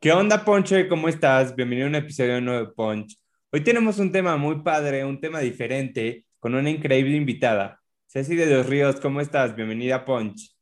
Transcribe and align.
¿Qué 0.00 0.12
onda, 0.12 0.44
Ponche? 0.44 0.86
¿Cómo 0.86 1.08
estás? 1.08 1.56
Bienvenido 1.56 1.88
a 1.88 1.90
un 1.90 1.96
episodio 1.96 2.40
nuevo 2.40 2.66
de 2.66 2.72
Punch. 2.72 3.18
Hoy 3.50 3.64
tenemos 3.64 3.98
un 3.98 4.12
tema 4.12 4.36
muy 4.36 4.62
padre, 4.62 5.04
un 5.04 5.20
tema 5.20 5.40
diferente, 5.40 6.24
con 6.38 6.54
una 6.54 6.70
increíble 6.70 7.16
invitada. 7.16 7.80
Ceci 8.06 8.36
de 8.36 8.46
los 8.46 8.66
Ríos, 8.66 9.00
¿cómo 9.00 9.20
estás? 9.20 9.56
Bienvenida 9.56 9.96
a 9.96 10.04
Punch. 10.04 10.54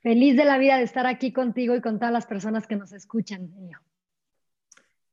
Feliz 0.00 0.38
de 0.38 0.46
la 0.46 0.56
vida 0.56 0.78
de 0.78 0.84
estar 0.84 1.06
aquí 1.06 1.34
contigo 1.34 1.76
y 1.76 1.82
con 1.82 1.98
todas 1.98 2.14
las 2.14 2.24
personas 2.24 2.66
que 2.66 2.76
nos 2.76 2.94
escuchan. 2.94 3.50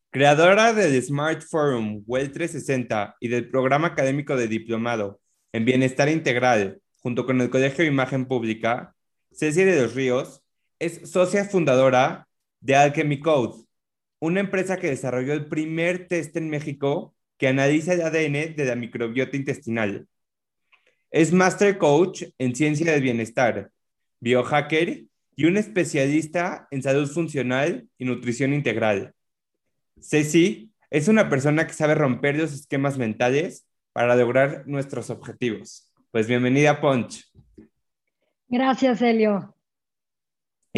Creadora 0.10 0.72
del 0.72 1.04
Smart 1.04 1.42
Forum 1.42 2.04
Well 2.08 2.32
360 2.32 3.18
y 3.20 3.28
del 3.28 3.50
programa 3.50 3.88
académico 3.88 4.38
de 4.38 4.48
diplomado 4.48 5.20
en 5.52 5.66
Bienestar 5.66 6.08
Integral, 6.08 6.80
junto 7.02 7.26
con 7.26 7.42
el 7.42 7.50
Colegio 7.50 7.84
de 7.84 7.92
Imagen 7.92 8.26
Pública, 8.26 8.96
Ceci 9.34 9.66
de 9.66 9.82
los 9.82 9.96
Ríos 9.96 10.46
es 10.80 11.12
socia 11.12 11.44
fundadora 11.44 12.27
de 12.68 12.76
Alchemy 12.76 13.22
Code, 13.22 13.64
una 14.20 14.42
empresa 14.42 14.76
que 14.76 14.90
desarrolló 14.90 15.32
el 15.32 15.46
primer 15.46 16.10
test 16.10 16.36
en 16.36 16.50
México 16.50 17.16
que 17.38 17.48
analiza 17.48 17.94
el 17.94 18.02
ADN 18.02 18.58
de 18.58 18.66
la 18.66 18.76
microbiota 18.76 19.38
intestinal. 19.38 20.06
Es 21.10 21.32
Master 21.32 21.78
Coach 21.78 22.24
en 22.38 22.54
Ciencia 22.54 22.92
del 22.92 23.02
Bienestar, 23.02 23.72
biohacker 24.20 25.06
y 25.38 25.46
un 25.46 25.56
especialista 25.56 26.68
en 26.70 26.84
salud 26.84 27.10
funcional 27.10 27.88
y 27.98 28.04
nutrición 28.04 28.54
integral. 28.54 29.14
Ceci 30.02 30.70
es 30.90 31.08
una 31.08 31.30
persona 31.30 31.66
que 31.68 31.74
sabe 31.74 31.96
romper 31.96 32.36
los 32.36 32.52
esquemas 32.52 32.98
mentales 32.98 33.66
para 33.94 34.14
lograr 34.14 34.68
nuestros 34.68 35.10
objetivos. 35.10 35.90
Pues 36.12 36.28
bienvenida 36.28 36.72
a 36.72 36.82
Punch. 36.82 37.32
Gracias, 38.50 39.02
Helio. 39.02 39.57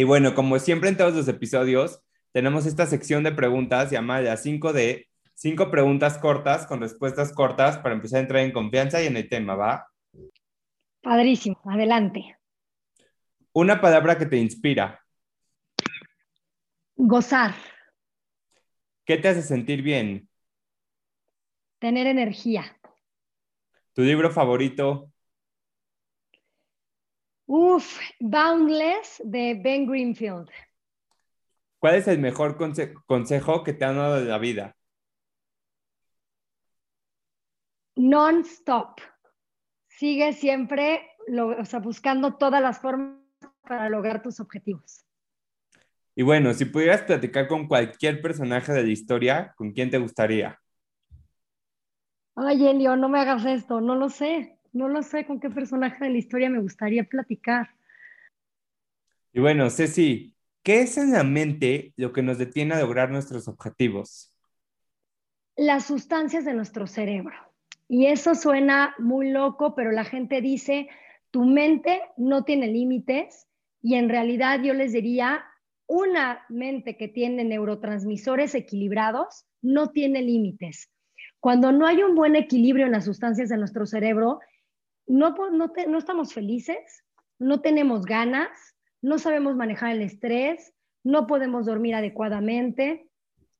Y 0.00 0.04
bueno, 0.04 0.34
como 0.34 0.58
siempre 0.58 0.88
en 0.88 0.96
todos 0.96 1.14
los 1.14 1.28
episodios, 1.28 2.02
tenemos 2.32 2.64
esta 2.64 2.86
sección 2.86 3.22
de 3.22 3.32
preguntas 3.32 3.90
llamada 3.90 4.34
5D, 4.34 5.06
cinco 5.34 5.70
preguntas 5.70 6.16
cortas 6.16 6.66
con 6.66 6.80
respuestas 6.80 7.34
cortas 7.34 7.76
para 7.76 7.96
empezar 7.96 8.16
a 8.16 8.22
entrar 8.22 8.42
en 8.42 8.52
confianza 8.52 9.02
y 9.02 9.08
en 9.08 9.18
el 9.18 9.28
tema, 9.28 9.56
¿va? 9.56 9.86
Padrísimo, 11.02 11.60
adelante. 11.66 12.38
Una 13.52 13.78
palabra 13.78 14.16
que 14.16 14.24
te 14.24 14.38
inspira. 14.38 15.04
Gozar. 16.96 17.54
¿Qué 19.04 19.18
te 19.18 19.28
hace 19.28 19.42
sentir 19.42 19.82
bien? 19.82 20.30
Tener 21.78 22.06
energía. 22.06 22.74
¿Tu 23.92 24.00
libro 24.00 24.30
favorito? 24.30 25.09
Uf, 27.52 27.98
Boundless 28.20 29.20
de 29.24 29.60
Ben 29.60 29.84
Greenfield. 29.84 30.48
¿Cuál 31.80 31.96
es 31.96 32.06
el 32.06 32.20
mejor 32.20 32.56
consejo 33.06 33.64
que 33.64 33.72
te 33.72 33.84
han 33.84 33.96
dado 33.96 34.20
de 34.20 34.26
la 34.26 34.38
vida? 34.38 34.76
Non-stop. 37.96 39.00
Sigue 39.88 40.32
siempre 40.32 41.10
buscando 41.82 42.36
todas 42.36 42.62
las 42.62 42.78
formas 42.78 43.18
para 43.62 43.88
lograr 43.88 44.22
tus 44.22 44.38
objetivos. 44.38 45.04
Y 46.14 46.22
bueno, 46.22 46.54
si 46.54 46.66
pudieras 46.66 47.02
platicar 47.02 47.48
con 47.48 47.66
cualquier 47.66 48.22
personaje 48.22 48.72
de 48.72 48.84
la 48.84 48.90
historia, 48.90 49.54
¿con 49.56 49.72
quién 49.72 49.90
te 49.90 49.98
gustaría? 49.98 50.56
Ay, 52.36 52.68
Elio, 52.68 52.94
no 52.94 53.08
me 53.08 53.18
hagas 53.18 53.44
esto, 53.44 53.80
no 53.80 53.96
lo 53.96 54.08
sé. 54.08 54.59
No 54.72 54.88
lo 54.88 55.02
sé 55.02 55.26
con 55.26 55.40
qué 55.40 55.50
personaje 55.50 56.04
de 56.04 56.10
la 56.10 56.18
historia 56.18 56.48
me 56.48 56.60
gustaría 56.60 57.04
platicar. 57.04 57.70
Y 59.32 59.40
bueno, 59.40 59.70
Ceci, 59.70 60.34
¿qué 60.62 60.82
es 60.82 60.96
en 60.96 61.12
la 61.12 61.24
mente 61.24 61.92
lo 61.96 62.12
que 62.12 62.22
nos 62.22 62.38
detiene 62.38 62.74
a 62.74 62.80
lograr 62.80 63.10
nuestros 63.10 63.48
objetivos? 63.48 64.34
Las 65.56 65.86
sustancias 65.86 66.44
de 66.44 66.54
nuestro 66.54 66.86
cerebro. 66.86 67.34
Y 67.88 68.06
eso 68.06 68.34
suena 68.34 68.94
muy 68.98 69.30
loco, 69.30 69.74
pero 69.74 69.90
la 69.90 70.04
gente 70.04 70.40
dice, 70.40 70.88
tu 71.30 71.44
mente 71.44 72.00
no 72.16 72.44
tiene 72.44 72.68
límites 72.68 73.46
y 73.82 73.94
en 73.94 74.08
realidad 74.08 74.60
yo 74.62 74.74
les 74.74 74.92
diría, 74.92 75.44
una 75.86 76.44
mente 76.48 76.96
que 76.96 77.08
tiene 77.08 77.44
neurotransmisores 77.44 78.54
equilibrados 78.54 79.46
no 79.60 79.90
tiene 79.90 80.22
límites. 80.22 80.90
Cuando 81.40 81.72
no 81.72 81.86
hay 81.86 82.02
un 82.02 82.14
buen 82.14 82.36
equilibrio 82.36 82.86
en 82.86 82.92
las 82.92 83.06
sustancias 83.06 83.48
de 83.48 83.56
nuestro 83.56 83.86
cerebro, 83.86 84.38
no, 85.10 85.34
no, 85.50 85.98
estamos 85.98 86.32
felices, 86.32 87.04
no 87.40 87.60
tenemos 87.60 88.04
ganas, 88.04 88.48
no 89.02 89.18
sabemos 89.18 89.56
manejar 89.56 89.90
el 89.90 90.02
estrés, 90.02 90.72
no 91.02 91.26
podemos 91.26 91.66
dormir 91.66 91.96
adecuadamente, 91.96 93.08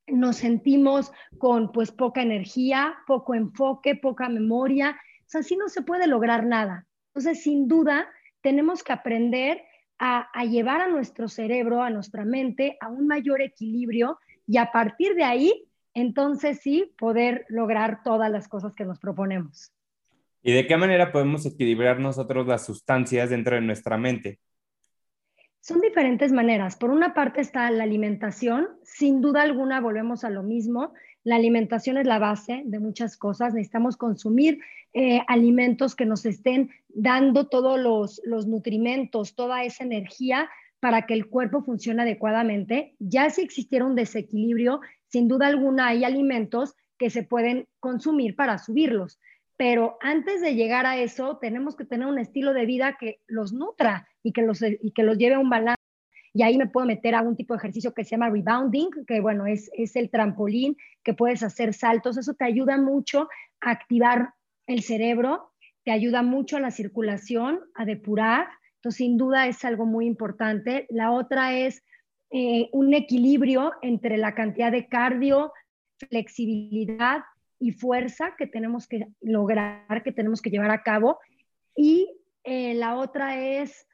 nos 0.07 0.37
sentimos 0.37 1.11
con 1.37 1.73
pues 1.73 1.91
poca 1.91 2.21
energía, 2.21 2.95
poco 3.05 3.35
enfoque, 3.35 3.95
poca 3.95 4.29
memoria. 4.29 4.97
Así 5.33 5.57
no 5.57 5.67
se 5.67 5.81
puede 5.81 6.07
lograr 6.07 6.45
nada. 6.45 6.87
Entonces, 7.07 7.43
sin 7.43 7.67
duda, 7.67 8.07
tenemos 8.41 8.83
que 8.83 8.93
aprender 8.93 9.61
a, 9.99 10.29
a, 10.33 10.45
llevar 10.45 10.79
a 10.79 10.87
nuestro 10.87 11.27
cerebro, 11.27 11.83
a 11.83 11.89
nuestra 11.89 12.23
mente, 12.23 12.77
a 12.79 12.87
un 12.87 13.07
mayor 13.07 13.41
equilibrio 13.41 14.19
y 14.47 14.57
a 14.57 14.71
partir 14.71 15.15
de 15.15 15.23
ahí, 15.23 15.65
entonces 15.93 16.59
sí, 16.61 16.93
poder 16.97 17.45
lograr 17.49 18.03
todas 18.03 18.31
las 18.31 18.47
cosas 18.47 18.73
que 18.73 18.85
nos 18.85 18.99
proponemos. 18.99 19.73
¿Y 20.43 20.53
de 20.53 20.65
qué 20.65 20.75
manera 20.75 21.11
podemos 21.11 21.45
equilibrar 21.45 21.99
nosotros 21.99 22.47
las 22.47 22.65
sustancias 22.65 23.29
dentro 23.29 23.55
de 23.55 23.61
nuestra 23.61 23.97
mente? 23.97 24.39
Son 25.59 25.79
diferentes 25.79 26.31
maneras. 26.31 26.75
Por 26.75 26.89
una 26.89 27.13
parte 27.13 27.41
está 27.41 27.69
la 27.69 27.83
alimentación. 27.83 28.67
Sin 28.83 29.21
duda 29.21 29.43
alguna 29.43 29.79
volvemos 29.79 30.23
a 30.23 30.31
lo 30.31 30.41
mismo. 30.41 30.93
La 31.23 31.35
alimentación 31.35 31.97
es 31.97 32.07
la 32.07 32.17
base 32.17 32.63
de 32.65 32.79
muchas 32.79 33.15
cosas. 33.15 33.53
Necesitamos 33.53 33.95
consumir 33.97 34.59
eh, 34.93 35.21
alimentos 35.27 35.95
que 35.95 36.07
nos 36.07 36.25
estén 36.25 36.71
dando 36.89 37.47
todos 37.47 37.79
los, 37.79 38.19
los 38.25 38.47
nutrimentos, 38.47 39.35
toda 39.35 39.63
esa 39.63 39.83
energía 39.83 40.49
para 40.79 41.05
que 41.05 41.13
el 41.13 41.27
cuerpo 41.27 41.61
funcione 41.61 42.01
adecuadamente. 42.01 42.95
Ya 42.97 43.29
si 43.29 43.43
existiera 43.43 43.85
un 43.85 43.93
desequilibrio, 43.93 44.81
sin 45.09 45.27
duda 45.27 45.45
alguna 45.45 45.89
hay 45.89 46.03
alimentos 46.03 46.73
que 46.97 47.11
se 47.11 47.21
pueden 47.21 47.67
consumir 47.79 48.35
para 48.35 48.57
subirlos 48.57 49.19
pero 49.61 49.99
antes 50.01 50.41
de 50.41 50.55
llegar 50.55 50.87
a 50.87 50.97
eso 50.97 51.37
tenemos 51.37 51.75
que 51.75 51.85
tener 51.85 52.07
un 52.07 52.17
estilo 52.17 52.51
de 52.51 52.65
vida 52.65 52.97
que 52.99 53.19
los 53.27 53.53
nutra 53.53 54.07
y 54.23 54.33
que 54.33 54.41
los, 54.41 54.63
y 54.63 54.89
que 54.89 55.03
los 55.03 55.19
lleve 55.19 55.35
a 55.35 55.39
un 55.39 55.51
balance. 55.51 55.83
Y 56.33 56.41
ahí 56.41 56.57
me 56.57 56.65
puedo 56.65 56.87
meter 56.87 57.13
a 57.13 57.21
un 57.21 57.35
tipo 57.35 57.53
de 57.53 57.59
ejercicio 57.59 57.93
que 57.93 58.03
se 58.03 58.09
llama 58.09 58.31
rebounding, 58.31 58.89
que 59.05 59.19
bueno, 59.19 59.45
es, 59.45 59.69
es 59.75 59.95
el 59.95 60.09
trampolín, 60.09 60.77
que 61.03 61.13
puedes 61.13 61.43
hacer 61.43 61.75
saltos. 61.75 62.17
Eso 62.17 62.33
te 62.33 62.43
ayuda 62.43 62.77
mucho 62.77 63.29
a 63.59 63.69
activar 63.69 64.33
el 64.65 64.81
cerebro, 64.81 65.51
te 65.83 65.91
ayuda 65.91 66.23
mucho 66.23 66.57
a 66.57 66.59
la 66.59 66.71
circulación, 66.71 67.59
a 67.75 67.85
depurar. 67.85 68.47
Entonces, 68.77 68.97
sin 68.97 69.15
duda 69.15 69.45
es 69.45 69.63
algo 69.63 69.85
muy 69.85 70.07
importante. 70.07 70.87
La 70.89 71.11
otra 71.11 71.55
es 71.55 71.83
eh, 72.31 72.67
un 72.71 72.95
equilibrio 72.95 73.73
entre 73.83 74.17
la 74.17 74.33
cantidad 74.33 74.71
de 74.71 74.87
cardio, 74.87 75.53
flexibilidad 76.09 77.21
y 77.61 77.71
fuerza 77.71 78.35
que 78.37 78.47
tenemos 78.47 78.87
que 78.87 79.07
lograr, 79.21 80.03
que 80.03 80.11
tenemos 80.11 80.41
que 80.41 80.49
llevar 80.49 80.71
a 80.71 80.81
cabo. 80.81 81.19
Y 81.75 82.09
eh, 82.43 82.73
la 82.73 82.95
otra 82.95 83.39
es 83.39 83.87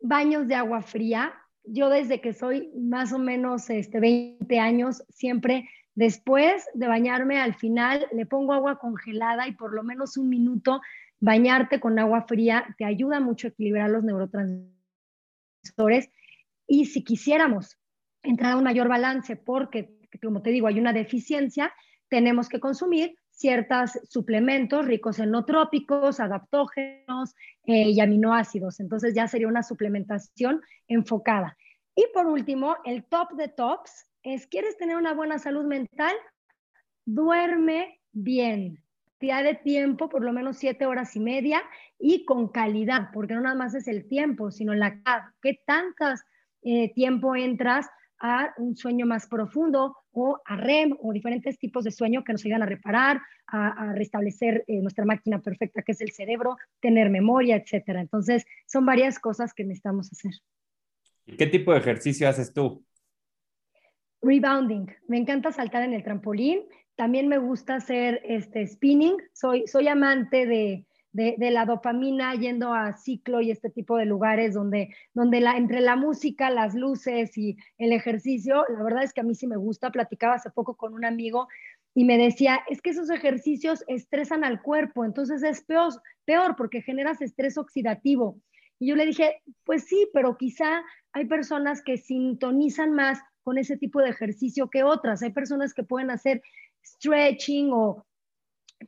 baños 0.00 0.48
de 0.48 0.56
agua 0.56 0.82
fría. 0.82 1.32
Yo 1.62 1.88
desde 1.88 2.20
que 2.20 2.32
soy 2.32 2.72
más 2.76 3.12
o 3.12 3.20
menos 3.20 3.70
este, 3.70 4.00
20 4.00 4.58
años, 4.58 5.04
siempre 5.08 5.68
después 5.94 6.66
de 6.74 6.88
bañarme, 6.88 7.40
al 7.40 7.54
final 7.54 8.08
le 8.12 8.26
pongo 8.26 8.54
agua 8.54 8.80
congelada 8.80 9.46
y 9.46 9.52
por 9.52 9.72
lo 9.72 9.84
menos 9.84 10.16
un 10.16 10.28
minuto 10.28 10.80
bañarte 11.20 11.78
con 11.78 11.96
agua 12.00 12.22
fría 12.22 12.74
te 12.76 12.84
ayuda 12.84 13.20
mucho 13.20 13.46
a 13.46 13.50
equilibrar 13.50 13.88
los 13.88 14.02
neurotransmisores. 14.02 16.10
Y 16.66 16.86
si 16.86 17.04
quisiéramos 17.04 17.78
entrar 18.24 18.52
a 18.52 18.56
un 18.56 18.64
mayor 18.64 18.88
balance, 18.88 19.36
porque, 19.36 19.96
como 20.20 20.42
te 20.42 20.50
digo, 20.50 20.66
hay 20.66 20.80
una 20.80 20.92
deficiencia, 20.92 21.72
tenemos 22.12 22.50
que 22.50 22.60
consumir 22.60 23.16
ciertos 23.30 23.98
suplementos 24.06 24.84
ricos 24.84 25.18
en 25.18 25.30
no 25.30 25.46
trópicos, 25.46 26.20
adaptógenos 26.20 27.34
eh, 27.64 27.88
y 27.88 28.00
aminoácidos. 28.00 28.80
Entonces 28.80 29.14
ya 29.14 29.26
sería 29.28 29.48
una 29.48 29.62
suplementación 29.62 30.60
enfocada. 30.88 31.56
Y 31.94 32.04
por 32.12 32.26
último, 32.26 32.76
el 32.84 33.04
top 33.04 33.32
de 33.32 33.48
tops 33.48 34.10
es, 34.22 34.46
¿quieres 34.46 34.76
tener 34.76 34.96
una 34.96 35.14
buena 35.14 35.38
salud 35.38 35.64
mental? 35.64 36.12
Duerme 37.06 37.98
bien. 38.12 38.84
Cantidad 39.18 39.42
de 39.42 39.54
tiempo, 39.54 40.10
por 40.10 40.22
lo 40.22 40.34
menos 40.34 40.58
siete 40.58 40.84
horas 40.84 41.16
y 41.16 41.20
media, 41.20 41.62
y 41.98 42.26
con 42.26 42.48
calidad, 42.48 43.08
porque 43.14 43.32
no 43.32 43.40
nada 43.40 43.54
más 43.54 43.74
es 43.74 43.88
el 43.88 44.06
tiempo, 44.06 44.50
sino 44.50 44.74
la 44.74 45.00
¿Qué 45.40 45.62
tantas 45.66 46.24
eh, 46.60 46.92
tiempo 46.92 47.34
entras 47.36 47.86
a 48.22 48.54
un 48.56 48.76
sueño 48.76 49.04
más 49.04 49.26
profundo 49.26 49.96
o 50.12 50.40
a 50.44 50.56
REM 50.56 50.96
o 51.00 51.12
diferentes 51.12 51.58
tipos 51.58 51.82
de 51.84 51.90
sueño 51.90 52.22
que 52.22 52.32
nos 52.32 52.44
ayudan 52.44 52.62
a 52.62 52.66
reparar, 52.66 53.20
a, 53.48 53.92
restablecer 53.94 54.64
eh, 54.68 54.80
nuestra 54.80 55.04
máquina 55.04 55.40
perfecta 55.40 55.82
que 55.82 55.92
es 55.92 56.00
el 56.00 56.12
cerebro, 56.12 56.56
tener 56.80 57.10
memoria, 57.10 57.56
etcétera. 57.56 58.00
Entonces, 58.00 58.46
son 58.66 58.86
varias 58.86 59.18
cosas 59.18 59.52
que 59.52 59.64
necesitamos 59.64 60.10
hacer. 60.12 60.32
¿Y 61.26 61.36
qué 61.36 61.46
tipo 61.46 61.72
de 61.72 61.80
ejercicio 61.80 62.28
haces 62.28 62.54
tú? 62.54 62.84
Rebounding. 64.22 64.86
Me 65.08 65.18
encanta 65.18 65.50
saltar 65.50 65.82
en 65.82 65.92
el 65.92 66.04
trampolín. 66.04 66.62
También 66.94 67.26
me 67.26 67.38
gusta 67.38 67.74
hacer 67.74 68.22
este 68.24 68.66
spinning. 68.66 69.16
Soy, 69.32 69.66
soy 69.66 69.88
amante 69.88 70.46
de, 70.46 70.86
de, 71.12 71.36
la 71.50 71.66
dopamina 71.66 72.34
yendo 72.34 72.72
a 72.72 72.92
ciclo 72.96 73.40
y 73.40 73.50
este 73.50 73.70
tipo 73.70 73.96
de 73.96 74.06
lugares 74.06 74.54
donde, 74.54 74.94
donde 75.12 75.40
la, 75.40 75.56
entre 75.56 75.80
la 75.80 75.96
música, 75.96 76.50
las 76.50 76.74
luces 76.74 77.36
y 77.36 77.56
el 77.78 77.92
ejercicio, 77.92 78.64
la 78.68 78.82
verdad 78.82 79.02
es 79.04 79.12
que 79.12 79.20
a 79.20 79.24
mí 79.24 79.34
sí 79.34 79.46
me 79.46 79.56
gusta. 79.56 79.90
Platicaba 79.90 80.34
hace 80.34 80.50
poco 80.50 80.76
con 80.76 80.94
un 80.94 81.04
amigo 81.04 81.48
y 81.94 82.04
me 82.04 82.16
decía, 82.16 82.60
es 82.68 82.80
que 82.80 82.90
esos 82.90 83.10
ejercicios 83.10 83.84
estresan 83.86 84.44
al 84.44 84.62
cuerpo, 84.62 85.04
entonces 85.04 85.42
es 85.42 85.62
peor, 85.62 85.92
peor 86.24 86.56
porque 86.56 86.80
generas 86.80 87.20
estrés 87.20 87.58
oxidativo. 87.58 88.40
Y 88.78 88.88
yo 88.88 88.96
le 88.96 89.06
dije, 89.06 89.42
pues 89.64 89.84
sí, 89.84 90.08
pero 90.14 90.36
quizá 90.36 90.82
hay 91.12 91.26
personas 91.26 91.82
que 91.82 91.98
sintonizan 91.98 92.92
más 92.92 93.20
con 93.42 93.58
ese 93.58 93.76
tipo 93.76 94.00
de 94.00 94.08
ejercicio 94.08 94.70
que 94.70 94.82
otras. 94.82 95.22
Hay 95.22 95.30
personas 95.30 95.74
que 95.74 95.82
pueden 95.82 96.10
hacer 96.10 96.42
stretching 96.84 97.70
o 97.72 98.04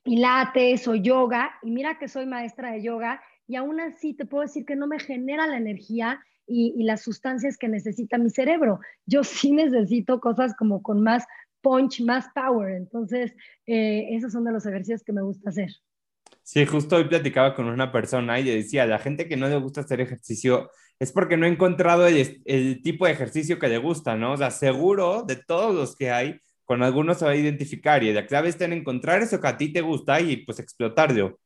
pilates 0.02 0.88
o 0.88 0.94
yoga, 0.94 1.52
y 1.62 1.70
mira 1.70 1.99
que 1.99 2.08
soy 2.08 2.26
maestra 2.26 2.73
de 2.73 2.82
yoga, 2.82 3.23
y 3.46 3.56
aún 3.56 3.81
así 3.81 4.14
te 4.14 4.26
puedo 4.26 4.43
decir 4.43 4.64
que 4.64 4.76
no 4.76 4.87
me 4.87 4.99
genera 4.99 5.46
la 5.46 5.58
energía 5.58 6.20
y, 6.46 6.82
las 6.85 7.02
sustancias 7.02 7.56
que 7.56 7.69
necesita 7.69 8.19
mi 8.19 8.31
cerebro. 8.31 8.81
Yo 9.06 9.25
sí 9.25 9.52
necesito 9.52 10.20
cosas 10.20 10.55
como 10.56 10.82
con 10.82 11.02
más 11.02 11.25
punch, 11.61 12.02
más 12.02 12.26
power. 12.35 12.75
Entonces, 12.75 13.32
eh, 13.67 14.08
esos 14.11 14.32
son 14.32 14.44
de 14.44 14.52
los 14.52 14.67
ejercicios 14.67 15.02
que 15.02 15.12
me 15.12 15.23
gusta 15.23 15.50
hacer. 15.50 15.70
Sí, 16.43 16.67
justo 16.67 16.96
hoy 16.96 17.05
platicaba 17.05 17.55
con 17.55 17.67
una 17.67 17.91
persona 17.91 18.38
y 18.38 18.44
decía, 18.44 18.85
la 18.87 18.99
gente 18.99 19.29
que 19.29 19.37
no 19.37 19.49
le 19.49 19.56
gusta 19.56 19.81
hacer 19.81 20.02
ejercicio 20.02 20.70
es 20.99 21.11
porque 21.11 21.38
no 21.38 21.46
ha 21.46 21.49
encontrado 21.49 22.06
el, 22.06 22.43
el 22.44 22.82
tipo 22.82 23.06
de 23.06 23.12
ejercicio 23.12 23.58
que 23.58 23.69
le 23.69 23.79
gusta, 23.79 24.14
¿no? 24.17 24.32
O 24.32 24.37
sea, 24.37 24.50
seguro 24.50 25.23
de 25.23 25.37
todos 25.37 25.75
los 25.75 25.96
que 25.96 26.11
hay, 26.11 26.41
con 26.64 26.82
algunos 26.82 27.19
se 27.19 27.25
va 27.25 27.32
a 27.32 27.37
identificar 27.37 28.02
y 28.02 28.12
la 28.12 28.26
clave 28.26 28.49
está 28.49 28.64
en 28.64 28.72
encontrar 28.72 29.22
eso 29.22 29.40
que 29.40 29.49
a 29.49 29.56
ti 29.56 29.72
te 29.72 29.81
gusta 29.81 30.20
y 30.20 30.38
pues 30.38 30.58
explotarlo. 30.58 31.38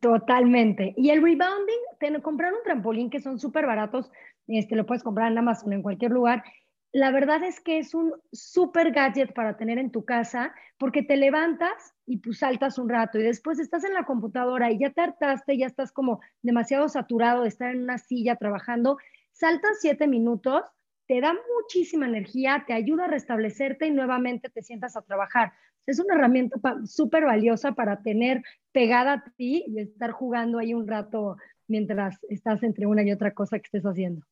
totalmente. 0.00 0.94
Y 0.96 1.10
el 1.10 1.22
rebounding, 1.22 1.80
te, 1.98 2.20
comprar 2.22 2.52
un 2.52 2.62
trampolín 2.64 3.10
que 3.10 3.20
son 3.20 3.38
súper 3.38 3.66
baratos, 3.66 4.10
este, 4.46 4.76
lo 4.76 4.86
puedes 4.86 5.02
comprar 5.02 5.32
en 5.32 5.38
Amazon, 5.38 5.72
en 5.72 5.82
cualquier 5.82 6.12
lugar. 6.12 6.44
La 6.92 7.10
verdad 7.10 7.42
es 7.42 7.60
que 7.60 7.78
es 7.78 7.94
un 7.94 8.14
súper 8.32 8.92
gadget 8.92 9.34
para 9.34 9.56
tener 9.56 9.78
en 9.78 9.90
tu 9.90 10.04
casa 10.04 10.54
porque 10.78 11.02
te 11.02 11.16
levantas 11.16 11.94
y 12.06 12.18
pues 12.18 12.38
saltas 12.38 12.78
un 12.78 12.88
rato 12.88 13.18
y 13.18 13.22
después 13.22 13.58
estás 13.58 13.84
en 13.84 13.92
la 13.92 14.04
computadora 14.04 14.70
y 14.70 14.78
ya 14.78 14.90
te 14.90 15.00
hartaste, 15.00 15.58
ya 15.58 15.66
estás 15.66 15.92
como 15.92 16.20
demasiado 16.42 16.88
saturado 16.88 17.42
de 17.42 17.48
estar 17.48 17.74
en 17.74 17.82
una 17.82 17.98
silla 17.98 18.36
trabajando, 18.36 18.98
saltas 19.32 19.78
siete 19.80 20.06
minutos 20.06 20.62
te 21.06 21.20
da 21.20 21.34
muchísima 21.56 22.06
energía, 22.06 22.64
te 22.66 22.72
ayuda 22.72 23.04
a 23.04 23.08
restablecerte 23.08 23.86
y 23.86 23.90
nuevamente 23.90 24.48
te 24.48 24.62
sientas 24.62 24.96
a 24.96 25.02
trabajar. 25.02 25.52
Es 25.86 26.00
una 26.00 26.14
herramienta 26.14 26.58
súper 26.84 27.24
valiosa 27.24 27.72
para 27.72 28.02
tener 28.02 28.42
pegada 28.72 29.12
a 29.12 29.24
ti 29.36 29.64
y 29.68 29.78
estar 29.80 30.10
jugando 30.10 30.58
ahí 30.58 30.74
un 30.74 30.88
rato 30.88 31.36
mientras 31.68 32.18
estás 32.28 32.62
entre 32.62 32.86
una 32.86 33.02
y 33.02 33.12
otra 33.12 33.32
cosa 33.32 33.58
que 33.58 33.64
estés 33.66 33.84
haciendo. 33.84 34.26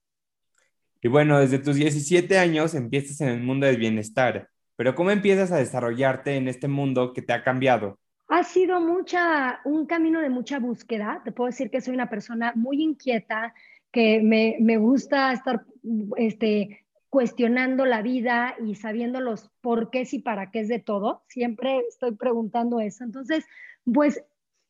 Y 1.00 1.08
bueno, 1.08 1.38
desde 1.38 1.58
tus 1.58 1.76
17 1.76 2.38
años 2.38 2.74
empiezas 2.74 3.20
en 3.20 3.28
el 3.28 3.40
mundo 3.40 3.66
del 3.66 3.76
bienestar, 3.76 4.48
pero 4.74 4.94
¿cómo 4.94 5.10
empiezas 5.10 5.52
a 5.52 5.58
desarrollarte 5.58 6.36
en 6.36 6.48
este 6.48 6.66
mundo 6.66 7.12
que 7.12 7.22
te 7.22 7.32
ha 7.32 7.44
cambiado? 7.44 7.98
Ha 8.28 8.42
sido 8.42 8.80
mucha, 8.80 9.60
un 9.64 9.86
camino 9.86 10.20
de 10.20 10.30
mucha 10.30 10.58
búsqueda. 10.58 11.20
Te 11.24 11.30
puedo 11.30 11.50
decir 11.50 11.70
que 11.70 11.82
soy 11.82 11.94
una 11.94 12.08
persona 12.08 12.52
muy 12.56 12.82
inquieta, 12.82 13.54
que 13.94 14.20
me, 14.20 14.56
me 14.58 14.76
gusta 14.76 15.32
estar 15.32 15.64
este, 16.16 16.84
cuestionando 17.08 17.86
la 17.86 18.02
vida 18.02 18.56
y 18.66 18.74
sabiendo 18.74 19.20
los 19.20 19.52
por 19.60 19.90
qué 19.90 20.04
y 20.10 20.18
para 20.18 20.50
qué 20.50 20.60
es 20.60 20.68
de 20.68 20.80
todo. 20.80 21.22
Siempre 21.28 21.78
estoy 21.88 22.16
preguntando 22.16 22.80
eso. 22.80 23.04
Entonces, 23.04 23.44
pues 23.84 24.20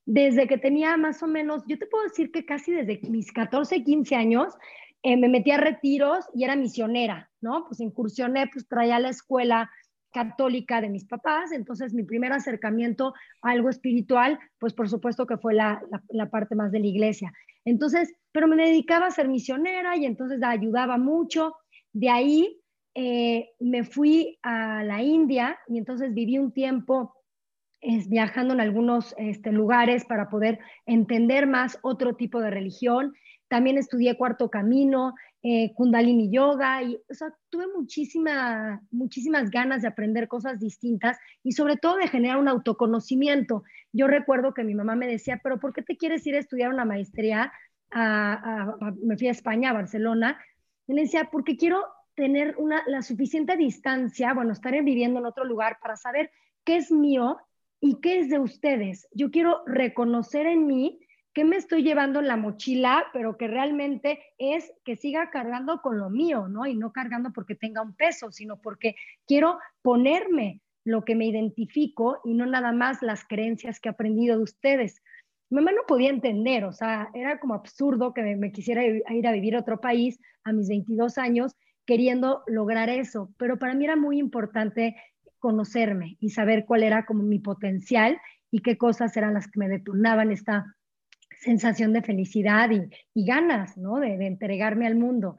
desde 0.05 0.47
que 0.47 0.59
tenía 0.59 0.99
más 0.99 1.23
o 1.23 1.27
menos, 1.27 1.63
yo 1.67 1.79
te 1.79 1.87
puedo 1.87 2.05
decir 2.05 2.31
que 2.31 2.45
casi 2.45 2.73
desde 2.73 3.01
mis 3.09 3.33
14, 3.33 3.83
15 3.83 4.15
años, 4.15 4.53
eh, 5.03 5.17
me 5.17 5.31
metí 5.31 5.53
a 5.53 5.57
retiros 5.57 6.27
y 6.35 6.45
era 6.45 6.55
misionera, 6.55 7.31
¿no? 7.41 7.65
Pues 7.67 7.81
incursioné, 7.81 8.51
pues 8.53 8.69
traía 8.69 9.01
la 9.01 9.09
escuela 9.09 9.71
católica 10.15 10.81
de 10.81 10.89
mis 10.89 11.05
papás, 11.05 11.51
entonces 11.53 11.93
mi 11.93 12.05
primer 12.05 12.33
acercamiento 12.33 13.13
a 13.43 13.51
algo 13.51 13.69
espiritual, 13.69 14.39
pues 14.59 14.73
por 14.73 14.89
supuesto 14.89 15.27
que 15.27 15.37
fue 15.37 15.55
la, 15.55 15.83
la, 16.09 16.31
parte 16.31 16.55
más 16.55 16.71
de 16.71 16.79
la 16.79 16.87
iglesia. 16.87 17.33
Entonces, 17.65 18.15
pero 18.31 18.47
me 18.47 18.57
dedicaba 18.57 19.07
a 19.07 19.11
ser 19.11 19.29
misionera 19.29 19.97
y 19.97 20.07
entonces 20.07 20.41
ayudaba 20.43 20.99
mucho. 20.99 21.57
De 21.93 22.11
ahí 22.11 22.61
eh, 22.95 23.51
me 23.59 23.83
fui 23.83 24.39
a 24.43 24.85
la 24.85 25.03
India 25.03 25.59
y 25.67 25.79
entonces 25.79 26.15
viví 26.15 26.39
un 26.39 26.53
tiempo 26.53 27.17
viajando 28.07 28.55
en 28.55 28.61
algunos 28.61 29.15
este, 29.19 29.53
lugares 29.53 30.07
para 30.07 30.31
poder 30.31 30.59
entender 30.87 31.47
más 31.47 31.79
otro 31.83 32.15
tipo 32.15 32.41
de 32.41 32.51
religión. 32.51 33.13
También 33.49 33.79
estudié 33.79 34.17
Cuarto 34.17 34.49
Camino, 34.49 35.15
eh, 35.47 35.75
Kundalini 35.75 36.31
Yoga, 36.31 36.83
y 36.83 36.97
o 36.97 37.13
sea, 37.13 37.29
tuve 37.51 37.67
muchísima, 37.69 38.81
muchísimas 38.91 39.51
ganas 39.51 39.83
de 39.83 39.89
aprender 39.89 40.27
cosas 40.27 40.59
distintas 40.59 41.19
y 41.43 41.53
sobre 41.53 41.77
todo 41.77 41.97
de 41.97 42.09
generar 42.09 42.39
un 42.39 42.49
autoconocimiento. 42.49 43.63
Yo 43.93 44.07
recuerdo 44.07 44.55
que 44.55 44.65
mi 44.65 44.75
mamá 44.75 44.97
me 44.97 45.07
decía, 45.07 45.41
pero 45.43 45.61
¿por 45.61 45.75
qué 45.75 45.83
te 45.83 45.99
quieres 45.99 46.27
ir 46.27 46.35
a 46.35 46.39
estudiar 46.39 46.71
una 46.71 46.87
maestría? 46.87 47.53
me 47.95 49.17
fui 49.17 49.29
a 49.29 49.31
España, 49.31 49.71
a 49.71 49.75
Barcelona, 49.75 50.37
y 50.89 50.95
le 50.95 51.03
decía, 51.03 51.29
porque 51.31 51.57
quiero 51.57 51.85
tener 52.17 52.57
una, 52.59 52.83
la 52.89 53.03
suficiente 53.03 53.57
distancia, 53.57 54.35
bueno, 54.35 54.53
estar 54.53 54.73
viviendo 54.83 55.21
en 55.21 55.27
otro 55.27 55.45
lugar 55.45 55.79
para 55.81 55.97
saber 55.97 56.33
qué 56.65 56.77
es 56.77 56.91
mío 56.91 57.37
y 57.81 58.01
qué 58.01 58.19
es 58.19 58.31
de 58.31 58.41
ustedes. 58.41 59.07
Yo 59.13 59.31
quiero 59.31 59.63
reconocer 59.67 60.47
en 60.47 60.67
mí 60.67 60.99
¿qué 61.35 61.45
me 61.45 61.57
estoy 61.57 61.83
llevando 61.83 62.21
en 62.21 62.29
la 62.29 62.37
mochila? 62.37 63.05
Pero 63.13 63.37
que 63.37 63.49
realmente 63.49 64.21
es 64.39 64.73
que 64.85 64.97
siga 64.97 65.31
cargando 65.31 65.83
con 65.83 65.99
lo 65.99 66.09
mío, 66.09 66.49
¿no? 66.49 66.67
Y 66.67 66.77
no 66.77 66.93
cargando 66.93 67.33
porque 67.33 67.57
tenga 67.57 67.83
un 67.83 67.95
peso, 67.95 68.31
sino 68.31 68.61
porque 68.61 68.95
quiero 69.27 69.59
ponerme 69.83 70.61
lo 70.85 71.05
que 71.05 71.15
me 71.15 71.27
identifico 71.27 72.21
y 72.25 72.35
no 72.35 72.47
nada 72.47 72.73
más 72.73 73.03
las 73.03 73.25
creencias 73.25 73.81
que 73.81 73.89
he 73.89 73.93
aprendido 73.93 74.37
de 74.37 74.45
ustedes. 74.45 75.03
Mi 75.51 75.57
mamá 75.57 75.73
no 75.73 75.83
podía 75.87 76.11
entender, 76.11 76.65
o 76.65 76.73
sea, 76.73 77.11
era 77.15 77.39
como 77.41 77.55
absurdo 77.55 78.15
que 78.15 78.23
me, 78.23 78.53
quisiera 78.53 78.85
ir 78.85 79.27
a 79.27 79.33
vivir 79.33 79.57
a 79.57 79.61
otro 79.61 79.81
país 79.81 80.19
a 80.45 80.53
mis 80.53 80.69
22 80.69 81.19
años 81.19 81.57
queriendo 81.87 82.43
lograr 82.47 82.89
eso, 82.89 83.33
pero 83.39 83.59
para 83.59 83.75
mí 83.75 83.85
era 83.85 83.97
muy 83.97 84.19
importante 84.19 84.97
conocerme 85.39 86.17
y 86.21 86.31
saber 86.31 86.65
cuál 86.65 86.83
era 86.83 87.05
como 87.05 87.23
mi 87.23 87.39
potencial 87.39 88.19
y 88.51 88.61
qué 88.61 88.79
cosas 88.79 89.17
eran 89.17 89.35
las 89.35 89.51
que 89.51 89.59
me 89.59 89.69
detonaban 89.69 90.33
esta 90.33 90.75
sensación 91.41 91.93
de 91.93 92.03
felicidad 92.03 92.71
y, 92.71 93.25
ganas, 93.25 93.77
¿no? 93.77 94.01
De, 94.01 94.15
entregarme 94.27 94.87
al 94.87 94.97
mundo. 94.97 95.37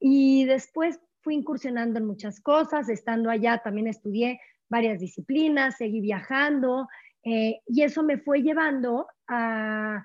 Y 0.00 0.44
después 0.44 1.00
fui 1.20 1.34
incursionando 1.34 1.98
en 1.98 2.06
muchas 2.06 2.40
cosas, 2.40 2.88
estando 2.88 3.30
allá 3.30 3.58
también 3.58 3.86
estudié 3.88 4.40
varias 4.68 5.00
disciplinas, 5.00 5.76
seguí 5.76 6.00
viajando 6.00 6.88
eh, 7.24 7.60
y 7.66 7.82
eso 7.82 8.02
me 8.02 8.18
fue 8.18 8.42
llevando 8.42 9.06
a, 9.26 10.04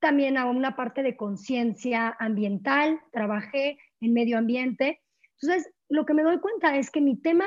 también 0.00 0.38
a 0.38 0.46
una 0.46 0.76
parte 0.76 1.02
de 1.02 1.16
conciencia 1.16 2.16
ambiental, 2.18 3.00
trabajé 3.12 3.78
en 4.00 4.12
medio 4.12 4.38
ambiente. 4.38 5.00
Entonces, 5.40 5.70
lo 5.88 6.06
que 6.06 6.14
me 6.14 6.22
doy 6.22 6.38
cuenta 6.40 6.76
es 6.76 6.90
que 6.90 7.00
mi 7.00 7.16
tema 7.16 7.46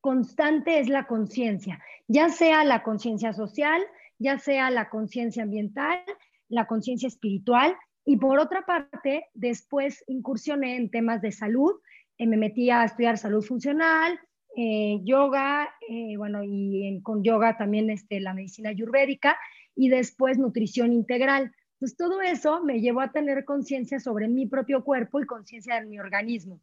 constante 0.00 0.80
es 0.80 0.88
la 0.88 1.06
conciencia, 1.06 1.82
ya 2.08 2.30
sea 2.30 2.64
la 2.64 2.82
conciencia 2.82 3.32
social, 3.32 3.82
ya 4.20 4.38
sea 4.38 4.70
la 4.70 4.88
conciencia 4.88 5.42
ambiental 5.42 5.98
la 6.50 6.66
conciencia 6.66 7.08
espiritual 7.08 7.74
y 8.04 8.16
por 8.16 8.38
otra 8.38 8.66
parte, 8.66 9.26
después 9.34 10.04
incursioné 10.08 10.76
en 10.76 10.90
temas 10.90 11.22
de 11.22 11.32
salud, 11.32 11.72
eh, 12.18 12.26
me 12.26 12.36
metí 12.36 12.68
a 12.70 12.84
estudiar 12.84 13.16
salud 13.16 13.42
funcional, 13.42 14.18
eh, 14.56 14.98
yoga, 15.04 15.70
eh, 15.88 16.16
bueno, 16.16 16.40
y 16.44 17.00
con 17.02 17.22
yoga 17.22 17.56
también 17.56 17.88
este, 17.88 18.20
la 18.20 18.34
medicina 18.34 18.70
ayurvédica 18.70 19.38
y 19.76 19.88
después 19.88 20.38
nutrición 20.38 20.92
integral. 20.92 21.52
Entonces, 21.74 21.96
todo 21.96 22.20
eso 22.20 22.62
me 22.62 22.80
llevó 22.80 23.00
a 23.00 23.12
tener 23.12 23.44
conciencia 23.44 24.00
sobre 24.00 24.28
mi 24.28 24.46
propio 24.46 24.84
cuerpo 24.84 25.20
y 25.20 25.26
conciencia 25.26 25.80
de 25.80 25.86
mi 25.86 25.98
organismo. 25.98 26.60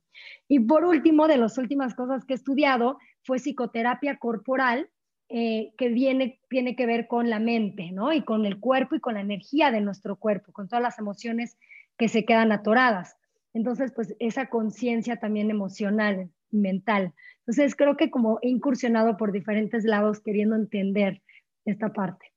Y 0.48 0.60
por 0.60 0.84
último, 0.84 1.28
de 1.28 1.38
las 1.38 1.58
últimas 1.58 1.96
cosas 1.96 2.26
que 2.26 2.34
he 2.34 2.36
estudiado, 2.36 3.00
fue 3.24 3.40
psicoterapia 3.40 4.18
corporal, 4.18 4.90
eh, 5.30 5.74
que 5.78 5.90
viene, 5.90 6.40
tiene 6.50 6.76
que 6.76 6.86
ver 6.86 7.08
con 7.08 7.30
la 7.30 7.40
mente, 7.40 7.92
¿no? 7.92 8.14
Y 8.14 8.24
con 8.24 8.46
el 8.46 8.60
cuerpo 8.60 8.96
y 8.96 9.00
con 9.00 9.16
la 9.16 9.22
energía 9.22 9.72
de 9.72 9.82
nuestro 9.82 10.16
cuerpo, 10.16 10.54
con 10.54 10.68
todas 10.68 10.82
las 10.82 11.00
emociones 11.00 11.58
que 11.98 12.08
se 12.08 12.26
quedan 12.26 12.52
atoradas. 12.52 13.18
Entonces, 13.54 13.92
pues 13.94 14.16
esa 14.20 14.48
conciencia 14.48 15.18
también 15.18 15.50
emocional, 15.50 16.30
mental. 16.52 17.14
Entonces, 17.40 17.76
creo 17.76 17.98
que 17.98 18.10
como 18.10 18.40
he 18.42 18.50
incursionado 18.50 19.18
por 19.18 19.32
diferentes 19.32 19.84
lados 19.84 20.22
queriendo 20.22 20.56
entender 20.56 21.22
esta 21.66 21.92
parte. 21.92 22.34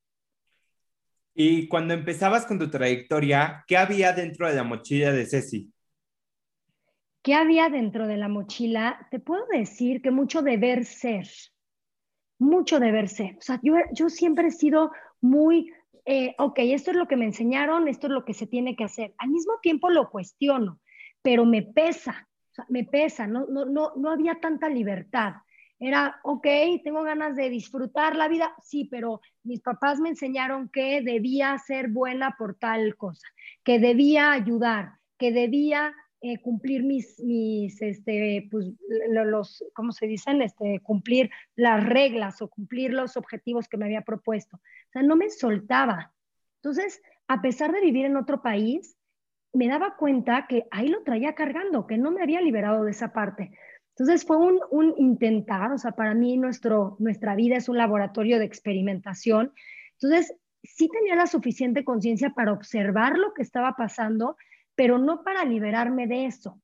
Y 1.34 1.68
cuando 1.68 1.94
empezabas 1.94 2.46
con 2.46 2.58
tu 2.58 2.70
trayectoria, 2.70 3.64
¿qué 3.66 3.76
había 3.76 4.12
dentro 4.12 4.48
de 4.48 4.54
la 4.54 4.64
mochila 4.64 5.12
de 5.12 5.26
Ceci? 5.26 5.72
¿Qué 7.22 7.34
había 7.34 7.68
dentro 7.68 8.06
de 8.06 8.16
la 8.16 8.28
mochila? 8.28 9.06
Te 9.10 9.20
puedo 9.20 9.46
decir 9.46 10.02
que 10.02 10.10
mucho 10.10 10.42
deber 10.42 10.84
ser, 10.84 11.28
mucho 12.40 12.80
deber 12.80 13.08
ser. 13.08 13.36
O 13.36 13.42
sea, 13.42 13.60
yo, 13.62 13.74
yo 13.92 14.08
siempre 14.08 14.48
he 14.48 14.50
sido 14.50 14.90
muy, 15.20 15.72
eh, 16.06 16.34
ok, 16.38 16.58
esto 16.58 16.90
es 16.90 16.96
lo 16.96 17.06
que 17.06 17.16
me 17.16 17.26
enseñaron, 17.26 17.86
esto 17.86 18.08
es 18.08 18.12
lo 18.12 18.24
que 18.24 18.34
se 18.34 18.46
tiene 18.46 18.74
que 18.74 18.84
hacer. 18.84 19.14
Al 19.18 19.28
mismo 19.28 19.54
tiempo 19.62 19.90
lo 19.90 20.10
cuestiono, 20.10 20.80
pero 21.22 21.44
me 21.44 21.62
pesa, 21.62 22.28
me 22.68 22.84
pesa, 22.84 23.26
no, 23.26 23.46
no, 23.46 23.66
no, 23.66 23.92
no 23.96 24.10
había 24.10 24.40
tanta 24.40 24.68
libertad. 24.68 25.34
Era, 25.78 26.20
ok, 26.24 26.46
tengo 26.84 27.02
ganas 27.02 27.36
de 27.36 27.48
disfrutar 27.48 28.16
la 28.16 28.28
vida, 28.28 28.54
sí, 28.62 28.86
pero 28.90 29.20
mis 29.44 29.60
papás 29.60 29.98
me 29.98 30.10
enseñaron 30.10 30.68
que 30.68 31.00
debía 31.02 31.56
ser 31.58 31.88
buena 31.88 32.34
por 32.38 32.54
tal 32.54 32.96
cosa, 32.96 33.26
que 33.64 33.78
debía 33.78 34.32
ayudar, 34.32 34.94
que 35.18 35.32
debía 35.32 35.94
eh, 36.22 36.40
cumplir 36.42 36.82
mis, 36.82 37.18
mis, 37.20 37.80
este, 37.80 38.46
pues, 38.50 38.66
los, 39.08 39.64
¿cómo 39.74 39.92
se 39.92 40.06
dicen? 40.06 40.42
Este, 40.42 40.80
cumplir 40.80 41.30
las 41.56 41.82
reglas 41.82 42.42
o 42.42 42.48
cumplir 42.48 42.92
los 42.92 43.16
objetivos 43.16 43.68
que 43.68 43.78
me 43.78 43.86
había 43.86 44.02
propuesto. 44.02 44.56
O 44.58 44.92
sea, 44.92 45.02
no 45.02 45.16
me 45.16 45.30
soltaba. 45.30 46.12
Entonces, 46.56 47.00
a 47.26 47.40
pesar 47.40 47.72
de 47.72 47.80
vivir 47.80 48.04
en 48.04 48.16
otro 48.16 48.42
país, 48.42 48.96
me 49.52 49.68
daba 49.68 49.96
cuenta 49.96 50.46
que 50.46 50.66
ahí 50.70 50.88
lo 50.88 51.02
traía 51.02 51.34
cargando, 51.34 51.86
que 51.86 51.96
no 51.96 52.10
me 52.10 52.22
había 52.22 52.40
liberado 52.40 52.84
de 52.84 52.90
esa 52.90 53.12
parte. 53.12 53.50
Entonces 53.96 54.24
fue 54.26 54.36
un, 54.36 54.60
un, 54.70 54.94
intentar, 54.98 55.72
o 55.72 55.78
sea, 55.78 55.92
para 55.92 56.14
mí 56.14 56.36
nuestro, 56.36 56.96
nuestra 56.98 57.34
vida 57.34 57.56
es 57.56 57.68
un 57.68 57.78
laboratorio 57.78 58.38
de 58.38 58.44
experimentación. 58.44 59.52
Entonces, 59.92 60.36
sí 60.62 60.88
tenía 60.88 61.16
la 61.16 61.26
suficiente 61.26 61.84
conciencia 61.84 62.30
para 62.30 62.52
observar 62.52 63.18
lo 63.18 63.32
que 63.34 63.42
estaba 63.42 63.74
pasando, 63.76 64.36
pero 64.80 64.96
no 64.96 65.22
para 65.22 65.44
liberarme 65.44 66.06
de 66.06 66.24
eso. 66.24 66.58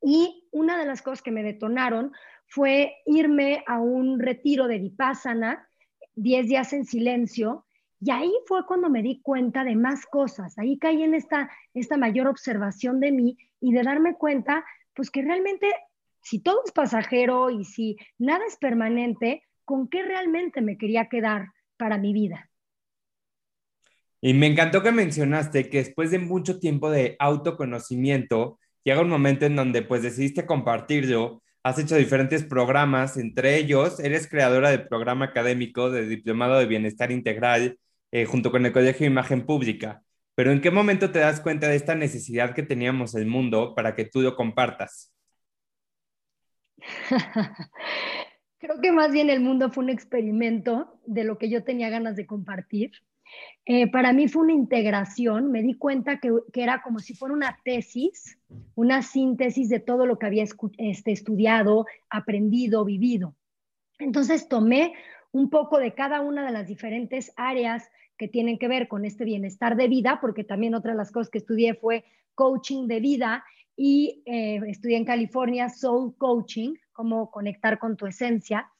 Y 0.00 0.48
una 0.52 0.78
de 0.78 0.86
las 0.86 1.02
cosas 1.02 1.20
que 1.20 1.30
me 1.30 1.42
detonaron 1.42 2.12
fue 2.46 2.94
irme 3.04 3.62
a 3.66 3.78
un 3.78 4.18
retiro 4.18 4.66
de 4.66 4.78
Vipassana, 4.78 5.68
10 6.14 6.48
días 6.48 6.72
en 6.72 6.86
silencio, 6.86 7.66
y 8.00 8.10
ahí 8.10 8.32
fue 8.46 8.64
cuando 8.64 8.88
me 8.88 9.02
di 9.02 9.20
cuenta 9.20 9.64
de 9.64 9.76
más 9.76 10.06
cosas. 10.06 10.58
Ahí 10.58 10.78
caí 10.78 11.02
en 11.02 11.12
esta, 11.12 11.50
esta 11.74 11.98
mayor 11.98 12.26
observación 12.26 13.00
de 13.00 13.12
mí 13.12 13.36
y 13.60 13.74
de 13.74 13.82
darme 13.82 14.14
cuenta, 14.14 14.64
pues 14.94 15.10
que 15.10 15.20
realmente 15.20 15.70
si 16.22 16.38
todo 16.38 16.62
es 16.64 16.72
pasajero 16.72 17.50
y 17.50 17.66
si 17.66 17.98
nada 18.16 18.46
es 18.46 18.56
permanente, 18.56 19.42
¿con 19.66 19.88
qué 19.88 20.02
realmente 20.02 20.62
me 20.62 20.78
quería 20.78 21.10
quedar 21.10 21.48
para 21.76 21.98
mi 21.98 22.14
vida? 22.14 22.48
Y 24.20 24.34
me 24.34 24.46
encantó 24.46 24.82
que 24.82 24.92
mencionaste 24.92 25.68
que 25.68 25.78
después 25.78 26.10
de 26.10 26.18
mucho 26.18 26.58
tiempo 26.58 26.90
de 26.90 27.16
autoconocimiento, 27.18 28.58
llega 28.84 29.02
un 29.02 29.08
momento 29.08 29.46
en 29.46 29.56
donde 29.56 29.82
pues 29.82 30.02
decidiste 30.02 30.46
compartirlo, 30.46 31.42
has 31.62 31.78
hecho 31.78 31.96
diferentes 31.96 32.44
programas, 32.44 33.16
entre 33.16 33.56
ellos 33.56 33.98
eres 34.00 34.28
creadora 34.28 34.70
del 34.70 34.86
programa 34.86 35.26
académico 35.26 35.90
de 35.90 36.06
Diplomado 36.06 36.58
de 36.58 36.66
Bienestar 36.66 37.10
Integral 37.10 37.78
eh, 38.12 38.24
junto 38.24 38.50
con 38.50 38.64
el 38.64 38.72
Colegio 38.72 39.00
de 39.00 39.10
Imagen 39.10 39.44
Pública. 39.44 40.02
Pero 40.36 40.52
¿en 40.52 40.60
qué 40.60 40.70
momento 40.70 41.10
te 41.10 41.18
das 41.18 41.40
cuenta 41.40 41.66
de 41.68 41.76
esta 41.76 41.94
necesidad 41.94 42.54
que 42.54 42.62
teníamos 42.62 43.14
el 43.14 43.26
mundo 43.26 43.74
para 43.74 43.94
que 43.94 44.04
tú 44.04 44.20
lo 44.20 44.36
compartas? 44.36 45.12
Creo 48.58 48.80
que 48.80 48.92
más 48.92 49.12
bien 49.12 49.30
el 49.30 49.40
mundo 49.40 49.70
fue 49.70 49.84
un 49.84 49.90
experimento 49.90 51.00
de 51.06 51.24
lo 51.24 51.38
que 51.38 51.50
yo 51.50 51.64
tenía 51.64 51.88
ganas 51.88 52.16
de 52.16 52.26
compartir. 52.26 52.92
Eh, 53.64 53.90
para 53.90 54.12
mí 54.12 54.28
fue 54.28 54.42
una 54.42 54.52
integración, 54.52 55.50
me 55.50 55.62
di 55.62 55.74
cuenta 55.74 56.20
que, 56.20 56.30
era 56.54 56.82
como 56.82 57.00
si 57.00 57.14
fuera 57.14 57.34
una 57.34 57.58
tesis, 57.64 58.38
una 58.74 59.02
síntesis 59.02 59.68
de 59.68 59.80
todo 59.80 60.06
lo 60.06 60.18
que 60.18 60.26
había 60.26 60.44
este, 60.78 61.12
estudiado, 61.12 61.86
aprendido, 62.08 62.84
vivido. 62.84 63.34
Entonces 63.98 64.48
tomé 64.48 64.94
un 65.32 65.50
poco 65.50 65.78
de 65.78 65.94
cada 65.94 66.20
una 66.20 66.46
de 66.46 66.52
las 66.52 66.68
diferentes 66.68 67.32
áreas 67.36 67.90
que 68.16 68.28
tienen 68.28 68.58
que 68.58 68.68
ver 68.68 68.88
con 68.88 69.04
este 69.04 69.24
bienestar 69.24 69.76
de 69.76 69.88
vida, 69.88 70.18
porque 70.20 70.44
también 70.44 70.74
otra 70.74 70.92
de 70.92 70.98
las 70.98 71.12
cosas 71.12 71.30
que 71.30 71.38
estudié 71.38 71.74
fue 71.74 72.04
coaching 72.34 72.86
de 72.86 73.00
vida 73.00 73.44
y 73.76 74.22
eh, 74.24 74.60
estudié 74.68 74.96
en 74.96 75.04
California 75.04 75.68
Soul 75.68 76.16
Coaching, 76.16 76.74
cómo 76.92 77.30
conectar 77.30 77.78
con 77.78 77.96
tu 77.96 78.06
esencia. 78.06 78.70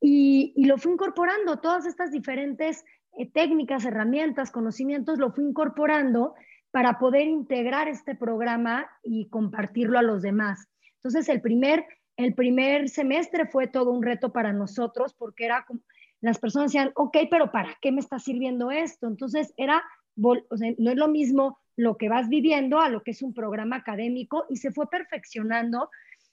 Y, 0.00 0.54
lo 0.64 0.78
fui 0.78 0.92
incorporando, 0.92 1.58
todas 1.58 1.84
estas 1.84 2.10
diferentes 2.10 2.84
eh, 3.18 3.30
técnicas, 3.30 3.84
herramientas, 3.84 4.50
conocimientos, 4.50 5.18
lo 5.18 5.32
fui 5.32 5.44
incorporando 5.44 6.34
para 6.70 6.98
poder 6.98 7.26
integrar 7.26 7.88
este 7.88 8.14
programa 8.14 8.88
y 9.02 9.28
compartirlo 9.28 9.98
a 9.98 10.02
los 10.02 10.22
demás. 10.22 10.68
Entonces, 10.96 11.28
el 11.28 11.40
primer, 11.40 11.84
el 12.16 12.34
primer 12.34 12.88
semestre 12.88 13.46
fue 13.46 13.66
todo 13.66 13.90
un 13.90 14.02
reto 14.02 14.32
para 14.32 14.52
nosotros 14.52 15.14
porque 15.14 15.46
era 15.46 15.64
como, 15.66 15.80
las 16.20 16.38
personas 16.38 16.70
decían, 16.70 16.92
ok, 16.94 17.16
pero 17.30 17.50
¿para 17.50 17.76
qué 17.80 17.92
me 17.92 18.00
está 18.00 18.18
sirviendo 18.18 18.70
esto? 18.70 19.08
Entonces, 19.08 19.54
era, 19.56 19.82
no 20.16 20.90
es 20.90 20.96
lo 20.96 21.08
mismo 21.08 21.58
lo 21.76 21.96
que 21.96 22.10
vas 22.10 22.28
viviendo 22.28 22.78
a 22.78 22.90
lo 22.90 23.02
que 23.02 23.12
es 23.12 23.22
un 23.22 23.32
programa 23.32 23.76
académico 23.76 24.44
y 24.50 24.56
se 24.56 24.70
fue 24.70 24.88
perfeccionando. 24.90 25.90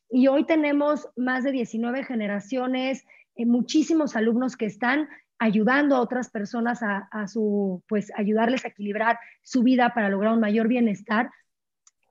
Y 0.09 0.27
hoy 0.27 0.45
tenemos 0.45 1.07
más 1.15 1.43
de 1.43 1.51
19 1.51 2.03
generaciones, 2.03 3.05
eh, 3.35 3.45
muchísimos 3.45 4.15
alumnos 4.15 4.57
que 4.57 4.65
están 4.65 5.07
ayudando 5.39 5.95
a 5.95 6.01
otras 6.01 6.29
personas 6.29 6.79
a, 6.81 7.27
su, 7.27 7.83
pues 7.87 8.11
ayudarles 8.15 8.65
a 8.65 8.69
equilibrar 8.69 9.19
su 9.43 9.63
vida 9.63 9.93
para 9.93 10.09
lograr 10.09 10.33
un 10.33 10.39
mayor 10.39 10.67
bienestar. 10.67 11.31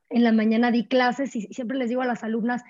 En 0.09 0.23
la 0.23 0.33
mañana 0.33 0.71
di 0.71 0.87
clases 0.87 1.35
y 1.35 1.43
siempre 1.53 1.77
les 1.77 1.89
digo 1.89 2.03
a 2.03 2.07
las 2.07 2.23
alumnas, 2.23 2.63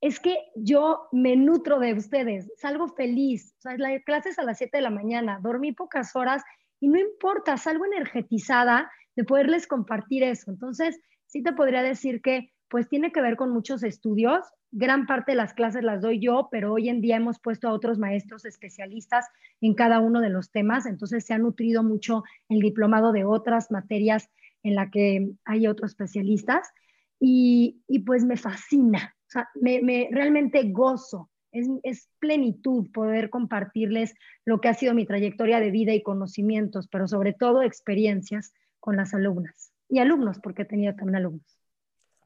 es 0.00 0.20
que 0.20 0.36
yo 0.54 1.08
me 1.12 1.36
nutro 1.36 1.78
de 1.80 1.92
ustedes, 1.92 2.50
salgo 2.56 2.88
feliz, 2.88 3.54
o 3.58 3.62
sea, 3.62 3.76
la 3.76 3.98
clase 4.00 4.30
a 4.36 4.44
las 4.44 4.58
7 4.58 4.78
de 4.78 4.82
la 4.82 4.90
mañana, 4.90 5.40
dormí 5.42 5.72
pocas 5.72 6.14
horas 6.14 6.42
y 6.80 6.88
no 6.88 6.98
importa, 6.98 7.56
salgo 7.56 7.84
energetizada 7.84 8.90
de 9.16 9.24
poderles 9.24 9.66
compartir 9.66 10.22
eso. 10.22 10.50
Entonces, 10.50 11.00
sí 11.26 11.42
te 11.42 11.52
podría 11.52 11.82
decir 11.82 12.22
que 12.22 12.52
pues 12.68 12.88
tiene 12.88 13.10
que 13.10 13.20
ver 13.20 13.36
con 13.36 13.50
muchos 13.50 13.82
estudios. 13.82 14.46
Gran 14.70 15.06
parte 15.06 15.32
de 15.32 15.36
las 15.36 15.54
clases 15.54 15.82
las 15.82 16.02
doy 16.02 16.20
yo, 16.20 16.48
pero 16.50 16.74
hoy 16.74 16.88
en 16.88 17.00
día 17.00 17.16
hemos 17.16 17.38
puesto 17.38 17.68
a 17.68 17.72
otros 17.72 17.98
maestros 17.98 18.44
especialistas 18.44 19.26
en 19.60 19.74
cada 19.74 20.00
uno 20.00 20.20
de 20.20 20.28
los 20.28 20.50
temas. 20.50 20.84
Entonces 20.84 21.24
se 21.24 21.32
ha 21.32 21.38
nutrido 21.38 21.82
mucho 21.82 22.22
el 22.48 22.60
diplomado 22.60 23.12
de 23.12 23.24
otras 23.24 23.70
materias 23.70 24.28
en 24.62 24.74
la 24.74 24.90
que 24.90 25.30
hay 25.44 25.66
otros 25.66 25.92
especialistas. 25.92 26.68
Y, 27.20 27.82
pues 28.06 28.24
me 28.24 28.36
fascina, 28.36 29.16
o 29.26 29.30
sea, 29.30 29.48
me, 29.54 30.08
realmente 30.12 30.62
gozo. 30.70 31.30
Es, 31.50 31.66
es, 31.82 32.08
plenitud 32.20 32.92
poder 32.92 33.30
compartirles 33.30 34.14
lo 34.44 34.60
que 34.60 34.68
ha 34.68 34.74
sido 34.74 34.94
mi 34.94 35.06
trayectoria 35.06 35.60
de 35.60 35.70
vida 35.70 35.94
y 35.94 36.02
conocimientos, 36.02 36.86
pero 36.88 37.08
sobre 37.08 37.32
todo 37.32 37.62
experiencias 37.62 38.52
con 38.78 38.96
las 38.96 39.14
alumnas 39.14 39.72
y 39.88 39.98
alumnos, 39.98 40.38
porque 40.40 40.62
he 40.62 40.66
tenido 40.66 40.94
también 40.94 41.16
alumnos. 41.16 41.58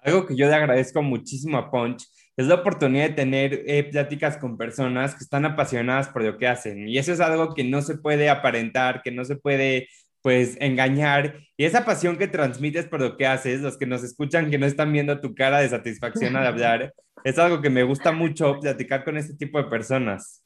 Algo 0.02 0.26
que 0.26 0.37
yo 0.37 0.49
le 0.49 0.54
agradezco 0.54 1.00
muchísimo 1.00 1.56
a 1.58 1.70
Punch 1.70 2.08
es 2.36 2.46
la 2.46 2.56
oportunidad 2.56 3.08
de 3.08 3.14
tener 3.14 3.62
eh, 3.66 3.84
pláticas 3.84 4.38
con 4.38 4.56
personas 4.56 5.14
que 5.14 5.24
están 5.24 5.44
apasionadas 5.44 6.08
por 6.08 6.22
lo 6.22 6.38
que 6.38 6.48
hacen. 6.48 6.88
Y 6.88 6.98
eso 6.98 7.12
es 7.12 7.20
algo 7.20 7.54
que 7.54 7.64
no 7.64 7.82
se 7.82 7.98
puede 7.98 8.30
aparentar, 8.30 9.02
que 9.02 9.10
no 9.10 9.24
se 9.24 9.36
puede 9.36 9.88
pues 10.22 10.56
engañar. 10.60 11.36
Y 11.56 11.64
esa 11.64 11.84
pasión 11.84 12.16
que 12.16 12.28
transmites 12.28 12.86
por 12.86 13.00
lo 13.00 13.16
que 13.16 13.26
haces, 13.26 13.60
los 13.60 13.76
que 13.76 13.86
nos 13.86 14.02
escuchan, 14.04 14.50
que 14.50 14.58
no 14.58 14.66
están 14.66 14.92
viendo 14.92 15.20
tu 15.20 15.34
cara 15.34 15.60
de 15.60 15.68
satisfacción 15.68 16.36
al 16.36 16.46
hablar, 16.46 16.94
es 17.24 17.38
algo 17.38 17.60
que 17.60 17.70
me 17.70 17.82
gusta 17.82 18.12
mucho 18.12 18.58
platicar 18.60 19.04
con 19.04 19.16
este 19.16 19.34
tipo 19.34 19.58
de 19.58 19.68
personas. 19.68 20.44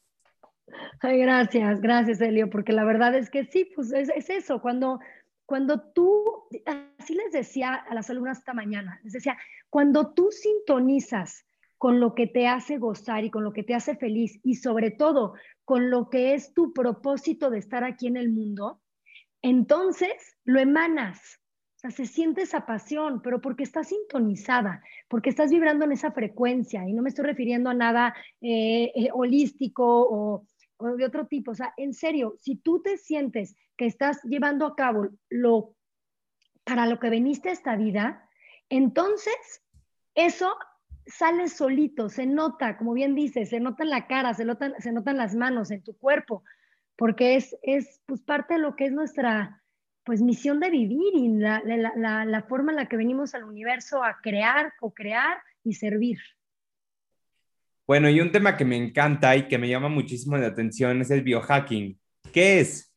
Ay, 1.00 1.20
gracias, 1.20 1.80
gracias, 1.80 2.20
Elio, 2.20 2.50
porque 2.50 2.72
la 2.72 2.84
verdad 2.84 3.14
es 3.14 3.30
que 3.30 3.44
sí, 3.44 3.70
pues 3.74 3.92
es, 3.92 4.08
es 4.08 4.30
eso, 4.30 4.60
cuando 4.60 4.98
cuando 5.46 5.80
tú, 5.80 6.48
así 6.98 7.14
les 7.14 7.32
decía 7.32 7.74
a 7.74 7.94
las 7.94 8.10
alumnas 8.10 8.38
esta 8.38 8.52
mañana, 8.52 9.00
les 9.04 9.12
decía, 9.12 9.38
cuando 9.70 10.12
tú 10.12 10.30
sintonizas 10.32 11.45
con 11.78 12.00
lo 12.00 12.14
que 12.14 12.26
te 12.26 12.46
hace 12.46 12.78
gozar 12.78 13.24
y 13.24 13.30
con 13.30 13.44
lo 13.44 13.52
que 13.52 13.62
te 13.62 13.74
hace 13.74 13.96
feliz 13.96 14.40
y 14.42 14.54
sobre 14.54 14.90
todo 14.90 15.34
con 15.64 15.90
lo 15.90 16.08
que 16.10 16.34
es 16.34 16.54
tu 16.54 16.72
propósito 16.72 17.50
de 17.50 17.58
estar 17.58 17.84
aquí 17.84 18.06
en 18.06 18.16
el 18.16 18.30
mundo, 18.30 18.80
entonces 19.42 20.36
lo 20.44 20.60
emanas. 20.60 21.40
O 21.76 21.78
sea, 21.78 21.90
se 21.90 22.06
siente 22.06 22.42
esa 22.42 22.64
pasión, 22.64 23.20
pero 23.20 23.40
porque 23.40 23.64
estás 23.64 23.88
sintonizada, 23.88 24.82
porque 25.08 25.28
estás 25.28 25.50
vibrando 25.50 25.84
en 25.84 25.92
esa 25.92 26.12
frecuencia. 26.12 26.88
Y 26.88 26.94
no 26.94 27.02
me 27.02 27.10
estoy 27.10 27.26
refiriendo 27.26 27.68
a 27.68 27.74
nada 27.74 28.14
eh, 28.40 28.92
eh, 28.94 29.08
holístico 29.12 29.84
o, 29.84 30.46
de 30.96 31.04
otro 31.04 31.26
tipo. 31.26 31.50
O 31.50 31.54
sea, 31.54 31.74
en 31.76 31.92
serio, 31.92 32.36
si 32.40 32.56
tú 32.56 32.80
te 32.80 32.96
sientes 32.96 33.56
que 33.76 33.86
estás 33.86 34.22
llevando 34.22 34.66
a 34.66 34.74
cabo 34.74 35.08
lo 35.28 35.74
para 36.64 36.86
lo 36.86 36.98
que 36.98 37.10
veniste 37.10 37.50
a 37.50 37.52
esta 37.52 37.76
vida, 37.76 38.28
entonces 38.68 39.62
eso 40.14 40.56
sale 41.06 41.48
solito, 41.48 42.08
se 42.08 42.26
nota, 42.26 42.76
como 42.76 42.92
bien 42.92 43.14
dices, 43.14 43.50
se 43.50 43.60
nota 43.60 43.84
en 43.84 43.90
la 43.90 44.06
cara, 44.06 44.34
se 44.34 44.44
notan, 44.44 44.74
se 44.78 44.92
notan 44.92 45.16
las 45.16 45.34
manos, 45.34 45.70
en 45.70 45.82
tu 45.82 45.96
cuerpo, 45.96 46.42
porque 46.96 47.36
es, 47.36 47.56
es 47.62 48.00
pues, 48.06 48.20
parte 48.22 48.54
de 48.54 48.60
lo 48.60 48.76
que 48.76 48.86
es 48.86 48.92
nuestra 48.92 49.62
pues, 50.04 50.22
misión 50.22 50.60
de 50.60 50.70
vivir 50.70 51.14
y 51.14 51.28
la, 51.28 51.62
la, 51.64 52.24
la, 52.24 52.42
forma 52.42 52.72
en 52.72 52.76
la 52.76 52.86
que 52.86 52.96
venimos 52.96 53.34
al 53.34 53.44
universo 53.44 54.02
a 54.02 54.18
crear, 54.20 54.72
co-crear 54.78 55.38
y 55.64 55.74
servir. 55.74 56.18
Bueno, 57.86 58.08
y 58.08 58.20
un 58.20 58.32
tema 58.32 58.56
que 58.56 58.64
me 58.64 58.76
encanta 58.76 59.36
y 59.36 59.46
que 59.46 59.58
me 59.58 59.68
llama 59.68 59.88
muchísimo 59.88 60.36
la 60.36 60.48
atención 60.48 61.00
es 61.00 61.10
el 61.10 61.22
biohacking. 61.22 61.98
¿Qué 62.32 62.60
es? 62.60 62.92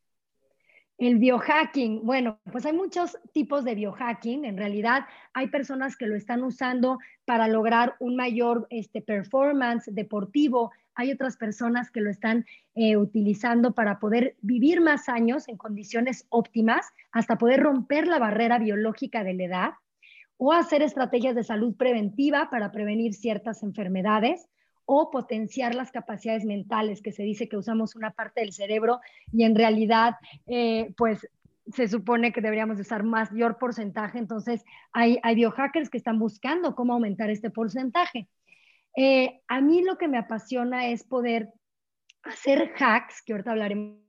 El 1.00 1.18
biohacking, 1.18 2.06
bueno, 2.06 2.42
pues 2.52 2.66
hay 2.66 2.74
muchos 2.74 3.18
tipos 3.32 3.64
de 3.64 3.74
biohacking. 3.74 4.44
En 4.44 4.58
realidad 4.58 5.06
hay 5.34 5.48
personas 5.48 5.96
que 5.96 6.08
lo 6.08 6.16
están 6.18 6.44
usando 6.44 7.00
para 7.24 7.48
lograr 7.48 7.96
un 8.02 8.18
mayor 8.18 8.68
este, 8.70 9.02
performance 9.02 9.86
deportivo. 9.94 10.72
Hay 10.96 11.14
otras 11.14 11.38
personas 11.38 11.90
que 11.90 12.02
lo 12.02 12.10
están 12.10 12.46
eh, 12.76 12.98
utilizando 12.98 13.72
para 13.72 13.98
poder 14.00 14.36
vivir 14.42 14.82
más 14.82 15.08
años 15.08 15.48
en 15.48 15.56
condiciones 15.56 16.26
óptimas, 16.28 16.86
hasta 17.14 17.38
poder 17.38 17.62
romper 17.62 18.06
la 18.06 18.20
barrera 18.20 18.60
biológica 18.60 19.24
de 19.24 19.36
la 19.36 19.44
edad 19.46 19.72
o 20.36 20.52
hacer 20.52 20.82
estrategias 20.82 21.34
de 21.34 21.46
salud 21.46 21.78
preventiva 21.78 22.50
para 22.52 22.74
prevenir 22.74 23.14
ciertas 23.14 23.64
enfermedades 23.64 24.50
o 24.92 25.12
potenciar 25.12 25.76
las 25.76 25.92
capacidades 25.92 26.46
mentales, 26.46 27.04
que 27.04 27.12
se 27.12 27.22
dice 27.22 27.48
que 27.48 27.58
usamos 27.58 27.96
una 27.96 28.10
parte 28.10 28.42
del 28.42 28.54
cerebro 28.54 29.02
y 29.32 29.44
en 29.44 29.54
realidad, 29.54 30.16
eh, 30.48 30.96
pues 30.98 31.30
se 31.72 31.88
supone 31.88 32.34
que 32.34 32.42
deberíamos 32.42 32.80
usar 32.80 33.04
mayor 33.04 33.60
porcentaje. 33.60 34.18
Entonces, 34.18 34.66
hay, 34.92 35.20
hay 35.22 35.36
biohackers 35.36 35.92
que 35.92 36.00
están 36.00 36.18
buscando 36.18 36.74
cómo 36.74 36.94
aumentar 36.94 37.30
este 37.30 37.52
porcentaje. 37.52 38.28
Eh, 38.98 39.42
a 39.48 39.62
mí 39.62 39.84
lo 39.84 40.00
que 40.00 40.08
me 40.08 40.18
apasiona 40.18 40.88
es 40.88 41.04
poder 41.04 41.50
hacer 42.24 42.74
hacks, 42.80 43.22
que 43.22 43.34
ahorita 43.34 43.52
hablaremos 43.52 44.00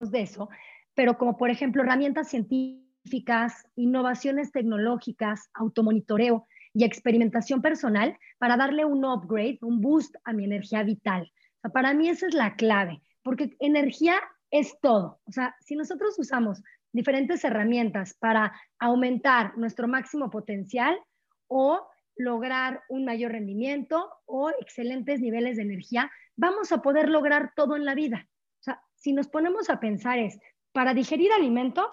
de 0.00 0.22
eso, 0.22 0.48
pero 0.94 1.18
como 1.18 1.36
por 1.36 1.50
ejemplo 1.50 1.82
herramientas 1.82 2.30
científicas, 2.30 3.66
innovaciones 3.76 4.52
tecnológicas, 4.52 5.50
automonitoreo, 5.52 6.46
y 6.74 6.84
experimentación 6.84 7.62
personal 7.62 8.16
para 8.38 8.56
darle 8.56 8.84
un 8.84 9.04
upgrade, 9.04 9.58
un 9.62 9.80
boost 9.80 10.14
a 10.24 10.32
mi 10.32 10.44
energía 10.44 10.82
vital. 10.82 11.30
para 11.72 11.94
mí 11.94 12.08
esa 12.08 12.26
es 12.26 12.34
la 12.34 12.56
clave, 12.56 13.02
porque 13.22 13.56
energía 13.60 14.20
es 14.50 14.78
todo. 14.80 15.20
O 15.24 15.32
sea, 15.32 15.54
si 15.60 15.76
nosotros 15.76 16.18
usamos 16.18 16.62
diferentes 16.92 17.44
herramientas 17.44 18.14
para 18.14 18.52
aumentar 18.78 19.56
nuestro 19.56 19.88
máximo 19.88 20.30
potencial 20.30 20.98
o 21.48 21.86
lograr 22.16 22.82
un 22.88 23.04
mayor 23.04 23.32
rendimiento 23.32 24.10
o 24.26 24.50
excelentes 24.60 25.20
niveles 25.20 25.56
de 25.56 25.62
energía, 25.62 26.10
vamos 26.36 26.72
a 26.72 26.82
poder 26.82 27.08
lograr 27.08 27.52
todo 27.56 27.76
en 27.76 27.84
la 27.84 27.94
vida. 27.94 28.28
O 28.60 28.62
sea, 28.62 28.82
si 28.96 29.12
nos 29.12 29.28
ponemos 29.28 29.70
a 29.70 29.80
pensar 29.80 30.18
es, 30.18 30.38
para 30.72 30.94
digerir 30.94 31.32
alimentos 31.32 31.86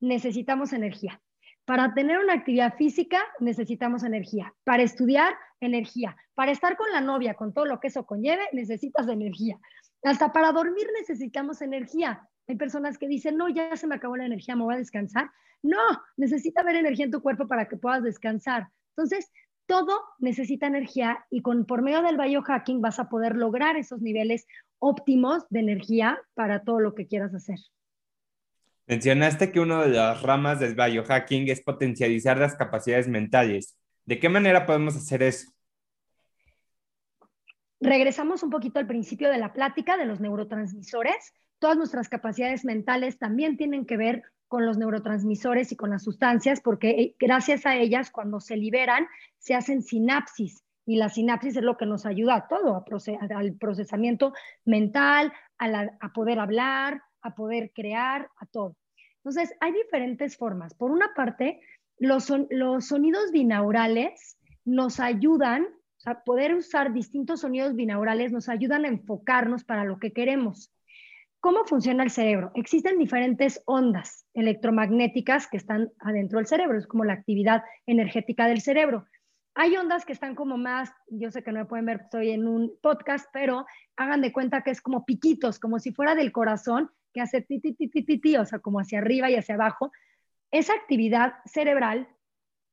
necesitamos 0.00 0.72
energía. 0.72 1.20
Para 1.64 1.94
tener 1.94 2.18
una 2.18 2.34
actividad 2.34 2.74
física 2.76 3.22
necesitamos 3.38 4.02
energía. 4.02 4.54
Para 4.64 4.82
estudiar, 4.82 5.34
energía. 5.60 6.16
Para 6.34 6.52
estar 6.52 6.76
con 6.76 6.90
la 6.92 7.00
novia, 7.00 7.34
con 7.34 7.52
todo 7.52 7.66
lo 7.66 7.80
que 7.80 7.88
eso 7.88 8.06
conlleve, 8.06 8.42
necesitas 8.52 9.08
energía. 9.08 9.58
Hasta 10.02 10.32
para 10.32 10.52
dormir 10.52 10.86
necesitamos 10.98 11.60
energía. 11.62 12.26
Hay 12.48 12.56
personas 12.56 12.98
que 12.98 13.06
dicen, 13.06 13.36
no, 13.36 13.48
ya 13.48 13.76
se 13.76 13.86
me 13.86 13.94
acabó 13.94 14.16
la 14.16 14.26
energía, 14.26 14.56
me 14.56 14.64
voy 14.64 14.74
a 14.74 14.78
descansar. 14.78 15.30
No, 15.62 15.78
necesita 16.16 16.62
haber 16.62 16.76
energía 16.76 17.04
en 17.04 17.10
tu 17.10 17.22
cuerpo 17.22 17.46
para 17.46 17.68
que 17.68 17.76
puedas 17.76 18.02
descansar. 18.02 18.68
Entonces, 18.96 19.30
todo 19.66 20.00
necesita 20.18 20.66
energía 20.66 21.24
y 21.30 21.42
con, 21.42 21.64
por 21.64 21.82
medio 21.82 22.02
del 22.02 22.16
biohacking 22.16 22.80
vas 22.80 22.98
a 22.98 23.08
poder 23.08 23.36
lograr 23.36 23.76
esos 23.76 24.00
niveles 24.00 24.46
óptimos 24.80 25.46
de 25.50 25.60
energía 25.60 26.18
para 26.34 26.64
todo 26.64 26.80
lo 26.80 26.94
que 26.94 27.06
quieras 27.06 27.34
hacer. 27.34 27.58
Mencionaste 28.90 29.52
que 29.52 29.60
una 29.60 29.84
de 29.84 29.90
las 29.90 30.20
ramas 30.20 30.58
del 30.58 30.74
biohacking 30.74 31.48
es 31.48 31.60
potencializar 31.60 32.38
las 32.38 32.56
capacidades 32.56 33.06
mentales. 33.06 33.78
¿De 34.04 34.18
qué 34.18 34.28
manera 34.28 34.66
podemos 34.66 34.96
hacer 34.96 35.22
eso? 35.22 35.48
Regresamos 37.78 38.42
un 38.42 38.50
poquito 38.50 38.80
al 38.80 38.88
principio 38.88 39.30
de 39.30 39.38
la 39.38 39.52
plática 39.52 39.96
de 39.96 40.06
los 40.06 40.18
neurotransmisores. 40.18 41.32
Todas 41.60 41.76
nuestras 41.76 42.08
capacidades 42.08 42.64
mentales 42.64 43.16
también 43.16 43.56
tienen 43.56 43.86
que 43.86 43.96
ver 43.96 44.24
con 44.48 44.66
los 44.66 44.76
neurotransmisores 44.76 45.70
y 45.70 45.76
con 45.76 45.90
las 45.90 46.02
sustancias, 46.02 46.60
porque 46.60 46.90
eh, 46.90 47.16
gracias 47.20 47.66
a 47.66 47.76
ellas, 47.76 48.10
cuando 48.10 48.40
se 48.40 48.56
liberan, 48.56 49.06
se 49.38 49.54
hacen 49.54 49.82
sinapsis. 49.82 50.64
Y 50.84 50.96
la 50.96 51.10
sinapsis 51.10 51.56
es 51.56 51.62
lo 51.62 51.76
que 51.76 51.86
nos 51.86 52.06
ayuda 52.06 52.34
a 52.34 52.48
todo, 52.48 52.84
al 53.20 53.52
procesamiento 53.54 54.32
mental, 54.64 55.32
a 55.58 56.12
poder 56.12 56.40
hablar, 56.40 57.02
a 57.22 57.34
poder 57.34 57.72
crear, 57.74 58.28
a 58.36 58.46
todo. 58.46 58.76
Entonces, 59.16 59.54
hay 59.60 59.72
diferentes 59.72 60.36
formas. 60.36 60.74
Por 60.74 60.90
una 60.90 61.12
parte, 61.14 61.60
los, 61.98 62.32
los 62.50 62.86
sonidos 62.86 63.30
binaurales 63.32 64.38
nos 64.64 65.00
ayudan, 65.00 65.64
o 65.64 66.00
sea, 66.00 66.22
poder 66.24 66.54
usar 66.54 66.92
distintos 66.92 67.40
sonidos 67.40 67.74
binaurales 67.74 68.32
nos 68.32 68.48
ayudan 68.48 68.84
a 68.84 68.88
enfocarnos 68.88 69.64
para 69.64 69.84
lo 69.84 69.98
que 69.98 70.12
queremos. 70.12 70.72
¿Cómo 71.40 71.64
funciona 71.64 72.04
el 72.04 72.10
cerebro? 72.10 72.52
Existen 72.54 72.98
diferentes 72.98 73.62
ondas 73.64 74.26
electromagnéticas 74.34 75.48
que 75.48 75.56
están 75.56 75.90
adentro 75.98 76.38
del 76.38 76.46
cerebro, 76.46 76.78
es 76.78 76.86
como 76.86 77.04
la 77.04 77.14
actividad 77.14 77.62
energética 77.86 78.46
del 78.46 78.60
cerebro. 78.60 79.06
Hay 79.54 79.76
ondas 79.76 80.04
que 80.04 80.12
están 80.12 80.34
como 80.34 80.58
más, 80.58 80.92
yo 81.08 81.30
sé 81.30 81.42
que 81.42 81.50
no 81.50 81.60
me 81.60 81.64
pueden 81.64 81.86
ver, 81.86 82.02
estoy 82.02 82.30
en 82.30 82.46
un 82.46 82.72
podcast, 82.82 83.28
pero 83.32 83.66
hagan 83.96 84.20
de 84.20 84.32
cuenta 84.32 84.62
que 84.62 84.70
es 84.70 84.80
como 84.80 85.04
piquitos, 85.04 85.58
como 85.58 85.78
si 85.78 85.92
fuera 85.92 86.14
del 86.14 86.30
corazón 86.30 86.90
que 87.12 87.20
hace 87.20 87.42
ti, 87.42 87.60
ti, 87.60 87.74
ti, 87.74 87.88
ti, 87.88 88.18
ti, 88.18 88.36
o 88.36 88.44
sea, 88.44 88.58
como 88.58 88.80
hacia 88.80 88.98
arriba 88.98 89.30
y 89.30 89.36
hacia 89.36 89.54
abajo, 89.54 89.92
esa 90.50 90.74
actividad 90.74 91.34
cerebral 91.44 92.08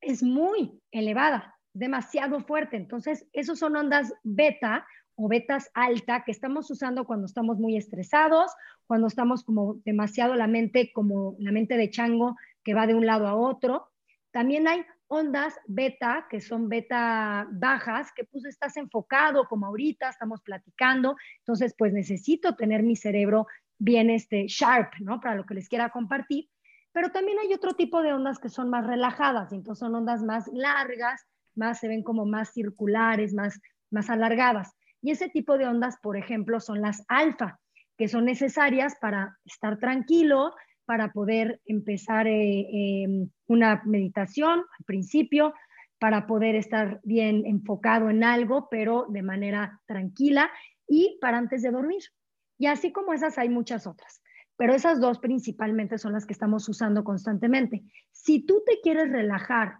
es 0.00 0.22
muy 0.22 0.80
elevada, 0.90 1.56
demasiado 1.72 2.40
fuerte. 2.40 2.76
Entonces, 2.76 3.26
esos 3.32 3.58
son 3.58 3.76
ondas 3.76 4.12
beta 4.22 4.86
o 5.14 5.28
betas 5.28 5.70
alta 5.74 6.22
que 6.24 6.30
estamos 6.30 6.70
usando 6.70 7.04
cuando 7.04 7.26
estamos 7.26 7.58
muy 7.58 7.76
estresados, 7.76 8.52
cuando 8.86 9.08
estamos 9.08 9.42
como 9.42 9.74
demasiado 9.84 10.34
la 10.34 10.46
mente, 10.46 10.92
como 10.92 11.34
la 11.40 11.50
mente 11.50 11.76
de 11.76 11.90
chango 11.90 12.36
que 12.62 12.74
va 12.74 12.86
de 12.86 12.94
un 12.94 13.06
lado 13.06 13.26
a 13.26 13.34
otro. 13.34 13.90
También 14.30 14.68
hay 14.68 14.84
ondas 15.08 15.58
beta, 15.66 16.26
que 16.30 16.40
son 16.40 16.68
beta 16.68 17.48
bajas, 17.50 18.12
que 18.14 18.24
pues 18.24 18.44
estás 18.44 18.76
enfocado 18.76 19.48
como 19.48 19.66
ahorita, 19.66 20.08
estamos 20.08 20.42
platicando, 20.42 21.16
entonces 21.38 21.74
pues 21.76 21.92
necesito 21.92 22.54
tener 22.54 22.82
mi 22.82 22.94
cerebro 22.94 23.46
bien 23.78 24.10
este, 24.10 24.46
sharp, 24.48 24.92
¿no? 25.00 25.20
Para 25.20 25.36
lo 25.36 25.44
que 25.44 25.54
les 25.54 25.68
quiera 25.68 25.90
compartir. 25.90 26.48
Pero 26.92 27.10
también 27.10 27.38
hay 27.38 27.52
otro 27.52 27.74
tipo 27.74 28.02
de 28.02 28.12
ondas 28.12 28.38
que 28.38 28.48
son 28.48 28.70
más 28.70 28.86
relajadas, 28.86 29.52
entonces 29.52 29.80
son 29.80 29.94
ondas 29.94 30.22
más 30.22 30.48
largas, 30.52 31.26
más 31.54 31.78
se 31.78 31.88
ven 31.88 32.02
como 32.02 32.24
más 32.24 32.52
circulares, 32.52 33.34
más, 33.34 33.60
más 33.90 34.10
alargadas. 34.10 34.74
Y 35.02 35.10
ese 35.10 35.28
tipo 35.28 35.58
de 35.58 35.66
ondas, 35.66 35.98
por 36.02 36.16
ejemplo, 36.16 36.60
son 36.60 36.80
las 36.80 37.04
alfa, 37.08 37.60
que 37.96 38.08
son 38.08 38.24
necesarias 38.24 38.96
para 39.00 39.38
estar 39.44 39.78
tranquilo, 39.78 40.54
para 40.86 41.12
poder 41.12 41.60
empezar 41.66 42.26
eh, 42.26 42.66
em, 42.72 43.28
una 43.46 43.82
meditación 43.84 44.60
al 44.60 44.84
principio, 44.86 45.52
para 45.98 46.26
poder 46.26 46.54
estar 46.54 47.00
bien 47.02 47.44
enfocado 47.44 48.08
en 48.08 48.24
algo, 48.24 48.68
pero 48.70 49.06
de 49.08 49.22
manera 49.22 49.80
tranquila 49.86 50.50
y 50.86 51.18
para 51.20 51.38
antes 51.38 51.62
de 51.62 51.70
dormir. 51.70 52.02
Y 52.58 52.66
así 52.66 52.92
como 52.92 53.12
esas 53.12 53.38
hay 53.38 53.48
muchas 53.48 53.86
otras, 53.86 54.20
pero 54.56 54.74
esas 54.74 55.00
dos 55.00 55.20
principalmente 55.20 55.96
son 55.98 56.12
las 56.12 56.26
que 56.26 56.32
estamos 56.32 56.68
usando 56.68 57.04
constantemente. 57.04 57.84
Si 58.10 58.44
tú 58.44 58.62
te 58.66 58.80
quieres 58.80 59.10
relajar 59.10 59.78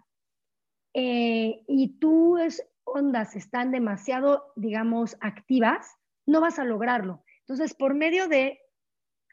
eh, 0.93 1.61
y 1.67 1.99
tus 1.99 2.61
ondas 2.85 3.35
están 3.35 3.71
demasiado, 3.71 4.53
digamos, 4.55 5.17
activas, 5.19 5.95
no 6.25 6.41
vas 6.41 6.59
a 6.59 6.63
lograrlo. 6.63 7.23
Entonces, 7.41 7.73
por 7.73 7.93
medio 7.93 8.27
de 8.27 8.59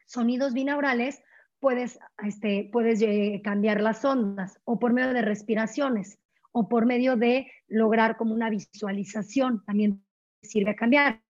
sonidos 0.07 0.53
binaurales, 0.53 1.23
puedes, 1.61 1.99
este, 2.25 2.69
puedes 2.73 3.01
eh, 3.03 3.41
cambiar 3.45 3.81
las 3.81 4.05
ondas 4.05 4.61
o 4.65 4.79
por 4.79 4.93
medio 4.93 5.13
de 5.13 5.23
respiraciones 5.23 6.19
o 6.53 6.69
por 6.69 6.87
medio 6.87 7.17
de 7.17 7.51
lograr 7.69 8.17
como 8.17 8.35
una 8.35 8.51
visualización, 8.51 9.63
también 9.65 10.05
sirve 10.43 10.71
a 10.71 10.77
cambiar. 10.77 11.26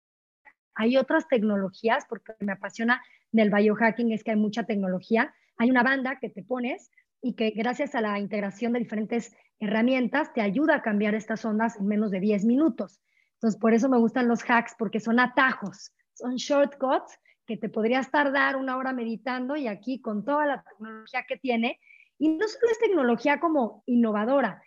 Hay 0.76 0.96
otras 0.96 1.26
tecnologías, 1.28 2.06
porque 2.08 2.34
me 2.40 2.52
apasiona 2.52 3.02
del 3.32 3.50
biohacking 3.50 4.12
es 4.12 4.22
que 4.22 4.30
hay 4.30 4.36
mucha 4.36 4.64
tecnología. 4.64 5.34
Hay 5.56 5.70
una 5.70 5.82
banda 5.82 6.18
que 6.20 6.28
te 6.28 6.42
pones 6.42 6.90
y 7.22 7.34
que 7.34 7.50
gracias 7.50 7.94
a 7.94 8.00
la 8.00 8.18
integración 8.18 8.72
de 8.72 8.80
diferentes 8.80 9.34
herramientas 9.58 10.32
te 10.32 10.42
ayuda 10.42 10.76
a 10.76 10.82
cambiar 10.82 11.14
estas 11.14 11.44
ondas 11.44 11.76
en 11.76 11.86
menos 11.86 12.10
de 12.10 12.20
10 12.20 12.44
minutos. 12.44 13.00
Entonces, 13.34 13.58
por 13.60 13.74
eso 13.74 13.88
me 13.88 13.98
gustan 13.98 14.28
los 14.28 14.42
hacks, 14.48 14.74
porque 14.78 15.00
son 15.00 15.18
atajos, 15.18 15.92
son 16.14 16.36
shortcuts 16.36 17.18
que 17.46 17.56
te 17.56 17.68
podrías 17.68 18.10
tardar 18.10 18.56
una 18.56 18.76
hora 18.76 18.92
meditando 18.92 19.56
y 19.56 19.68
aquí 19.68 20.00
con 20.00 20.24
toda 20.24 20.46
la 20.46 20.62
tecnología 20.62 21.24
que 21.26 21.36
tiene, 21.36 21.80
y 22.18 22.30
no 22.30 22.46
solo 22.48 22.70
es 22.70 22.78
tecnología 22.78 23.40
como 23.40 23.82
innovadora, 23.86 24.62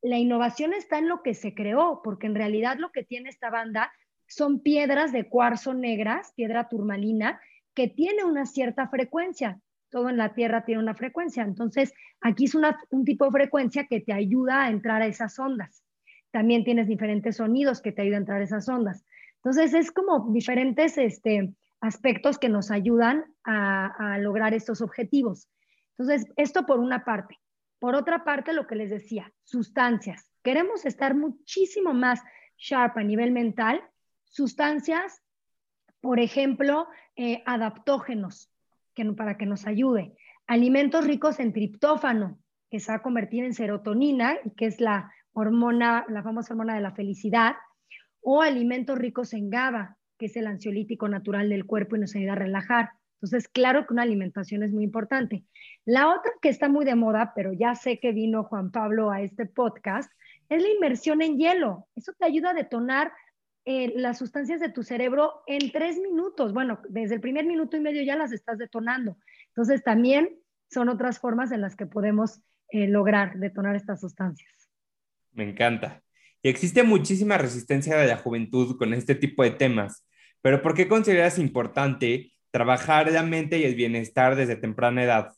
la 0.00 0.18
innovación 0.18 0.74
está 0.74 0.98
en 0.98 1.08
lo 1.08 1.22
que 1.22 1.34
se 1.34 1.54
creó, 1.54 2.00
porque 2.02 2.26
en 2.26 2.34
realidad 2.34 2.76
lo 2.78 2.92
que 2.92 3.04
tiene 3.04 3.30
esta 3.30 3.50
banda 3.50 3.92
son 4.26 4.60
piedras 4.60 5.12
de 5.12 5.28
cuarzo 5.28 5.74
negras, 5.74 6.32
piedra 6.34 6.68
turmalina, 6.68 7.40
que 7.74 7.88
tiene 7.88 8.24
una 8.24 8.46
cierta 8.46 8.88
frecuencia. 8.88 9.60
Todo 9.90 10.08
en 10.08 10.16
la 10.16 10.34
Tierra 10.34 10.64
tiene 10.64 10.82
una 10.82 10.94
frecuencia. 10.94 11.42
Entonces, 11.42 11.92
aquí 12.20 12.44
es 12.44 12.54
un 12.54 13.04
tipo 13.04 13.26
de 13.26 13.30
frecuencia 13.30 13.86
que 13.86 14.00
te 14.00 14.12
ayuda 14.12 14.64
a 14.64 14.70
entrar 14.70 15.02
a 15.02 15.06
esas 15.06 15.38
ondas. 15.38 15.84
También 16.30 16.64
tienes 16.64 16.88
diferentes 16.88 17.36
sonidos 17.36 17.80
que 17.80 17.92
te 17.92 18.02
ayudan 18.02 18.18
a 18.18 18.22
entrar 18.22 18.40
a 18.40 18.44
esas 18.44 18.68
ondas. 18.68 19.04
Entonces, 19.36 19.74
es 19.74 19.92
como 19.92 20.32
diferentes 20.32 20.98
este, 20.98 21.52
aspectos 21.80 22.38
que 22.38 22.48
nos 22.48 22.70
ayudan 22.70 23.24
a, 23.44 24.14
a 24.14 24.18
lograr 24.18 24.54
estos 24.54 24.80
objetivos. 24.80 25.48
Entonces, 25.96 26.26
esto 26.36 26.66
por 26.66 26.80
una 26.80 27.04
parte. 27.04 27.38
Por 27.78 27.94
otra 27.94 28.24
parte, 28.24 28.52
lo 28.52 28.66
que 28.66 28.76
les 28.76 28.90
decía, 28.90 29.32
sustancias. 29.42 30.30
Queremos 30.42 30.86
estar 30.86 31.14
muchísimo 31.14 31.92
más 31.92 32.20
sharp 32.56 32.96
a 32.96 33.02
nivel 33.02 33.30
mental. 33.30 33.82
Sustancias, 34.34 35.22
por 36.00 36.18
ejemplo, 36.18 36.88
eh, 37.14 37.44
adaptógenos, 37.46 38.50
que, 38.92 39.04
para 39.12 39.36
que 39.36 39.46
nos 39.46 39.64
ayude. 39.64 40.16
Alimentos 40.48 41.06
ricos 41.06 41.38
en 41.38 41.52
triptófano, 41.52 42.40
que 42.68 42.80
se 42.80 42.90
va 42.90 42.96
a 42.96 43.02
convertir 43.02 43.44
en 43.44 43.54
serotonina, 43.54 44.36
que 44.56 44.66
es 44.66 44.80
la 44.80 45.12
hormona, 45.34 46.04
la 46.08 46.24
famosa 46.24 46.52
hormona 46.52 46.74
de 46.74 46.80
la 46.80 46.90
felicidad. 46.90 47.54
O 48.22 48.42
alimentos 48.42 48.98
ricos 48.98 49.34
en 49.34 49.50
GABA, 49.50 49.98
que 50.18 50.26
es 50.26 50.36
el 50.36 50.48
ansiolítico 50.48 51.08
natural 51.08 51.48
del 51.48 51.64
cuerpo 51.64 51.94
y 51.94 52.00
nos 52.00 52.16
ayuda 52.16 52.32
a 52.32 52.36
relajar. 52.36 52.90
Entonces, 53.22 53.46
claro 53.46 53.86
que 53.86 53.92
una 53.92 54.02
alimentación 54.02 54.64
es 54.64 54.72
muy 54.72 54.82
importante. 54.82 55.44
La 55.84 56.08
otra 56.08 56.32
que 56.42 56.48
está 56.48 56.68
muy 56.68 56.84
de 56.84 56.96
moda, 56.96 57.34
pero 57.36 57.52
ya 57.52 57.76
sé 57.76 58.00
que 58.00 58.10
vino 58.10 58.42
Juan 58.42 58.72
Pablo 58.72 59.12
a 59.12 59.22
este 59.22 59.46
podcast, 59.46 60.10
es 60.48 60.60
la 60.60 60.70
inmersión 60.70 61.22
en 61.22 61.38
hielo. 61.38 61.86
Eso 61.94 62.12
te 62.18 62.26
ayuda 62.26 62.50
a 62.50 62.54
detonar 62.54 63.12
eh, 63.64 63.92
las 63.96 64.18
sustancias 64.18 64.60
de 64.60 64.68
tu 64.68 64.82
cerebro 64.82 65.42
en 65.46 65.72
tres 65.72 65.98
minutos. 65.98 66.52
Bueno, 66.52 66.80
desde 66.88 67.14
el 67.14 67.20
primer 67.20 67.46
minuto 67.46 67.76
y 67.76 67.80
medio 67.80 68.02
ya 68.02 68.16
las 68.16 68.32
estás 68.32 68.58
detonando. 68.58 69.16
Entonces, 69.48 69.82
también 69.82 70.38
son 70.70 70.88
otras 70.88 71.18
formas 71.18 71.52
en 71.52 71.60
las 71.60 71.76
que 71.76 71.86
podemos 71.86 72.42
eh, 72.70 72.88
lograr 72.88 73.38
detonar 73.38 73.76
estas 73.76 74.00
sustancias. 74.00 74.52
Me 75.32 75.48
encanta. 75.48 76.02
Y 76.42 76.48
existe 76.48 76.82
muchísima 76.82 77.38
resistencia 77.38 77.96
de 77.96 78.06
la 78.06 78.16
juventud 78.16 78.76
con 78.76 78.92
este 78.92 79.14
tipo 79.14 79.42
de 79.42 79.52
temas. 79.52 80.06
Pero 80.42 80.60
¿por 80.60 80.74
qué 80.74 80.86
consideras 80.86 81.38
importante 81.38 82.32
trabajar 82.50 83.10
la 83.10 83.22
mente 83.22 83.58
y 83.58 83.64
el 83.64 83.74
bienestar 83.74 84.36
desde 84.36 84.56
temprana 84.56 85.04
edad? 85.04 85.32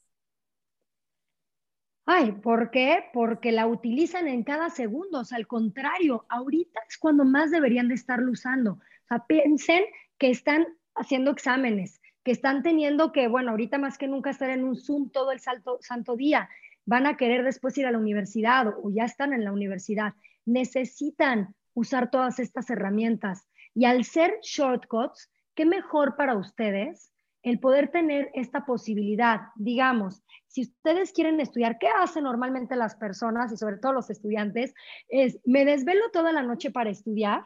Ay, 2.08 2.30
¿por 2.30 2.70
qué? 2.70 3.04
Porque 3.12 3.50
la 3.50 3.66
utilizan 3.66 4.28
en 4.28 4.44
cada 4.44 4.70
segundo. 4.70 5.20
O 5.20 5.24
sea, 5.24 5.38
al 5.38 5.48
contrario, 5.48 6.24
ahorita 6.28 6.80
es 6.88 6.98
cuando 6.98 7.24
más 7.24 7.50
deberían 7.50 7.88
de 7.88 7.94
estarlo 7.94 8.30
usando. 8.30 8.74
O 8.74 9.06
sea, 9.08 9.26
piensen 9.26 9.82
que 10.16 10.30
están 10.30 10.66
haciendo 10.94 11.32
exámenes, 11.32 12.00
que 12.22 12.30
están 12.30 12.62
teniendo 12.62 13.10
que, 13.10 13.26
bueno, 13.26 13.50
ahorita 13.50 13.78
más 13.78 13.98
que 13.98 14.06
nunca 14.06 14.30
estar 14.30 14.50
en 14.50 14.62
un 14.62 14.76
Zoom 14.76 15.10
todo 15.10 15.32
el 15.32 15.40
salto, 15.40 15.78
santo 15.80 16.16
día. 16.16 16.48
Van 16.84 17.06
a 17.06 17.16
querer 17.16 17.42
después 17.42 17.76
ir 17.76 17.86
a 17.86 17.90
la 17.90 17.98
universidad 17.98 18.68
o 18.68 18.88
ya 18.90 19.04
están 19.04 19.32
en 19.32 19.44
la 19.44 19.50
universidad. 19.50 20.14
Necesitan 20.44 21.56
usar 21.74 22.12
todas 22.12 22.38
estas 22.38 22.70
herramientas. 22.70 23.48
Y 23.74 23.84
al 23.84 24.04
ser 24.04 24.38
shortcuts, 24.42 25.28
qué 25.56 25.66
mejor 25.66 26.14
para 26.14 26.36
ustedes 26.36 27.10
el 27.46 27.60
poder 27.60 27.92
tener 27.92 28.28
esta 28.34 28.66
posibilidad. 28.66 29.42
Digamos, 29.54 30.24
si 30.48 30.62
ustedes 30.62 31.12
quieren 31.12 31.38
estudiar, 31.38 31.78
¿qué 31.78 31.86
hacen 31.86 32.24
normalmente 32.24 32.74
las 32.74 32.96
personas 32.96 33.52
y 33.52 33.56
sobre 33.56 33.76
todo 33.76 33.92
los 33.92 34.10
estudiantes? 34.10 34.74
Es, 35.08 35.38
me 35.44 35.64
desvelo 35.64 36.10
toda 36.12 36.32
la 36.32 36.42
noche 36.42 36.72
para 36.72 36.90
estudiar, 36.90 37.44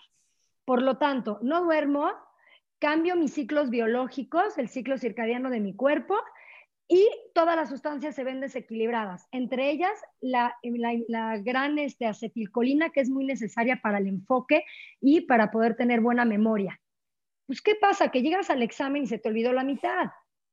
por 0.65 0.81
lo 0.81 0.97
tanto, 0.97 1.39
no 1.43 1.63
duermo, 1.63 2.11
cambio 2.79 3.15
mis 3.15 3.35
ciclos 3.35 3.69
biológicos, 3.69 4.57
el 4.57 4.71
ciclo 4.71 4.97
circadiano 4.97 5.51
de 5.51 5.61
mi 5.61 5.77
cuerpo, 5.77 6.17
y 6.89 7.07
todas 7.35 7.55
las 7.55 7.69
sustancias 7.69 8.15
se 8.15 8.25
ven 8.25 8.41
desequilibradas, 8.41 9.29
entre 9.33 9.71
ellas 9.71 9.93
la, 10.23 10.57
la, 11.09 11.37
gran 11.37 11.79
este, 11.79 12.07
acetilcolina, 12.07 12.89
que 12.89 13.01
es 13.01 13.11
muy 13.11 13.27
necesaria 13.27 13.81
para 13.83 13.99
el 13.99 14.07
enfoque 14.07 14.65
y 14.99 15.21
para 15.21 15.51
poder 15.51 15.77
tener 15.77 16.01
buena 16.01 16.25
memoria. 16.25 16.81
Pues, 17.51 17.63
¿qué 17.63 17.75
pasa? 17.75 18.13
Que 18.13 18.23
llegas 18.23 18.49
al 18.49 18.63
examen 18.63 19.03
y 19.03 19.07
se 19.09 19.19
te 19.19 19.29
olvidó 19.29 19.53
la 19.53 19.65
mitad. 19.65 20.05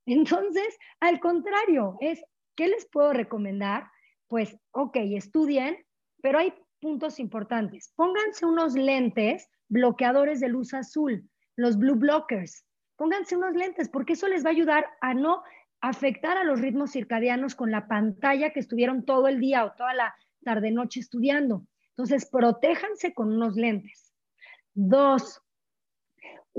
Entonces, 0.08 0.80
al 1.00 1.20
contrario, 1.20 1.96
es, 2.02 2.26
¿qué 2.56 2.68
les 2.68 2.88
puedo 2.90 3.14
recomendar? 3.14 3.86
Pues, 4.26 4.58
ok, 4.72 4.96
estudien, 5.12 5.78
pero 6.24 6.40
hay 6.40 6.56
puntos 6.82 7.20
importantes. 7.20 7.94
Pónganse 7.96 8.48
unos 8.48 8.74
lentes 8.74 9.48
bloqueadores 9.68 10.40
de 10.40 10.50
luz 10.50 10.74
azul, 10.74 11.30
los 11.56 11.78
blue 11.78 11.94
blockers. 11.94 12.66
Pónganse 12.96 13.38
unos 13.38 13.54
lentes 13.54 13.90
porque 13.90 14.14
eso 14.14 14.28
les 14.28 14.44
va 14.44 14.50
a 14.50 14.54
ayudar 14.54 14.88
a 15.00 15.14
no 15.14 15.44
afectar 15.82 16.36
a 16.36 16.46
los 16.46 16.62
ritmos 16.62 16.94
circadianos 16.94 17.54
con 17.54 17.70
la 17.70 17.88
pantalla 17.88 18.54
que 18.54 18.60
estuvieron 18.60 19.06
todo 19.06 19.28
el 19.28 19.40
día 19.40 19.66
o 19.66 19.74
toda 19.74 19.94
la 19.94 20.16
tarde-noche 20.44 21.02
estudiando. 21.02 21.64
Entonces, 21.90 22.28
protéjanse 22.28 23.14
con 23.14 23.32
unos 23.32 23.56
lentes. 23.56 24.16
Dos, 24.74 25.44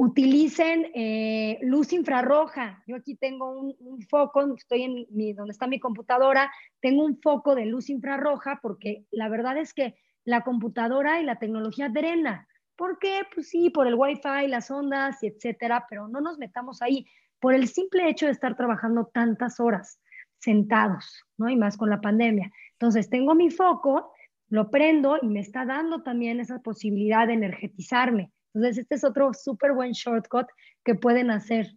utilicen 0.01 0.93
eh, 0.95 1.59
luz 1.63 1.93
infrarroja. 1.93 2.85
Yo 2.87 2.95
aquí 2.95 3.17
tengo 3.17 3.51
un, 3.51 4.01
foco, 4.09 4.55
estoy 4.55 4.85
en 4.85 5.07
mi, 5.11 5.33
donde 5.33 5.51
está 5.51 5.67
mi 5.67 5.81
computadora, 5.81 6.53
tengo 6.81 7.05
un 7.05 7.21
foco 7.21 7.57
de 7.57 7.67
luz 7.67 7.91
infrarroja 7.91 8.61
porque 8.63 9.07
la 9.11 9.29
verdad 9.29 9.59
es 9.59 9.75
que 9.75 9.97
la 10.25 10.43
computadora 10.43 11.21
y 11.21 11.25
la 11.25 11.41
tecnología 11.41 11.89
drena. 11.89 12.47
¿Por 12.77 13.01
qué? 13.01 13.23
Pues 13.35 13.49
sí, 13.49 13.71
por 13.71 13.89
el 13.89 13.97
wifi, 13.97 14.47
las 14.47 14.71
ondas 14.71 15.21
etcétera, 15.21 15.85
pero 15.91 16.07
no 16.07 16.21
nos 16.21 16.39
metamos 16.39 16.81
ahí 16.81 17.05
por 17.41 17.53
el 17.53 17.67
simple 17.67 18.09
hecho 18.09 18.27
de 18.27 18.33
estar 18.33 18.57
trabajando 18.57 19.11
tantas 19.13 19.59
horas 19.59 20.01
sentados, 20.39 21.25
¿no? 21.37 21.49
Y 21.49 21.57
más 21.57 21.77
con 21.77 21.91
la 21.91 22.01
pandemia. 22.01 22.53
Entonces, 22.75 23.11
tengo 23.11 23.35
mi 23.35 23.51
foco, 23.51 24.13
lo 24.49 24.71
prendo 24.71 25.19
y 25.21 25.27
me 25.27 25.41
está 25.41 25.65
dando 25.65 26.05
también 26.05 26.39
esa 26.39 26.61
posibilidad 26.61 27.27
de 27.27 27.33
energetizarme 27.33 28.31
entonces, 28.55 28.79
este 28.79 28.95
es 28.95 29.05
otro 29.05 29.33
súper 29.35 29.73
buen 29.73 29.93
shortcut 29.93 30.47
que 30.85 30.95
pueden 30.95 31.31
hacer. 31.31 31.73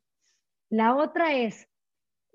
La 0.69 0.95
otra 0.95 1.33
es 1.35 1.67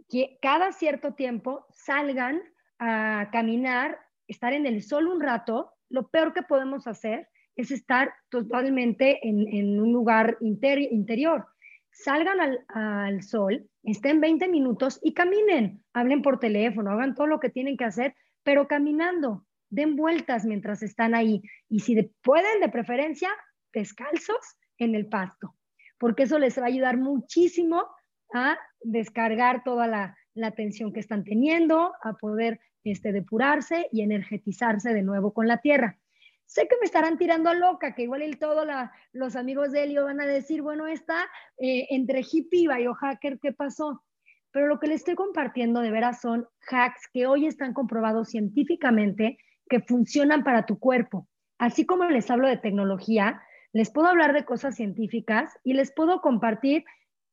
que 0.09 0.39
cada 0.41 0.73
cierto 0.73 1.15
tiempo 1.15 1.67
salgan 1.71 2.43
a 2.79 3.31
caminar, 3.33 3.99
estar 4.29 4.53
en 4.53 4.67
el 4.67 4.83
sol 4.83 5.09
un 5.09 5.21
rato. 5.21 5.73
Lo 5.89 6.09
peor 6.09 6.35
que 6.35 6.43
podemos 6.43 6.87
hacer 6.87 7.29
es 7.57 7.71
estar 7.71 8.13
totalmente 8.29 9.27
en, 9.27 9.81
un 9.81 9.93
lugar 9.93 10.37
interior. 10.41 11.47
Salgan 11.91 12.41
al, 12.41 12.65
al, 12.69 13.23
sol, 13.23 13.67
estén 13.83 14.21
20 14.21 14.49
minutos 14.49 15.01
y 15.03 15.15
caminen. 15.15 15.83
Hablen 15.95 16.21
por 16.21 16.39
teléfono, 16.39 16.91
hagan 16.91 17.15
todo 17.15 17.27
lo 17.27 17.41
que 17.41 17.49
tienen 17.49 17.79
que 17.79 17.85
hacer, 17.85 18.15
pero 18.43 18.69
caminando. 18.69 19.47
Den 19.71 19.97
vueltas 19.97 20.45
mientras 20.45 20.83
están 20.83 21.15
ahí. 21.15 21.43
Y 21.71 21.81
si 21.81 22.01
pueden, 22.23 22.61
de 22.61 22.69
preferencia, 22.69 23.31
descalzos 23.77 24.57
en 24.79 24.95
el 24.95 25.07
pasto, 25.07 25.55
porque 25.99 26.23
eso 26.23 26.39
les 26.39 26.59
va 26.59 26.63
a 26.63 26.67
ayudar 26.67 26.97
muchísimo 26.97 27.85
a 28.33 28.59
descargar 28.81 29.63
toda 29.65 29.87
la, 29.87 30.17
tensión 30.57 30.93
que 30.93 31.01
están 31.01 31.25
teniendo, 31.25 31.93
a 32.03 32.15
poder 32.15 32.61
este, 32.85 33.13
depurarse 33.13 33.89
y 33.93 34.03
energetizarse 34.03 34.93
de 34.93 35.03
nuevo 35.03 35.33
con 35.33 35.47
la 35.47 35.59
tierra. 35.59 35.99
Sé 36.47 36.69
que 36.69 36.77
me 36.81 36.87
estarán 36.87 37.19
tirando 37.19 37.51
a 37.51 37.55
loca, 37.55 37.95
que 37.95 38.03
igual 38.03 38.23
y 38.23 38.33
todos 38.33 38.67
los 39.13 39.37
amigos 39.37 39.73
de 39.73 39.85
Helio 39.85 40.05
van 40.05 40.21
a 40.21 40.27
decir, 40.27 40.63
bueno, 40.63 40.87
está 40.87 41.25
eh, 41.59 41.87
entre 41.91 42.21
hippie 42.21 42.61
y 42.61 42.69
biohacker, 42.69 43.39
¿qué 43.41 43.53
pasó? 43.53 44.05
Pero 44.53 44.69
lo 44.69 44.79
que 44.79 44.87
les 44.87 45.01
estoy 45.01 45.17
compartiendo 45.17 45.81
de 45.81 45.91
veras 45.91 46.21
son 46.21 46.47
hacks 46.71 47.09
que 47.13 47.27
hoy 47.27 47.47
están 47.47 47.75
comprobados 47.75 48.29
científicamente 48.29 49.39
que 49.69 49.81
funcionan 49.81 50.45
para 50.45 50.65
tu 50.65 50.79
cuerpo. 50.79 51.29
Así 51.59 51.87
como 51.87 52.05
les 52.05 52.31
hablo 52.31 52.49
de 52.49 52.59
tecnología, 52.59 53.43
les 53.77 53.91
puedo 53.91 54.09
hablar 54.09 54.33
de 54.33 54.47
cosas 54.47 54.75
científicas 54.75 55.53
y 55.63 55.75
les 55.75 55.93
puedo 55.93 56.23
compartir 56.23 56.87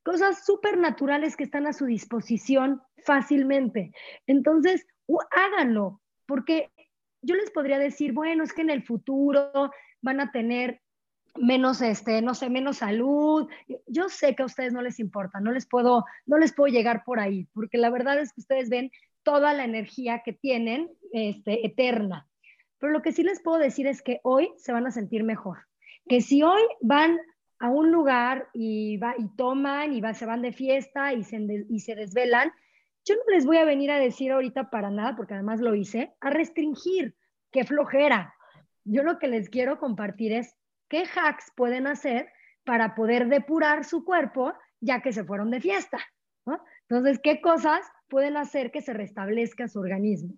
cosas 0.04 0.46
súper 0.46 0.78
naturales 0.78 1.38
que 1.38 1.46
están 1.46 1.68
a 1.68 1.72
su 1.72 1.86
disposición 1.86 2.82
fácilmente. 3.06 3.94
Entonces, 4.28 4.86
háganlo, 5.32 6.02
porque 6.26 6.70
yo 7.22 7.36
les 7.36 7.50
podría 7.50 7.80
decir, 7.80 8.12
bueno, 8.12 8.44
es 8.44 8.52
que 8.52 8.62
en 8.62 8.72
el 8.72 8.84
futuro 8.84 9.72
van 10.02 10.20
a 10.20 10.34
tener 10.34 10.82
menos, 11.40 11.82
este, 11.82 12.22
no 12.22 12.36
sé, 12.36 12.50
menos 12.50 12.80
salud. 12.80 13.48
Yo 13.88 14.10
sé 14.10 14.36
que 14.36 14.44
a 14.44 14.48
ustedes 14.48 14.74
no 14.74 14.82
les 14.82 15.00
importa, 15.00 15.40
no 15.40 15.54
les 15.54 15.66
puedo, 15.66 16.04
no 16.26 16.38
les 16.38 16.52
puedo 16.52 16.74
llegar 16.74 17.06
por 17.06 17.22
ahí, 17.22 17.48
porque 17.54 17.78
la 17.78 17.90
verdad 17.90 18.20
es 18.20 18.34
que 18.34 18.42
ustedes 18.42 18.70
ven 18.70 18.92
toda 19.24 19.54
la 19.54 19.64
energía 19.64 20.24
que 20.26 20.34
tienen 20.34 20.92
este, 21.14 21.66
eterna. 21.66 22.28
Pero 22.80 22.92
lo 22.92 23.02
que 23.02 23.14
sí 23.14 23.24
les 23.24 23.42
puedo 23.42 23.60
decir 23.60 23.88
es 23.88 24.02
que 24.02 24.20
hoy 24.24 24.52
se 24.58 24.74
van 24.74 24.86
a 24.86 24.92
sentir 24.92 25.24
mejor. 25.24 25.60
Que 26.08 26.22
si 26.22 26.44
hoy 26.44 26.62
van 26.82 27.20
a 27.60 27.70
un 27.70 27.92
lugar 27.92 28.50
y, 28.54 28.98
va, 28.98 29.16
y 29.18 29.28
toman 29.36 29.94
y 29.94 30.02
va, 30.02 30.14
se 30.14 30.26
van 30.26 30.42
de 30.42 30.52
fiesta 30.52 31.14
y 31.14 31.24
se, 31.24 31.40
y 31.70 31.80
se 31.80 31.96
desvelan, 31.96 32.52
yo 33.06 33.16
no 33.16 33.22
les 33.34 33.46
voy 33.46 33.58
a 33.58 33.66
venir 33.66 33.92
a 33.92 34.00
decir 34.00 34.32
ahorita 34.32 34.70
para 34.70 34.90
nada, 34.90 35.16
porque 35.16 35.34
además 35.34 35.60
lo 35.60 35.76
hice, 35.76 36.14
a 36.22 36.30
restringir, 36.30 37.16
qué 37.52 37.64
flojera. 37.64 38.34
Yo 38.86 39.04
lo 39.04 39.20
que 39.20 39.28
les 39.28 39.50
quiero 39.50 39.80
compartir 39.80 40.34
es 40.34 40.56
qué 40.90 41.04
hacks 41.04 41.52
pueden 41.56 41.88
hacer 41.88 42.30
para 42.64 42.96
poder 42.96 43.28
depurar 43.28 43.84
su 43.84 44.04
cuerpo 44.06 44.54
ya 44.80 45.02
que 45.02 45.14
se 45.14 45.24
fueron 45.24 45.50
de 45.52 45.62
fiesta. 45.62 46.00
Entonces, 46.90 47.20
¿qué 47.24 47.42
cosas 47.42 47.86
pueden 48.10 48.38
hacer 48.38 48.72
que 48.72 48.82
se 48.82 48.94
restablezca 48.94 49.68
su 49.68 49.80
organismo? 49.80 50.34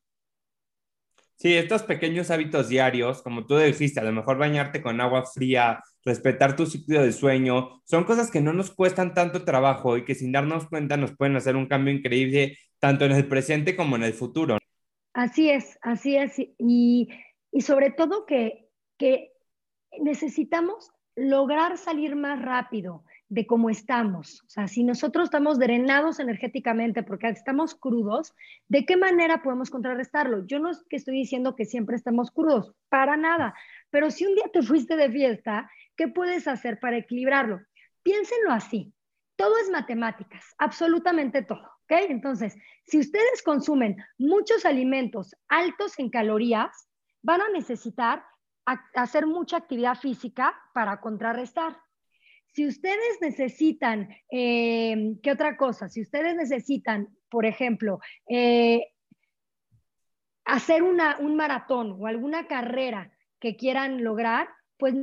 Sí, 1.38 1.54
estos 1.54 1.84
pequeños 1.84 2.32
hábitos 2.32 2.69
diarios, 2.69 3.21
como 3.21 3.45
tú 3.45 3.58
dijiste, 3.58 4.00
a 4.00 4.04
lo 4.04 4.13
mejor 4.13 4.38
bañarte 4.38 4.82
con 4.82 5.02
agua 5.02 5.26
fría, 5.26 5.84
respetar 6.06 6.56
tu 6.56 6.65
ciclo 6.65 7.04
de 7.04 7.12
sueño, 7.12 7.82
son 7.84 8.06
cosas 8.06 8.32
que 8.32 8.39
no 8.39 8.54
nos 8.54 8.71
cuestan 8.71 9.13
tanto 9.13 9.43
trabajo 9.43 9.98
y 9.98 10.06
que 10.06 10.15
sin 10.15 10.32
darnos 10.32 10.67
cuenta 10.67 10.95
nos 10.95 11.15
pueden 11.15 11.36
hacer 11.36 11.58
un 11.58 11.67
cambio 11.67 11.93
increíble 11.93 12.58
tanto 12.80 13.04
en 13.06 13.12
el 13.12 13.28
presente 13.28 13.76
como 13.76 13.98
en 13.98 14.04
el 14.04 14.13
futuro. 14.13 14.58
Así 15.13 15.50
es, 15.50 15.78
así 15.82 16.15
es. 16.15 16.39
Y, 16.58 17.10
y 17.52 17.62
sobre 17.62 17.91
todo 17.91 18.26
que, 18.26 18.69
que 18.98 19.34
necesitamos 20.00 20.91
lograr 21.15 21.78
salir 21.78 22.15
más 22.15 22.41
rápido 22.41 23.04
de 23.30 23.48
cómo 23.48 23.70
estamos. 23.70 24.42
O 24.44 24.50
sea, 24.50 24.68
si 24.68 24.84
nosotros 24.84 25.26
estamos 25.26 25.58
drenados 25.60 26.20
energéticamente 26.20 27.04
porque 27.04 27.28
estamos 27.30 27.76
crudos, 27.76 28.34
¿de 28.68 28.86
qué 28.86 28.98
manera 28.98 29.42
podemos 29.42 29.70
contrarrestarlo? 29.70 30.46
Yo 30.46 30.60
no 30.60 30.70
es 30.70 30.84
que 30.90 30.96
estoy 30.96 31.16
diciendo 31.16 31.56
que 31.56 31.66
siempre 31.66 31.96
estamos 31.96 32.32
crudos, 32.32 32.74
para 32.90 33.18
nada, 33.18 33.56
pero 33.90 34.12
si 34.12 34.26
un 34.26 34.36
día 34.36 34.50
te 34.54 34.62
fuiste 34.62 34.96
de 34.96 35.12
fiesta, 35.12 35.70
¿qué 35.96 36.08
puedes 36.08 36.48
hacer 36.48 36.80
para 36.80 36.98
equilibrarlo? 36.98 37.62
Piénsenlo 38.04 38.52
así. 38.52 38.94
Todo 39.36 39.58
es 39.58 39.70
matemáticas, 39.70 40.46
absolutamente 40.58 41.42
todo. 41.42 41.64
¿ok? 41.84 41.92
Entonces, 42.10 42.56
si 42.86 43.00
ustedes 43.00 43.42
consumen 43.44 43.98
muchos 44.18 44.66
alimentos 44.66 45.36
altos 45.48 45.98
en 46.00 46.10
calorías, 46.10 46.88
van 47.22 47.42
a 47.42 47.50
necesitar 47.50 48.24
hacer 48.96 49.28
mucha 49.28 49.58
actividad 49.58 49.96
física 49.96 50.56
para 50.74 51.00
contrarrestar. 51.00 51.78
Si 52.56 52.65
ustedes 52.65 53.18
necesitan, 53.20 54.08
eh, 54.32 55.18
¿qué 55.22 55.32
otra 55.32 55.58
cosa? 55.58 55.89
Si 55.89 56.02
ustedes 56.02 56.38
necesitan, 56.38 57.10
por 57.28 57.46
ejemplo, 57.46 58.00
eh, 58.30 58.94
hacer 60.46 60.82
un 60.82 61.36
maratón 61.36 61.98
o 62.00 62.08
alguna 62.08 62.48
carrera 62.48 63.12
que 63.41 63.58
quieran 63.58 64.06
lograr, 64.06 64.48
pues 64.78 64.96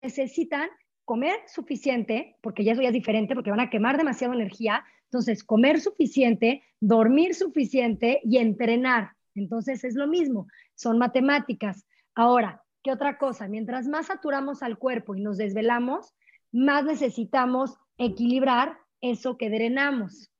necesitan 0.00 0.70
comer 1.04 1.38
suficiente, 1.48 2.38
porque 2.40 2.64
ya 2.64 2.72
eso 2.72 2.80
ya 2.80 2.88
es 2.88 2.94
diferente, 2.94 3.34
porque 3.34 3.50
van 3.50 3.60
a 3.60 3.68
quemar 3.68 3.98
demasiada 3.98 4.32
energía. 4.32 4.86
Entonces, 5.04 5.44
comer 5.44 5.82
suficiente, 5.82 6.62
dormir 6.80 7.34
suficiente 7.34 8.22
y 8.24 8.38
entrenar. 8.38 9.12
Entonces, 9.34 9.84
es 9.84 9.96
lo 9.96 10.06
mismo, 10.06 10.46
son 10.74 10.96
matemáticas. 10.96 11.86
Ahora, 12.14 12.64
¿qué 12.82 12.90
otra 12.90 13.18
cosa? 13.18 13.48
Mientras 13.48 13.86
más 13.86 14.06
saturamos 14.06 14.62
al 14.62 14.78
cuerpo 14.78 15.14
y 15.14 15.20
nos 15.20 15.36
desvelamos, 15.36 16.14
más 16.52 16.84
necesitamos 16.84 17.78
equilibrar 17.96 18.78
eso 19.00 19.36
que 19.36 19.50
drenamos. 19.50 20.30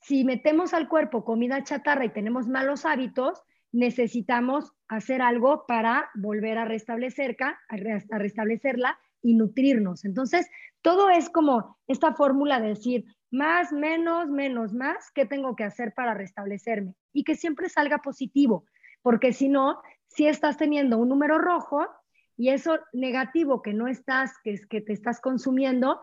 Si 0.00 0.24
metemos 0.24 0.72
al 0.74 0.88
cuerpo 0.88 1.24
comida 1.24 1.64
chatarra 1.64 2.04
y 2.04 2.12
tenemos 2.12 2.46
malos 2.46 2.84
hábitos, 2.84 3.42
necesitamos 3.72 4.72
hacer 4.88 5.20
algo 5.20 5.66
para 5.66 6.10
volver 6.14 6.58
a, 6.58 6.64
restablecer, 6.64 7.36
a 7.40 8.18
restablecerla 8.18 8.98
y 9.22 9.34
nutrirnos. 9.34 10.04
Entonces, 10.04 10.48
todo 10.82 11.10
es 11.10 11.28
como 11.28 11.76
esta 11.88 12.14
fórmula 12.14 12.60
de 12.60 12.68
decir 12.68 13.04
más, 13.30 13.72
menos, 13.72 14.28
menos, 14.28 14.72
más, 14.72 15.10
¿qué 15.12 15.26
tengo 15.26 15.56
que 15.56 15.64
hacer 15.64 15.92
para 15.94 16.14
restablecerme? 16.14 16.94
Y 17.12 17.24
que 17.24 17.34
siempre 17.34 17.68
salga 17.68 17.98
positivo, 17.98 18.64
porque 19.02 19.32
si 19.32 19.48
no, 19.48 19.80
si 20.06 20.26
estás 20.26 20.56
teniendo 20.56 20.98
un 20.98 21.08
número 21.08 21.38
rojo, 21.38 21.86
y 22.36 22.50
eso 22.50 22.78
negativo 22.92 23.62
que 23.62 23.72
no 23.72 23.88
estás, 23.88 24.32
que 24.44 24.52
es 24.52 24.66
que 24.66 24.80
te 24.80 24.92
estás 24.92 25.20
consumiendo, 25.20 26.00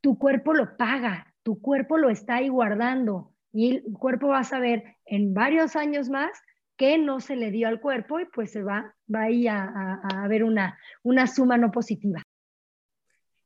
tu 0.00 0.18
cuerpo 0.18 0.54
lo 0.54 0.76
paga, 0.76 1.34
tu 1.42 1.60
cuerpo 1.60 1.98
lo 1.98 2.10
está 2.10 2.36
ahí 2.36 2.48
guardando 2.48 3.32
y 3.52 3.76
el 3.76 3.82
cuerpo 3.92 4.28
va 4.28 4.40
a 4.40 4.44
saber 4.44 4.84
en 5.04 5.34
varios 5.34 5.76
años 5.76 6.08
más 6.08 6.30
que 6.76 6.98
no 6.98 7.20
se 7.20 7.36
le 7.36 7.50
dio 7.50 7.68
al 7.68 7.80
cuerpo 7.80 8.20
y 8.20 8.26
pues 8.26 8.52
se 8.52 8.62
va, 8.62 8.94
va 9.12 9.22
ahí 9.22 9.48
a, 9.48 9.62
a, 9.64 10.24
a 10.24 10.28
ver 10.28 10.44
una, 10.44 10.78
una 11.02 11.26
suma 11.26 11.56
no 11.56 11.70
positiva. 11.70 12.22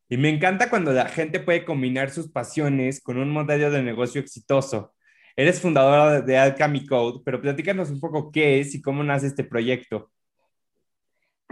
Y 0.09 0.17
me 0.17 0.29
encanta 0.29 0.69
cuando 0.69 0.93
la 0.93 1.09
gente 1.09 1.39
puede 1.39 1.65
combinar 1.65 2.11
sus 2.11 2.29
pasiones 2.29 3.01
con 3.01 3.17
un 3.17 3.31
modelo 3.31 3.71
de 3.71 3.83
negocio 3.83 4.21
exitoso. 4.21 4.93
Eres 5.37 5.61
fundadora 5.61 6.21
de 6.21 6.37
Alchemy 6.37 6.85
Code, 6.85 7.23
pero 7.25 7.41
platícanos 7.41 7.91
un 7.91 8.01
poco 8.01 8.33
qué 8.33 8.59
es 8.59 8.75
y 8.75 8.83
cómo 8.83 9.05
nace 9.05 9.29
este 9.29 9.45
proyecto. 9.45 10.11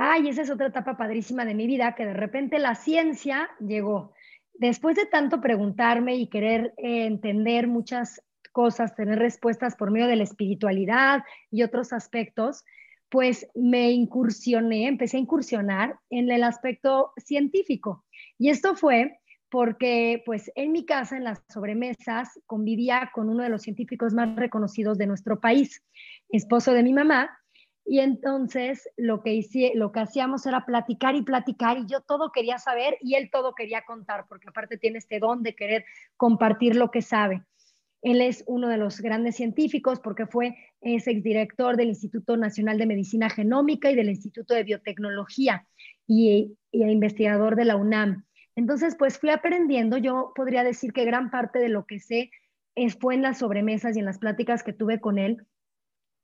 Ay, 0.00 0.28
esa 0.28 0.42
es 0.42 0.50
otra 0.50 0.68
etapa 0.68 0.96
padrísima 0.96 1.44
de 1.44 1.56
mi 1.56 1.66
vida, 1.66 1.96
que 1.96 2.06
de 2.06 2.14
repente 2.14 2.60
la 2.60 2.76
ciencia 2.76 3.50
llegó. 3.58 4.12
Después 4.54 4.94
de 4.94 5.06
tanto 5.06 5.40
preguntarme 5.40 6.14
y 6.14 6.28
querer 6.28 6.72
eh, 6.76 7.06
entender 7.06 7.66
muchas 7.66 8.22
cosas, 8.52 8.94
tener 8.94 9.18
respuestas 9.18 9.74
por 9.74 9.90
medio 9.90 10.06
de 10.06 10.14
la 10.14 10.22
espiritualidad 10.22 11.24
y 11.50 11.64
otros 11.64 11.92
aspectos, 11.92 12.64
pues 13.08 13.48
me 13.56 13.90
incursioné, 13.90 14.86
empecé 14.86 15.16
a 15.16 15.20
incursionar 15.20 15.98
en 16.10 16.30
el 16.30 16.44
aspecto 16.44 17.12
científico. 17.16 18.04
Y 18.38 18.50
esto 18.50 18.76
fue 18.76 19.18
porque 19.50 20.22
pues 20.24 20.52
en 20.54 20.70
mi 20.70 20.84
casa, 20.86 21.16
en 21.16 21.24
las 21.24 21.42
sobremesas, 21.48 22.38
convivía 22.46 23.10
con 23.12 23.28
uno 23.28 23.42
de 23.42 23.48
los 23.48 23.62
científicos 23.62 24.14
más 24.14 24.36
reconocidos 24.36 24.96
de 24.96 25.08
nuestro 25.08 25.40
país, 25.40 25.82
esposo 26.28 26.72
de 26.72 26.84
mi 26.84 26.92
mamá, 26.92 27.36
y 27.90 28.00
entonces 28.00 28.86
lo 28.98 29.22
que, 29.22 29.42
hacíamos 29.94 30.44
era 30.44 30.66
platicar 30.66 31.16
y 31.16 31.22
platicar 31.22 31.78
y 31.78 31.86
yo 31.86 32.02
todo 32.02 32.32
quería 32.32 32.58
saber 32.58 32.98
y 33.00 33.14
él 33.14 33.30
todo 33.32 33.54
quería 33.54 33.82
contar, 33.86 34.26
porque 34.28 34.48
aparte 34.48 34.76
tiene 34.76 34.98
este 34.98 35.18
don 35.18 35.42
de 35.42 35.54
querer 35.54 35.86
compartir 36.18 36.76
lo 36.76 36.90
que 36.90 37.00
sabe. 37.00 37.42
Él 38.02 38.20
es 38.20 38.44
uno 38.46 38.68
de 38.68 38.76
los 38.76 39.00
grandes 39.00 39.36
científicos 39.36 40.00
porque 40.00 40.26
fue 40.26 40.54
es 40.82 41.08
exdirector 41.08 41.78
del 41.78 41.88
Instituto 41.88 42.36
Nacional 42.36 42.76
de 42.76 42.86
Medicina 42.86 43.30
Genómica 43.30 43.90
y 43.90 43.96
del 43.96 44.10
Instituto 44.10 44.52
de 44.52 44.64
Biotecnología 44.64 45.66
y, 46.06 46.58
y 46.70 46.84
investigador 46.84 47.56
de 47.56 47.64
la 47.64 47.76
UNAM. 47.76 48.26
Entonces, 48.54 48.96
pues 48.98 49.18
fui 49.18 49.30
aprendiendo, 49.30 49.96
yo 49.96 50.32
podría 50.34 50.62
decir 50.62 50.92
que 50.92 51.06
gran 51.06 51.30
parte 51.30 51.58
de 51.58 51.70
lo 51.70 51.86
que 51.86 52.00
sé 52.00 52.30
es, 52.74 52.98
fue 52.98 53.14
en 53.14 53.22
las 53.22 53.38
sobremesas 53.38 53.96
y 53.96 54.00
en 54.00 54.04
las 54.04 54.18
pláticas 54.18 54.62
que 54.62 54.74
tuve 54.74 55.00
con 55.00 55.18
él, 55.18 55.46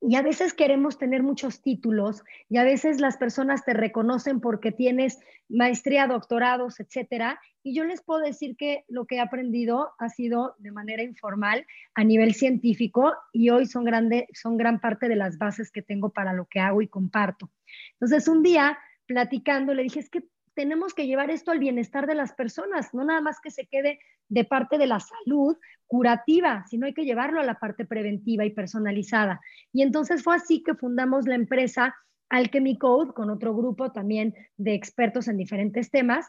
y 0.07 0.17
a 0.17 0.23
veces 0.23 0.53
queremos 0.53 0.99
tener 0.99 1.23
muchos 1.23 1.63
títulos 1.63 2.25
y 2.51 2.59
a 2.59 2.65
veces 2.65 3.01
las 3.01 3.17
personas 3.17 3.65
te 3.65 3.73
reconocen 3.73 4.39
porque 4.41 4.71
tienes 4.71 5.19
maestría, 5.49 6.07
doctorados, 6.07 6.79
etcétera. 6.79 7.41
Y 7.63 7.75
yo 7.75 7.85
les 7.85 8.03
puedo 8.03 8.21
decir 8.21 8.55
que 8.57 8.85
lo 8.89 9.07
que 9.07 9.17
he 9.17 9.21
aprendido 9.21 9.93
ha 9.99 10.11
sido 10.11 10.57
de 10.59 10.73
manera 10.73 11.03
informal 11.03 11.67
a 11.95 12.05
nivel 12.05 12.35
científico 12.35 13.15
y 13.33 13.49
hoy 13.49 13.65
son, 13.65 13.85
grande, 13.85 14.29
son 14.35 14.59
gran 14.59 14.79
parte 14.79 15.09
de 15.09 15.17
las 15.17 15.39
bases 15.39 15.71
que 15.71 15.81
tengo 15.81 16.11
para 16.11 16.35
lo 16.35 16.45
que 16.47 16.61
hago 16.61 16.83
y 16.83 16.89
comparto. 16.89 17.51
Entonces, 17.93 18.29
un 18.29 18.43
día 18.43 18.79
platicando, 19.07 19.73
le 19.73 19.85
dije, 19.85 20.01
es 20.01 20.11
que 20.11 20.25
tenemos 20.55 20.95
que 20.95 21.07
llevar 21.07 21.31
esto 21.31 21.51
al 21.51 21.59
bienestar 21.59 22.07
de 22.07 22.15
las 22.15 22.33
personas, 22.33 22.95
no 22.95 23.05
nada 23.05 23.21
más 23.21 23.41
que 23.41 23.51
se 23.51 23.67
quede 23.67 23.99
de 24.29 24.45
parte 24.45 24.79
de 24.79 24.87
la 24.87 25.01
salud 25.01 25.57
curativa, 25.87 26.65
sino 26.69 26.87
hay 26.87 26.95
que 26.95 27.05
llevarlo 27.05 27.41
a 27.41 27.45
la 27.45 27.59
parte 27.59 27.85
preventiva 27.85 28.45
y 28.45 28.51
personalizada. 28.51 29.41
Y 29.73 29.83
entonces 29.83 30.23
fue 30.23 30.37
así 30.37 30.63
que 30.63 30.75
fundamos 30.75 31.27
la 31.27 31.35
empresa 31.35 31.95
Alchemy 32.31 32.79
Code 32.79 33.13
con 33.13 33.31
otro 33.31 33.55
grupo 33.55 33.93
también 33.93 34.35
de 34.57 34.75
expertos 34.75 35.29
en 35.29 35.37
diferentes 35.37 35.91
temas. 35.91 36.27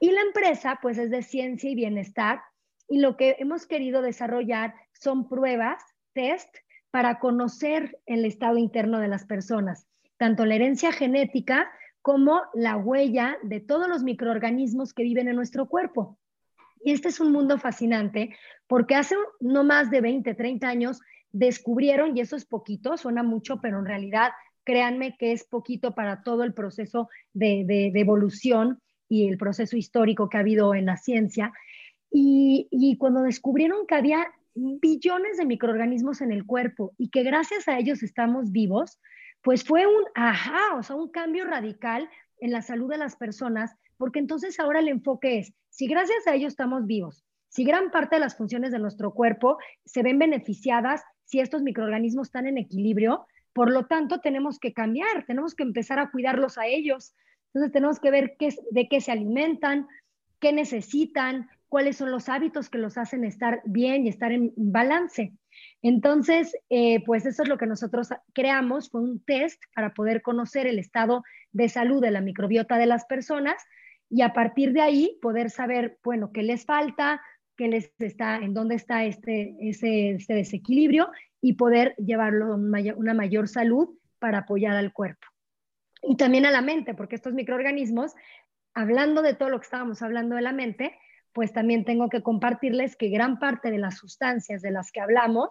Y 0.00 0.10
la 0.10 0.22
empresa 0.22 0.78
pues 0.80 0.98
es 0.98 1.10
de 1.10 1.22
ciencia 1.22 1.70
y 1.70 1.74
bienestar 1.74 2.40
y 2.88 2.98
lo 2.98 3.16
que 3.16 3.36
hemos 3.38 3.66
querido 3.66 4.02
desarrollar 4.02 4.74
son 4.92 5.28
pruebas, 5.28 5.82
test, 6.12 6.54
para 6.90 7.18
conocer 7.18 7.98
el 8.06 8.24
estado 8.24 8.56
interno 8.56 9.00
de 9.00 9.08
las 9.08 9.24
personas, 9.24 9.88
tanto 10.16 10.46
la 10.46 10.54
herencia 10.54 10.92
genética, 10.92 11.68
como 12.04 12.42
la 12.52 12.76
huella 12.76 13.38
de 13.42 13.60
todos 13.60 13.88
los 13.88 14.02
microorganismos 14.02 14.92
que 14.92 15.04
viven 15.04 15.26
en 15.26 15.36
nuestro 15.36 15.70
cuerpo. 15.70 16.18
Y 16.84 16.92
este 16.92 17.08
es 17.08 17.18
un 17.18 17.32
mundo 17.32 17.56
fascinante 17.56 18.36
porque 18.66 18.94
hace 18.94 19.14
no 19.40 19.64
más 19.64 19.90
de 19.90 20.02
20, 20.02 20.34
30 20.34 20.68
años 20.68 21.00
descubrieron, 21.32 22.14
y 22.14 22.20
eso 22.20 22.36
es 22.36 22.44
poquito, 22.44 22.98
suena 22.98 23.22
mucho, 23.22 23.58
pero 23.62 23.78
en 23.78 23.86
realidad 23.86 24.32
créanme 24.64 25.16
que 25.16 25.32
es 25.32 25.44
poquito 25.44 25.94
para 25.94 26.22
todo 26.22 26.44
el 26.44 26.52
proceso 26.52 27.08
de, 27.32 27.90
evolución 27.94 28.80
y 29.08 29.26
el 29.26 29.38
proceso 29.38 29.74
histórico 29.78 30.28
que 30.28 30.36
ha 30.36 30.40
habido 30.40 30.74
en 30.74 30.84
la 30.84 30.98
ciencia. 30.98 31.54
Y, 32.10 32.68
y, 32.70 32.98
cuando 32.98 33.22
descubrieron 33.22 33.86
que 33.86 33.94
había 33.94 34.26
billones 34.54 35.38
de 35.38 35.46
microorganismos 35.46 36.20
en 36.20 36.32
el 36.32 36.44
cuerpo 36.44 36.92
y 36.98 37.08
que 37.08 37.22
gracias 37.22 37.66
a 37.66 37.78
ellos 37.78 38.02
estamos 38.02 38.52
vivos, 38.52 39.00
pues 39.44 39.62
fue 39.62 39.86
un 39.86 40.04
ajá, 40.14 40.74
o 40.74 40.82
sea, 40.82 40.96
un 40.96 41.10
cambio 41.10 41.44
radical 41.44 42.08
en 42.40 42.50
la 42.50 42.62
salud 42.62 42.90
de 42.90 42.98
las 42.98 43.14
personas, 43.14 43.76
porque 43.98 44.18
entonces 44.18 44.58
ahora 44.58 44.80
el 44.80 44.88
enfoque 44.88 45.38
es, 45.38 45.52
si 45.68 45.86
gracias 45.86 46.26
a 46.26 46.34
ellos 46.34 46.54
estamos 46.54 46.86
vivos, 46.86 47.24
si 47.48 47.62
gran 47.62 47.90
parte 47.90 48.16
de 48.16 48.20
las 48.20 48.36
funciones 48.36 48.72
de 48.72 48.78
nuestro 48.78 49.12
cuerpo 49.12 49.58
se 49.84 50.02
ven 50.02 50.18
beneficiadas, 50.18 51.04
si 51.26 51.40
estos 51.40 51.62
microorganismos 51.62 52.28
están 52.28 52.46
en 52.46 52.58
equilibrio, 52.58 53.26
por 53.52 53.70
lo 53.70 53.86
tanto 53.86 54.18
tenemos 54.20 54.58
que 54.58 54.72
cambiar, 54.72 55.24
tenemos 55.26 55.54
que 55.54 55.62
empezar 55.62 55.98
a 55.98 56.10
cuidarlos 56.10 56.58
a 56.58 56.66
ellos. 56.66 57.14
Entonces 57.52 57.72
tenemos 57.72 58.00
que 58.00 58.10
ver 58.10 58.36
qué, 58.38 58.52
de 58.72 58.88
qué 58.88 59.00
se 59.00 59.12
alimentan, 59.12 59.86
qué 60.40 60.52
necesitan, 60.52 61.48
cuáles 61.68 61.96
son 61.96 62.10
los 62.10 62.28
hábitos 62.28 62.68
que 62.68 62.78
los 62.78 62.98
hacen 62.98 63.24
estar 63.24 63.62
bien 63.64 64.06
y 64.06 64.08
estar 64.08 64.32
en 64.32 64.52
balance. 64.56 65.34
Entonces, 65.82 66.56
eh, 66.70 67.04
pues 67.04 67.26
eso 67.26 67.42
es 67.42 67.48
lo 67.48 67.58
que 67.58 67.66
nosotros 67.66 68.08
creamos, 68.32 68.90
fue 68.90 69.02
un 69.02 69.22
test 69.24 69.62
para 69.74 69.94
poder 69.94 70.22
conocer 70.22 70.66
el 70.66 70.78
estado 70.78 71.22
de 71.52 71.68
salud 71.68 72.00
de 72.00 72.10
la 72.10 72.20
microbiota 72.20 72.78
de 72.78 72.86
las 72.86 73.04
personas 73.04 73.62
y 74.08 74.22
a 74.22 74.32
partir 74.32 74.72
de 74.72 74.80
ahí 74.80 75.18
poder 75.20 75.50
saber, 75.50 75.98
bueno, 76.02 76.30
qué 76.32 76.42
les 76.42 76.64
falta, 76.64 77.20
qué 77.56 77.68
les 77.68 77.92
está, 77.98 78.36
en 78.36 78.54
dónde 78.54 78.74
está 78.74 79.04
este, 79.04 79.56
ese, 79.60 80.10
este 80.10 80.34
desequilibrio 80.34 81.10
y 81.40 81.54
poder 81.54 81.94
llevarlo 81.96 82.54
a 82.54 82.56
una 82.56 83.14
mayor 83.14 83.48
salud 83.48 83.98
para 84.18 84.38
apoyar 84.38 84.76
al 84.76 84.92
cuerpo. 84.92 85.26
Y 86.02 86.16
también 86.16 86.46
a 86.46 86.50
la 86.50 86.62
mente, 86.62 86.94
porque 86.94 87.14
estos 87.14 87.34
microorganismos, 87.34 88.14
hablando 88.74 89.22
de 89.22 89.34
todo 89.34 89.50
lo 89.50 89.58
que 89.58 89.64
estábamos 89.64 90.02
hablando 90.02 90.36
de 90.36 90.42
la 90.42 90.52
mente, 90.52 90.96
pues 91.34 91.52
también 91.52 91.84
tengo 91.84 92.08
que 92.08 92.22
compartirles 92.22 92.96
que 92.96 93.08
gran 93.08 93.38
parte 93.38 93.70
de 93.70 93.78
las 93.78 93.98
sustancias 93.98 94.62
de 94.62 94.70
las 94.70 94.92
que 94.92 95.00
hablamos, 95.00 95.50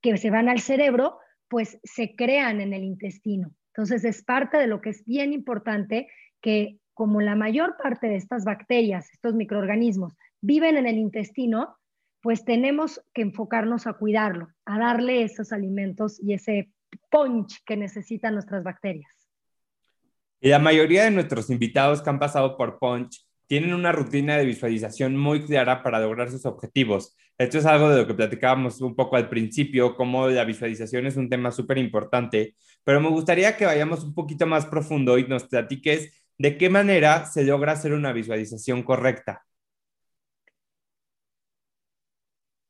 que 0.00 0.16
se 0.16 0.30
van 0.30 0.48
al 0.48 0.60
cerebro, 0.60 1.18
pues 1.46 1.78
se 1.84 2.16
crean 2.16 2.60
en 2.60 2.72
el 2.72 2.82
intestino. 2.82 3.52
Entonces 3.68 4.04
es 4.04 4.24
parte 4.24 4.56
de 4.56 4.66
lo 4.66 4.80
que 4.80 4.90
es 4.90 5.04
bien 5.04 5.32
importante 5.32 6.08
que 6.40 6.78
como 6.94 7.20
la 7.20 7.36
mayor 7.36 7.76
parte 7.76 8.08
de 8.08 8.16
estas 8.16 8.44
bacterias, 8.44 9.12
estos 9.12 9.34
microorganismos, 9.34 10.16
viven 10.40 10.78
en 10.78 10.86
el 10.86 10.96
intestino, 10.96 11.76
pues 12.22 12.44
tenemos 12.44 13.02
que 13.12 13.22
enfocarnos 13.22 13.86
a 13.86 13.92
cuidarlo, 13.94 14.48
a 14.64 14.78
darle 14.78 15.22
esos 15.22 15.52
alimentos 15.52 16.18
y 16.22 16.32
ese 16.32 16.70
punch 17.10 17.62
que 17.64 17.76
necesitan 17.76 18.34
nuestras 18.34 18.64
bacterias. 18.64 19.10
La 20.40 20.58
mayoría 20.58 21.04
de 21.04 21.10
nuestros 21.10 21.50
invitados 21.50 22.00
que 22.00 22.08
han 22.08 22.18
pasado 22.18 22.56
por 22.56 22.78
Punch 22.78 23.29
tienen 23.50 23.74
una 23.74 23.90
rutina 23.90 24.36
de 24.36 24.44
visualización 24.44 25.16
muy 25.16 25.44
clara 25.44 25.82
para 25.82 25.98
lograr 25.98 26.30
sus 26.30 26.46
objetivos. 26.46 27.16
Esto 27.36 27.58
es 27.58 27.66
algo 27.66 27.90
de 27.90 28.02
lo 28.02 28.06
que 28.06 28.14
platicábamos 28.14 28.80
un 28.80 28.94
poco 28.94 29.16
al 29.16 29.28
principio, 29.28 29.96
cómo 29.96 30.28
la 30.28 30.44
visualización 30.44 31.08
es 31.08 31.16
un 31.16 31.28
tema 31.28 31.50
súper 31.50 31.78
importante, 31.78 32.54
pero 32.84 33.00
me 33.00 33.08
gustaría 33.08 33.56
que 33.56 33.66
vayamos 33.66 34.04
un 34.04 34.14
poquito 34.14 34.46
más 34.46 34.66
profundo 34.66 35.18
y 35.18 35.26
nos 35.26 35.48
platiques 35.48 36.12
de 36.38 36.56
qué 36.56 36.70
manera 36.70 37.26
se 37.26 37.42
logra 37.42 37.72
hacer 37.72 37.92
una 37.92 38.12
visualización 38.12 38.84
correcta. 38.84 39.44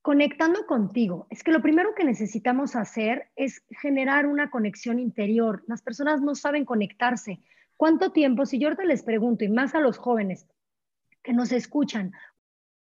Conectando 0.01 0.64
contigo, 0.64 1.27
es 1.29 1.43
que 1.43 1.53
lo 1.53 1.61
primero 1.61 1.95
que 1.95 2.05
necesitamos 2.05 2.75
hacer 2.75 3.29
es 3.37 3.62
generar 3.83 4.25
una 4.25 4.49
conexión 4.49 4.99
interior. 4.99 5.62
Las 5.66 5.83
personas 5.83 6.23
no 6.23 6.35
saben 6.35 6.64
conectarse. 6.64 7.43
¿Cuánto 7.77 8.12
tiempo, 8.12 8.47
si 8.47 8.59
yo 8.59 8.69
ahorita 8.69 8.85
les 8.85 9.03
pregunto, 9.03 9.45
y 9.45 9.51
más 9.51 9.75
a 9.75 9.81
los 9.81 9.99
jóvenes, 9.99 10.47
que 11.23 11.33
nos 11.33 11.53
escuchan. 11.53 12.13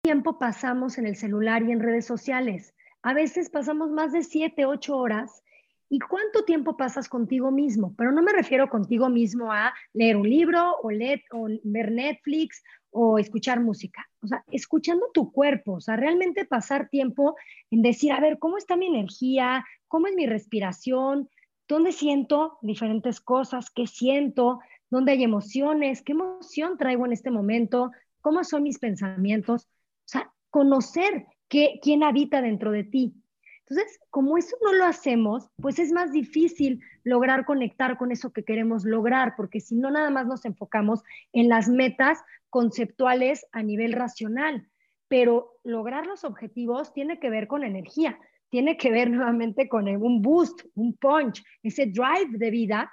tiempo 0.04 0.38
pasamos 0.38 0.98
en 0.98 1.08
el 1.08 1.16
celular 1.16 1.64
y 1.64 1.72
en 1.72 1.80
redes 1.80 2.06
sociales? 2.06 2.76
A 3.02 3.14
veces 3.14 3.50
pasamos 3.50 3.92
más 3.92 4.12
de 4.12 4.24
siete, 4.24 4.66
ocho 4.66 4.98
horas. 4.98 5.44
¿Y 5.90 6.00
cuánto 6.00 6.44
tiempo 6.46 6.78
pasas 6.78 7.08
contigo 7.08 7.52
mismo? 7.52 7.94
Pero 7.96 8.12
no 8.12 8.24
me 8.24 8.34
refiero 8.34 8.70
contigo 8.70 9.10
mismo 9.10 9.52
a 9.52 9.74
leer 9.94 10.18
un 10.18 10.28
libro 10.28 10.78
o, 10.82 10.90
leer, 10.90 11.24
o 11.32 11.48
ver 11.64 11.92
Netflix 11.92 12.64
o 12.90 13.20
escuchar 13.20 13.60
música. 13.60 14.04
O 14.24 14.28
sea, 14.28 14.44
escuchando 14.52 15.08
tu 15.14 15.32
cuerpo, 15.32 15.74
o 15.74 15.82
sea, 15.82 15.96
realmente 15.96 16.46
pasar 16.46 16.90
tiempo 16.90 17.36
en 17.70 17.84
decir, 17.84 18.12
a 18.14 18.20
ver, 18.20 18.40
¿cómo 18.40 18.58
está 18.58 18.76
mi 18.76 18.88
energía? 18.88 19.64
¿Cómo 19.88 20.08
es 20.08 20.16
mi 20.16 20.26
respiración? 20.26 21.30
¿Dónde 21.68 21.92
siento 21.92 22.58
diferentes 22.62 23.22
cosas? 23.22 23.70
¿Qué 23.70 23.86
siento? 23.86 24.60
¿Dónde 24.90 25.12
hay 25.12 25.24
emociones? 25.24 26.02
¿Qué 26.02 26.14
emoción 26.14 26.78
traigo 26.78 27.06
en 27.06 27.14
este 27.14 27.32
momento? 27.32 27.92
Cómo 28.26 28.44
son 28.44 28.64
mis 28.64 28.80
pensamientos, 28.80 29.66
o 29.66 30.08
sea, 30.08 30.34
conocer 30.50 31.28
qué, 31.48 31.80
quién 31.80 32.02
habita 32.02 32.42
dentro 32.42 32.72
de 32.72 32.84
ti. 32.84 33.14
Entonces, 33.60 34.00
como 34.10 34.40
eso 34.40 34.58
no 34.64 34.74
lo 34.74 34.86
hacemos, 34.86 35.52
pues 35.62 35.78
es 35.78 35.92
más 35.92 36.12
difícil 36.12 36.82
lograr 37.04 37.46
conectar 37.46 38.00
con 38.00 38.12
eso 38.12 38.34
que 38.34 38.44
queremos 38.44 38.84
lograr, 38.84 39.36
porque 39.38 39.60
si 39.60 39.76
no, 39.76 39.92
nada 39.92 40.10
más 40.10 40.26
nos 40.26 40.44
enfocamos 40.44 41.04
en 41.34 41.50
las 41.50 41.70
metas 41.70 42.18
conceptuales 42.50 43.46
a 43.52 43.62
nivel 43.62 43.94
racional. 43.94 44.68
Pero 45.08 45.60
lograr 45.64 46.08
los 46.08 46.24
objetivos 46.24 46.94
tiene 46.94 47.20
que 47.20 47.30
ver 47.30 47.46
con 47.46 47.64
energía, 47.64 48.18
tiene 48.50 48.76
que 48.76 48.90
ver 48.90 49.12
nuevamente 49.12 49.70
con 49.70 49.88
un 49.88 50.24
boost, 50.24 50.62
un 50.74 50.98
punch, 50.98 51.44
ese 51.62 51.86
drive 51.86 52.40
de 52.40 52.50
vida 52.50 52.92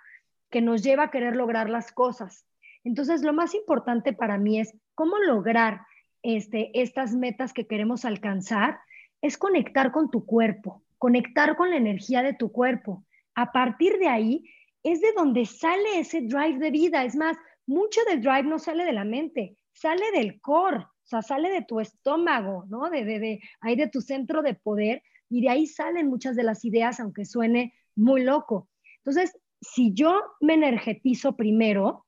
que 0.51 0.61
nos 0.61 0.83
lleva 0.83 1.05
a 1.05 1.11
querer 1.11 1.37
lograr 1.37 1.71
las 1.71 1.91
cosas. 1.91 2.45
Entonces, 2.85 3.23
lo 3.23 3.33
más 3.33 3.55
importante 3.55 4.13
para 4.13 4.37
mí 4.37 4.61
es 4.61 4.75
cómo 4.95 5.19
lograr 5.19 5.83
este, 6.23 6.71
estas 6.81 7.15
metas 7.15 7.53
que 7.53 7.67
queremos 7.67 8.05
alcanzar, 8.05 8.79
es 9.21 9.39
conectar 9.39 9.93
con 9.93 10.11
tu 10.11 10.27
cuerpo, 10.27 10.83
conectar 10.99 11.57
con 11.57 11.71
la 11.71 11.77
energía 11.77 12.23
de 12.23 12.35
tu 12.35 12.51
cuerpo. 12.53 13.05
A 13.35 13.53
partir 13.53 13.99
de 13.99 14.09
ahí 14.09 14.45
es 14.83 15.01
de 15.01 15.13
donde 15.17 15.47
sale 15.47 16.01
ese 16.01 16.23
drive 16.23 16.59
de 16.59 16.71
vida. 16.71 17.05
Es 17.05 17.17
más, 17.17 17.37
mucho 17.67 18.01
del 18.09 18.21
drive 18.21 18.45
no 18.45 18.59
sale 18.59 18.85
de 18.85 18.93
la 18.93 19.05
mente, 19.05 19.57
sale 19.73 20.11
del 20.13 20.41
core, 20.41 20.79
o 20.79 21.07
sea, 21.07 21.23
sale 21.23 21.51
de 21.51 21.63
tu 21.63 21.81
estómago, 21.81 22.65
¿no? 22.69 22.91
De, 22.91 23.05
de, 23.05 23.19
de 23.19 23.41
ahí 23.61 23.77
de 23.77 23.89
tu 23.89 24.01
centro 24.01 24.43
de 24.43 24.55
poder 24.55 25.03
y 25.29 25.41
de 25.41 25.49
ahí 25.49 25.67
salen 25.67 26.09
muchas 26.09 26.37
de 26.37 26.43
las 26.43 26.65
ideas, 26.65 27.01
aunque 27.01 27.25
suene 27.25 27.75
muy 27.95 28.23
loco. 28.23 28.69
Entonces, 28.99 29.37
si 29.61 29.95
yo 29.95 30.21
me 30.41 30.55
energetizo 30.55 31.37
primero, 31.37 32.07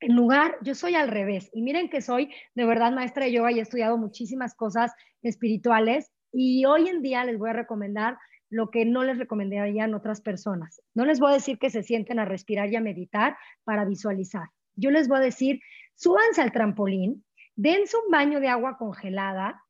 en 0.00 0.14
lugar, 0.14 0.56
yo 0.62 0.74
soy 0.74 0.94
al 0.94 1.08
revés. 1.08 1.50
Y 1.52 1.62
miren 1.62 1.88
que 1.88 2.00
soy 2.00 2.30
de 2.54 2.64
verdad 2.64 2.92
maestra 2.92 3.24
de 3.24 3.32
yoga 3.32 3.52
y 3.52 3.58
he 3.58 3.62
estudiado 3.62 3.96
muchísimas 3.96 4.54
cosas 4.54 4.92
espirituales. 5.22 6.12
Y 6.32 6.64
hoy 6.66 6.88
en 6.88 7.02
día 7.02 7.24
les 7.24 7.38
voy 7.38 7.50
a 7.50 7.54
recomendar 7.54 8.18
lo 8.50 8.70
que 8.70 8.84
no 8.84 9.02
les 9.04 9.18
recomendarían 9.18 9.94
otras 9.94 10.20
personas. 10.20 10.82
No 10.94 11.04
les 11.04 11.18
voy 11.18 11.30
a 11.30 11.34
decir 11.34 11.58
que 11.58 11.70
se 11.70 11.82
sienten 11.82 12.18
a 12.18 12.24
respirar 12.24 12.70
y 12.70 12.76
a 12.76 12.80
meditar 12.80 13.36
para 13.64 13.84
visualizar. 13.84 14.48
Yo 14.74 14.90
les 14.90 15.08
voy 15.08 15.18
a 15.18 15.22
decir, 15.22 15.60
súbanse 15.94 16.42
al 16.42 16.52
trampolín, 16.52 17.24
dense 17.56 17.96
un 17.96 18.10
baño 18.10 18.40
de 18.40 18.48
agua 18.48 18.76
congelada, 18.76 19.64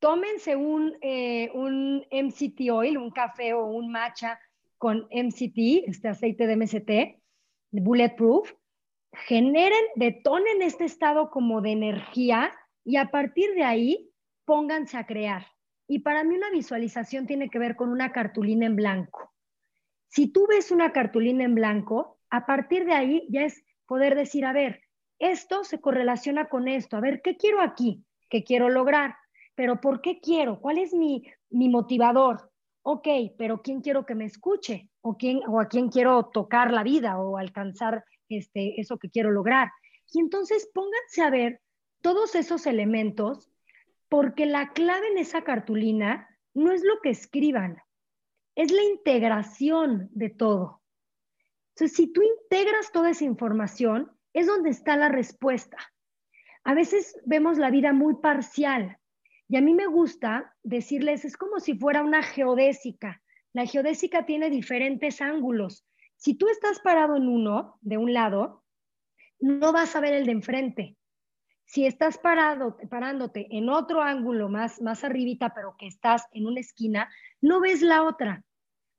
tómense 0.00 0.56
un, 0.56 0.96
eh, 1.00 1.50
un 1.54 2.04
MCT 2.10 2.70
oil, 2.72 2.98
un 2.98 3.10
café 3.10 3.54
o 3.54 3.66
un 3.66 3.90
matcha 3.90 4.38
con 4.76 5.06
MCT, 5.12 5.84
este 5.86 6.08
aceite 6.08 6.46
de 6.48 6.56
MCT, 6.56 7.22
bulletproof, 7.70 8.52
generen, 9.12 9.84
detonen 9.96 10.62
este 10.62 10.84
estado 10.84 11.30
como 11.30 11.60
de 11.60 11.72
energía 11.72 12.52
y 12.84 12.96
a 12.96 13.10
partir 13.10 13.54
de 13.54 13.64
ahí 13.64 14.10
pónganse 14.44 14.96
a 14.96 15.06
crear. 15.06 15.46
Y 15.86 16.00
para 16.00 16.24
mí 16.24 16.36
una 16.36 16.50
visualización 16.50 17.26
tiene 17.26 17.50
que 17.50 17.58
ver 17.58 17.76
con 17.76 17.90
una 17.90 18.12
cartulina 18.12 18.66
en 18.66 18.76
blanco. 18.76 19.32
Si 20.08 20.28
tú 20.28 20.46
ves 20.48 20.70
una 20.70 20.92
cartulina 20.92 21.44
en 21.44 21.54
blanco, 21.54 22.18
a 22.30 22.46
partir 22.46 22.84
de 22.84 22.92
ahí 22.92 23.26
ya 23.30 23.44
es 23.44 23.64
poder 23.86 24.14
decir, 24.14 24.44
a 24.44 24.52
ver, 24.52 24.82
esto 25.18 25.64
se 25.64 25.80
correlaciona 25.80 26.48
con 26.48 26.66
esto, 26.68 26.96
a 26.96 27.00
ver, 27.00 27.20
¿qué 27.22 27.36
quiero 27.36 27.60
aquí? 27.60 28.04
¿Qué 28.28 28.42
quiero 28.42 28.68
lograr? 28.68 29.14
Pero 29.54 29.80
¿por 29.80 30.00
qué 30.00 30.20
quiero? 30.20 30.60
¿Cuál 30.60 30.78
es 30.78 30.94
mi, 30.94 31.24
mi 31.50 31.68
motivador? 31.68 32.50
Ok, 32.82 33.06
pero 33.38 33.62
¿quién 33.62 33.80
quiero 33.80 34.04
que 34.06 34.14
me 34.14 34.24
escuche? 34.24 34.88
¿O, 35.02 35.16
quién, 35.16 35.40
¿O 35.46 35.60
a 35.60 35.68
quién 35.68 35.90
quiero 35.90 36.30
tocar 36.32 36.72
la 36.72 36.82
vida 36.82 37.18
o 37.20 37.36
alcanzar 37.36 38.04
este, 38.38 38.80
eso 38.80 38.98
que 38.98 39.10
quiero 39.10 39.30
lograr. 39.30 39.70
Y 40.12 40.20
entonces 40.20 40.70
pónganse 40.72 41.22
a 41.22 41.30
ver 41.30 41.60
todos 42.00 42.34
esos 42.34 42.66
elementos, 42.66 43.50
porque 44.08 44.46
la 44.46 44.72
clave 44.72 45.08
en 45.08 45.18
esa 45.18 45.42
cartulina 45.42 46.28
no 46.54 46.72
es 46.72 46.82
lo 46.82 47.00
que 47.00 47.10
escriban, 47.10 47.78
es 48.54 48.70
la 48.70 48.82
integración 48.82 50.08
de 50.12 50.28
todo. 50.28 50.82
Entonces, 51.74 51.96
si 51.96 52.12
tú 52.12 52.20
integras 52.22 52.92
toda 52.92 53.10
esa 53.10 53.24
información, 53.24 54.10
es 54.34 54.46
donde 54.46 54.70
está 54.70 54.96
la 54.96 55.08
respuesta. 55.08 55.78
A 56.64 56.74
veces 56.74 57.18
vemos 57.24 57.58
la 57.58 57.70
vida 57.70 57.92
muy 57.92 58.16
parcial 58.16 58.98
y 59.48 59.56
a 59.56 59.60
mí 59.60 59.74
me 59.74 59.86
gusta 59.86 60.54
decirles, 60.62 61.24
es 61.24 61.36
como 61.36 61.60
si 61.60 61.74
fuera 61.74 62.02
una 62.02 62.22
geodésica. 62.22 63.22
La 63.52 63.66
geodésica 63.66 64.24
tiene 64.24 64.48
diferentes 64.48 65.20
ángulos. 65.20 65.86
Si 66.22 66.34
tú 66.34 66.48
estás 66.48 66.78
parado 66.78 67.16
en 67.16 67.26
uno, 67.26 67.78
de 67.80 67.98
un 67.98 68.12
lado, 68.12 68.62
no 69.40 69.72
vas 69.72 69.96
a 69.96 70.00
ver 70.00 70.14
el 70.14 70.24
de 70.24 70.30
enfrente. 70.30 70.96
Si 71.64 71.84
estás 71.84 72.16
parado, 72.16 72.76
parándote 72.88 73.48
en 73.50 73.68
otro 73.68 74.02
ángulo 74.02 74.48
más, 74.48 74.80
más 74.80 75.02
arribita, 75.02 75.52
pero 75.52 75.74
que 75.76 75.88
estás 75.88 76.28
en 76.30 76.46
una 76.46 76.60
esquina, 76.60 77.10
no 77.40 77.60
ves 77.60 77.82
la 77.82 78.04
otra. 78.04 78.44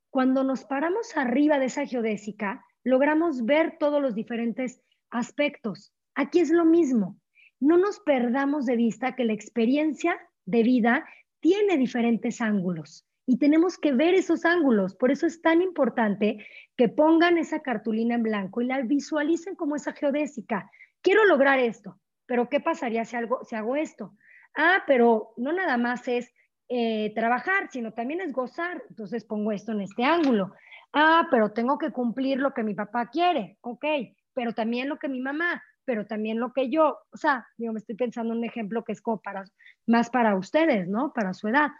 Cuando 0.09 0.43
nos 0.43 0.65
paramos 0.65 1.15
arriba 1.15 1.59
de 1.59 1.67
esa 1.67 1.85
geodésica, 1.85 2.65
logramos 2.83 3.45
ver 3.45 3.77
todos 3.79 4.01
los 4.01 4.15
diferentes 4.15 4.81
aspectos. 5.09 5.93
Aquí 6.15 6.41
es 6.41 6.51
lo 6.51 6.65
mismo. 6.65 7.17
No 7.57 7.77
nos 7.77 8.01
perdamos 8.01 8.65
de 8.65 8.75
vista 8.75 9.15
que 9.15 9.23
la 9.23 9.31
experiencia 9.31 10.19
de 10.43 10.63
vida 10.63 11.07
tiene 11.39 11.77
diferentes 11.77 12.41
ángulos 12.41 13.07
y 13.25 13.37
tenemos 13.37 13.77
que 13.77 13.93
ver 13.93 14.13
esos 14.13 14.45
ángulos. 14.45 14.95
Por 14.95 15.11
eso 15.11 15.25
es 15.25 15.41
tan 15.41 15.61
importante 15.61 16.45
que 16.75 16.89
pongan 16.89 17.37
esa 17.37 17.61
cartulina 17.61 18.15
en 18.15 18.23
blanco 18.23 18.61
y 18.61 18.65
la 18.65 18.81
visualicen 18.81 19.55
como 19.55 19.75
esa 19.75 19.93
geodésica. 19.93 20.69
Quiero 21.01 21.25
lograr 21.25 21.59
esto, 21.59 21.99
pero 22.25 22.49
¿qué 22.49 22.59
pasaría 22.59 23.05
si, 23.05 23.15
algo, 23.15 23.43
si 23.43 23.55
hago 23.55 23.75
esto? 23.75 24.13
Ah, 24.55 24.83
pero 24.87 25.33
no 25.37 25.53
nada 25.53 25.77
más 25.77 26.07
es 26.07 26.33
eh, 26.69 27.13
trabajar, 27.15 27.69
sino 27.71 27.93
también 27.93 28.21
es 28.21 28.33
gozar. 28.33 28.83
Entonces 28.89 29.23
pongo 29.23 29.51
esto 29.51 29.71
en 29.71 29.81
este 29.81 30.03
ángulo. 30.03 30.53
Ah, 30.91 31.27
pero 31.31 31.51
tengo 31.51 31.77
que 31.77 31.91
cumplir 31.91 32.39
lo 32.39 32.53
que 32.53 32.63
mi 32.63 32.73
papá 32.73 33.09
quiere. 33.09 33.57
Ok, 33.61 33.85
pero 34.33 34.53
también 34.53 34.89
lo 34.89 34.97
que 34.99 35.07
mi 35.07 35.21
mamá, 35.21 35.63
pero 35.85 36.05
también 36.05 36.39
lo 36.39 36.51
que 36.51 36.69
yo. 36.69 36.97
O 37.11 37.17
sea, 37.17 37.47
digo, 37.57 37.73
me 37.73 37.79
estoy 37.79 37.95
pensando 37.95 38.33
en 38.33 38.39
un 38.39 38.45
ejemplo 38.45 38.83
que 38.83 38.91
es 38.91 39.01
como 39.01 39.21
para, 39.21 39.43
más 39.87 40.09
para 40.09 40.35
ustedes, 40.35 40.87
¿no? 40.87 41.13
Para 41.13 41.33
su 41.33 41.47
edad 41.47 41.71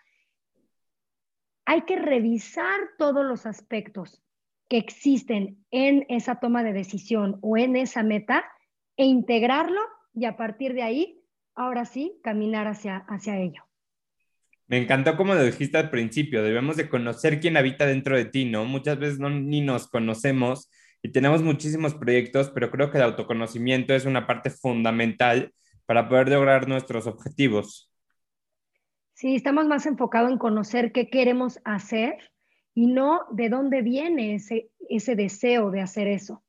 hay 1.65 1.81
que 1.83 1.95
revisar 1.97 2.79
todos 2.97 3.25
los 3.25 3.45
aspectos 3.45 4.23
que 4.69 4.77
existen 4.77 5.63
en 5.71 6.05
esa 6.09 6.39
toma 6.39 6.63
de 6.63 6.73
decisión 6.73 7.37
o 7.41 7.57
en 7.57 7.75
esa 7.75 8.03
meta 8.03 8.43
e 8.97 9.05
integrarlo 9.05 9.81
y 10.13 10.25
a 10.25 10.37
partir 10.37 10.73
de 10.73 10.83
ahí, 10.83 11.21
ahora 11.55 11.85
sí, 11.85 12.19
caminar 12.23 12.67
hacia, 12.67 12.97
hacia 13.07 13.39
ello. 13.39 13.63
Me 14.67 14.77
encantó 14.77 15.17
como 15.17 15.35
lo 15.35 15.43
dijiste 15.43 15.77
al 15.77 15.89
principio, 15.89 16.41
debemos 16.41 16.77
de 16.77 16.89
conocer 16.89 17.39
quién 17.39 17.57
habita 17.57 17.85
dentro 17.85 18.15
de 18.15 18.25
ti, 18.25 18.45
¿no? 18.45 18.65
Muchas 18.65 18.97
veces 18.97 19.19
no, 19.19 19.29
ni 19.29 19.61
nos 19.61 19.87
conocemos 19.87 20.69
y 21.01 21.11
tenemos 21.11 21.43
muchísimos 21.43 21.93
proyectos, 21.93 22.49
pero 22.49 22.71
creo 22.71 22.89
que 22.89 22.97
el 22.97 23.03
autoconocimiento 23.03 23.93
es 23.93 24.05
una 24.05 24.25
parte 24.25 24.49
fundamental 24.49 25.53
para 25.85 26.07
poder 26.07 26.29
lograr 26.29 26.67
nuestros 26.67 27.07
objetivos. 27.07 27.92
Sí, 29.23 29.37
estamos 29.37 29.67
más 29.67 29.85
enfocados 29.85 30.29
en 30.31 30.37
conocer 30.37 30.91
qué 30.91 31.09
queremos 31.09 31.61
hacer 31.63 32.17
y 32.75 32.87
no 32.87 33.21
de 33.31 33.47
dónde 33.47 33.81
viene 33.81 34.35
ese, 34.35 34.69
ese 34.89 35.15
deseo 35.15 35.71
de 35.71 35.79
hacer 35.79 36.09
eso. 36.09 36.43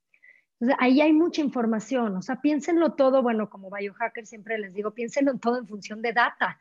Entonces, 0.59 0.77
ahí 0.81 1.01
hay 1.01 1.13
mucha 1.13 1.41
información, 1.41 2.17
o 2.17 2.21
sea, 2.21 2.41
piénsenlo 2.41 2.95
todo, 2.95 3.23
bueno, 3.23 3.49
como 3.49 3.71
biohacker 3.71 4.27
siempre 4.27 4.59
les 4.59 4.75
digo, 4.75 4.91
piénsenlo 4.91 5.39
todo 5.39 5.57
en 5.57 5.69
función 5.69 6.03
de 6.03 6.15
data. 6.15 6.59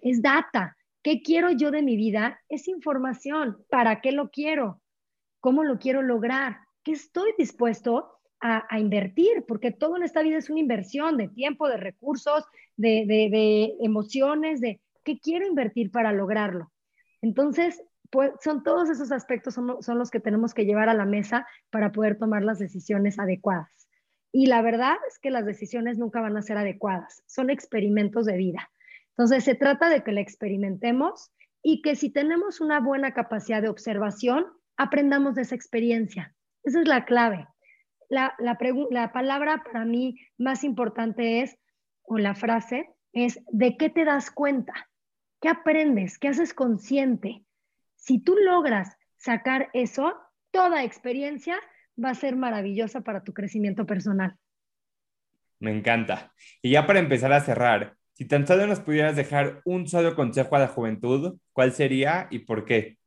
Es 0.00 0.22
data. 0.22 0.76
¿Qué 1.02 1.20
quiero 1.20 1.50
yo 1.50 1.72
de 1.72 1.82
mi 1.82 1.96
vida? 1.96 2.40
Es 2.48 2.68
información. 2.68 3.58
¿Para 3.68 4.00
qué 4.00 4.12
lo 4.12 4.30
quiero? 4.30 4.80
¿Cómo 5.40 5.64
lo 5.64 5.80
quiero 5.80 6.00
lograr? 6.00 6.58
¿Qué 6.84 6.92
estoy 6.92 7.32
dispuesto 7.36 8.20
a, 8.38 8.72
a 8.72 8.78
invertir? 8.78 9.44
Porque 9.48 9.72
todo 9.72 9.96
en 9.96 10.04
esta 10.04 10.22
vida 10.22 10.38
es 10.38 10.48
una 10.48 10.60
inversión 10.60 11.16
de 11.16 11.26
tiempo, 11.26 11.68
de 11.68 11.76
recursos, 11.76 12.44
de, 12.76 13.04
de, 13.04 13.30
de 13.30 13.74
emociones, 13.80 14.60
de 14.60 14.80
¿Qué 15.06 15.20
quiero 15.20 15.46
invertir 15.46 15.92
para 15.92 16.10
lograrlo? 16.10 16.72
Entonces, 17.22 17.80
pues, 18.10 18.32
son 18.42 18.64
todos 18.64 18.90
esos 18.90 19.12
aspectos 19.12 19.54
son, 19.54 19.80
son 19.80 19.98
los 19.98 20.10
que 20.10 20.18
tenemos 20.18 20.52
que 20.52 20.64
llevar 20.64 20.88
a 20.88 20.94
la 20.94 21.04
mesa 21.04 21.46
para 21.70 21.92
poder 21.92 22.18
tomar 22.18 22.42
las 22.42 22.58
decisiones 22.58 23.20
adecuadas. 23.20 23.88
Y 24.32 24.46
la 24.46 24.62
verdad 24.62 24.96
es 25.08 25.20
que 25.20 25.30
las 25.30 25.46
decisiones 25.46 25.96
nunca 25.96 26.20
van 26.20 26.36
a 26.36 26.42
ser 26.42 26.58
adecuadas, 26.58 27.22
son 27.26 27.50
experimentos 27.50 28.26
de 28.26 28.36
vida. 28.36 28.68
Entonces, 29.10 29.44
se 29.44 29.54
trata 29.54 29.88
de 29.88 30.02
que 30.02 30.10
la 30.10 30.22
experimentemos 30.22 31.30
y 31.62 31.82
que 31.82 31.94
si 31.94 32.10
tenemos 32.10 32.60
una 32.60 32.80
buena 32.80 33.14
capacidad 33.14 33.62
de 33.62 33.68
observación, 33.68 34.46
aprendamos 34.76 35.36
de 35.36 35.42
esa 35.42 35.54
experiencia. 35.54 36.34
Esa 36.64 36.80
es 36.80 36.88
la 36.88 37.04
clave. 37.04 37.46
La, 38.08 38.34
la, 38.40 38.58
la 38.90 39.12
palabra 39.12 39.62
para 39.62 39.84
mí 39.84 40.18
más 40.36 40.64
importante 40.64 41.42
es, 41.42 41.56
o 42.02 42.18
la 42.18 42.34
frase, 42.34 42.90
es, 43.12 43.38
¿de 43.52 43.76
qué 43.76 43.88
te 43.88 44.04
das 44.04 44.32
cuenta? 44.32 44.74
¿Qué 45.40 45.48
aprendes? 45.48 46.18
¿Qué 46.18 46.28
haces 46.28 46.54
consciente? 46.54 47.44
Si 47.96 48.18
tú 48.18 48.36
logras 48.36 48.96
sacar 49.16 49.68
eso, 49.72 50.14
toda 50.50 50.84
experiencia 50.84 51.58
va 52.02 52.10
a 52.10 52.14
ser 52.14 52.36
maravillosa 52.36 53.02
para 53.02 53.22
tu 53.22 53.32
crecimiento 53.32 53.86
personal. 53.86 54.36
Me 55.58 55.76
encanta. 55.76 56.32
Y 56.62 56.70
ya 56.70 56.86
para 56.86 56.98
empezar 56.98 57.32
a 57.32 57.40
cerrar, 57.40 57.96
si 58.12 58.26
tan 58.26 58.46
solo 58.46 58.66
nos 58.66 58.80
pudieras 58.80 59.16
dejar 59.16 59.60
un 59.64 59.86
solo 59.86 60.14
consejo 60.14 60.56
a 60.56 60.60
la 60.60 60.68
juventud, 60.68 61.38
¿cuál 61.52 61.72
sería 61.72 62.28
y 62.30 62.40
por 62.40 62.64
qué? 62.64 62.98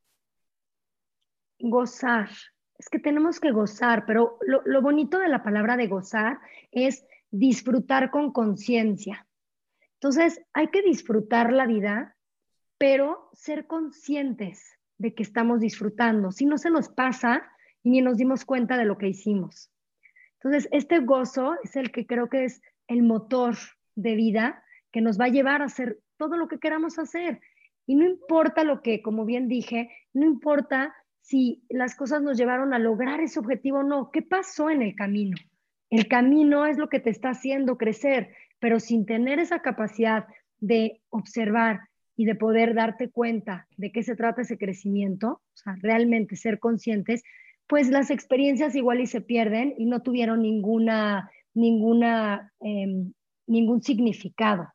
Gozar. 1.60 2.30
Es 2.78 2.90
que 2.90 3.00
tenemos 3.00 3.40
que 3.40 3.52
gozar, 3.52 4.06
pero 4.06 4.38
lo, 4.42 4.62
lo 4.66 4.82
bonito 4.82 5.20
de 5.20 5.28
la 5.28 5.44
palabra 5.44 5.78
de 5.78 5.88
gozar 5.88 6.40
es 6.72 7.06
disfrutar 7.30 8.10
con 8.10 8.32
conciencia. 8.32 9.28
Entonces, 9.96 10.42
hay 10.54 10.68
que 10.68 10.82
disfrutar 10.82 11.52
la 11.52 11.66
vida 11.66 12.16
pero 12.80 13.30
ser 13.34 13.68
conscientes 13.68 14.80
de 14.98 15.14
que 15.14 15.22
estamos 15.22 15.60
disfrutando. 15.60 16.32
Si 16.32 16.46
no 16.46 16.58
se 16.58 16.72
nos 16.72 16.90
pasa 16.90 17.44
y 17.84 17.92
ni 17.92 18.02
nos 18.02 18.18
dimos 18.18 18.46
cuenta 18.46 18.78
de 18.78 18.86
lo 18.86 18.98
que 18.98 19.10
hicimos. 19.10 19.70
Entonces, 20.42 20.68
este 20.72 21.00
gozo 21.00 21.56
es 21.64 21.76
el 21.76 21.92
que 21.92 22.08
creo 22.08 22.30
que 22.30 22.46
es 22.46 22.62
el 22.88 23.04
motor 23.04 23.56
de 23.96 24.16
vida 24.16 24.64
que 24.92 25.02
nos 25.02 25.20
va 25.20 25.26
a 25.26 25.30
llevar 25.30 25.62
a 25.62 25.66
hacer 25.66 26.00
todo 26.18 26.38
lo 26.38 26.48
que 26.48 26.60
queramos 26.60 26.98
hacer. 26.98 27.42
Y 27.86 27.96
no 27.96 28.06
importa 28.06 28.64
lo 28.64 28.82
que, 28.82 29.02
como 29.02 29.26
bien 29.26 29.48
dije, 29.48 29.92
no 30.14 30.26
importa 30.26 30.96
si 31.22 31.64
las 31.70 31.96
cosas 31.96 32.22
nos 32.22 32.38
llevaron 32.38 32.74
a 32.74 32.80
lograr 32.80 33.20
ese 33.20 33.40
objetivo 33.40 33.80
o 33.80 33.84
no. 33.84 34.12
¿Qué 34.12 34.22
pasó 34.22 34.70
en 34.70 34.82
el 34.82 34.96
camino? 34.96 35.36
El 35.90 36.08
camino 36.08 36.66
es 36.66 36.78
lo 36.78 36.88
que 36.88 37.00
te 37.00 37.10
está 37.10 37.32
haciendo 37.32 37.78
crecer, 37.78 38.34
pero 38.60 38.80
sin 38.80 39.06
tener 39.06 39.40
esa 39.40 39.62
capacidad 39.62 40.28
de 40.60 41.02
observar, 41.10 41.89
y 42.20 42.26
de 42.26 42.36
poder 42.36 42.74
darte 42.74 43.10
cuenta 43.10 43.66
de 43.78 43.94
qué 43.94 44.04
se 44.04 44.14
trata 44.14 44.42
ese 44.42 44.58
crecimiento, 44.58 45.42
o 45.54 45.56
sea, 45.56 45.78
realmente 45.82 46.36
ser 46.36 46.60
conscientes, 46.60 47.24
pues 47.66 47.88
las 47.88 48.12
experiencias 48.12 48.76
igual 48.76 49.00
y 49.00 49.08
se 49.08 49.22
pierden 49.22 49.74
y 49.78 49.86
no 49.86 50.02
tuvieron 50.02 50.42
ninguna, 50.42 51.32
ninguna, 51.54 52.52
em, 52.60 53.14
ningún 53.48 53.82
significado. 53.82 54.68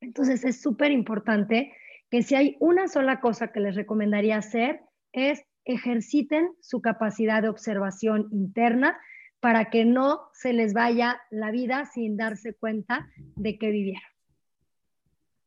Entonces 0.00 0.42
es 0.42 0.62
súper 0.62 0.90
importante 0.90 1.70
que 2.10 2.22
si 2.22 2.34
hay 2.34 2.56
una 2.60 2.88
sola 2.88 3.20
cosa 3.20 3.52
que 3.52 3.60
les 3.60 3.74
recomendaría 3.74 4.38
hacer 4.38 4.80
es 5.12 5.44
ejerciten 5.66 6.48
su 6.62 6.80
capacidad 6.80 7.42
de 7.42 7.50
observación 7.50 8.28
interna 8.32 8.96
para 9.40 9.68
que 9.68 9.84
no 9.84 10.30
se 10.32 10.54
les 10.54 10.72
vaya 10.72 11.20
la 11.30 11.50
vida 11.50 11.84
sin 11.84 12.16
darse 12.16 12.54
cuenta 12.54 13.06
de 13.36 13.58
que 13.58 13.70
vivieron. 13.70 14.02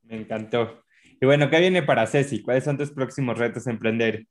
Me 0.04 0.18
encantó. 0.18 0.83
Y 1.24 1.26
bueno, 1.26 1.50
¿qué 1.50 1.62
viene 1.62 1.82
para 1.82 2.06
Ceci? 2.06 2.42
¿Cuáles 2.42 2.66
son 2.66 2.78
tus 2.78 2.92
próximos 2.92 3.38
retos 3.38 3.66
a 3.66 3.72
emprender? 3.72 4.28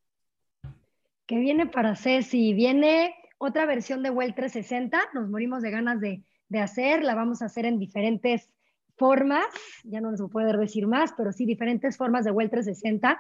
¿Qué 1.25 1.39
viene 1.39 1.65
para 1.65 1.97
Ceci? 1.97 2.53
Viene 2.53 3.15
otra 3.39 3.65
versión 3.65 4.03
de 4.03 4.11
Well 4.11 4.35
360. 4.35 5.01
Nos 5.15 5.31
morimos 5.31 5.63
de 5.63 5.71
ganas 5.71 6.01
de, 6.03 6.23
de 6.51 6.59
hacer. 6.59 7.03
La 7.03 7.15
vamos 7.15 7.41
a 7.41 7.47
hacer 7.47 7.65
en 7.65 7.79
diferentes 7.79 8.51
formas. 8.99 9.47
Ya 9.85 10.03
no 10.03 10.11
les 10.11 10.21
puedo 10.31 10.53
decir 10.59 10.87
más, 10.87 11.15
pero 11.17 11.33
sí 11.33 11.47
diferentes 11.47 11.97
formas 11.97 12.27
de 12.27 12.31
Well 12.31 12.51
360 12.51 13.19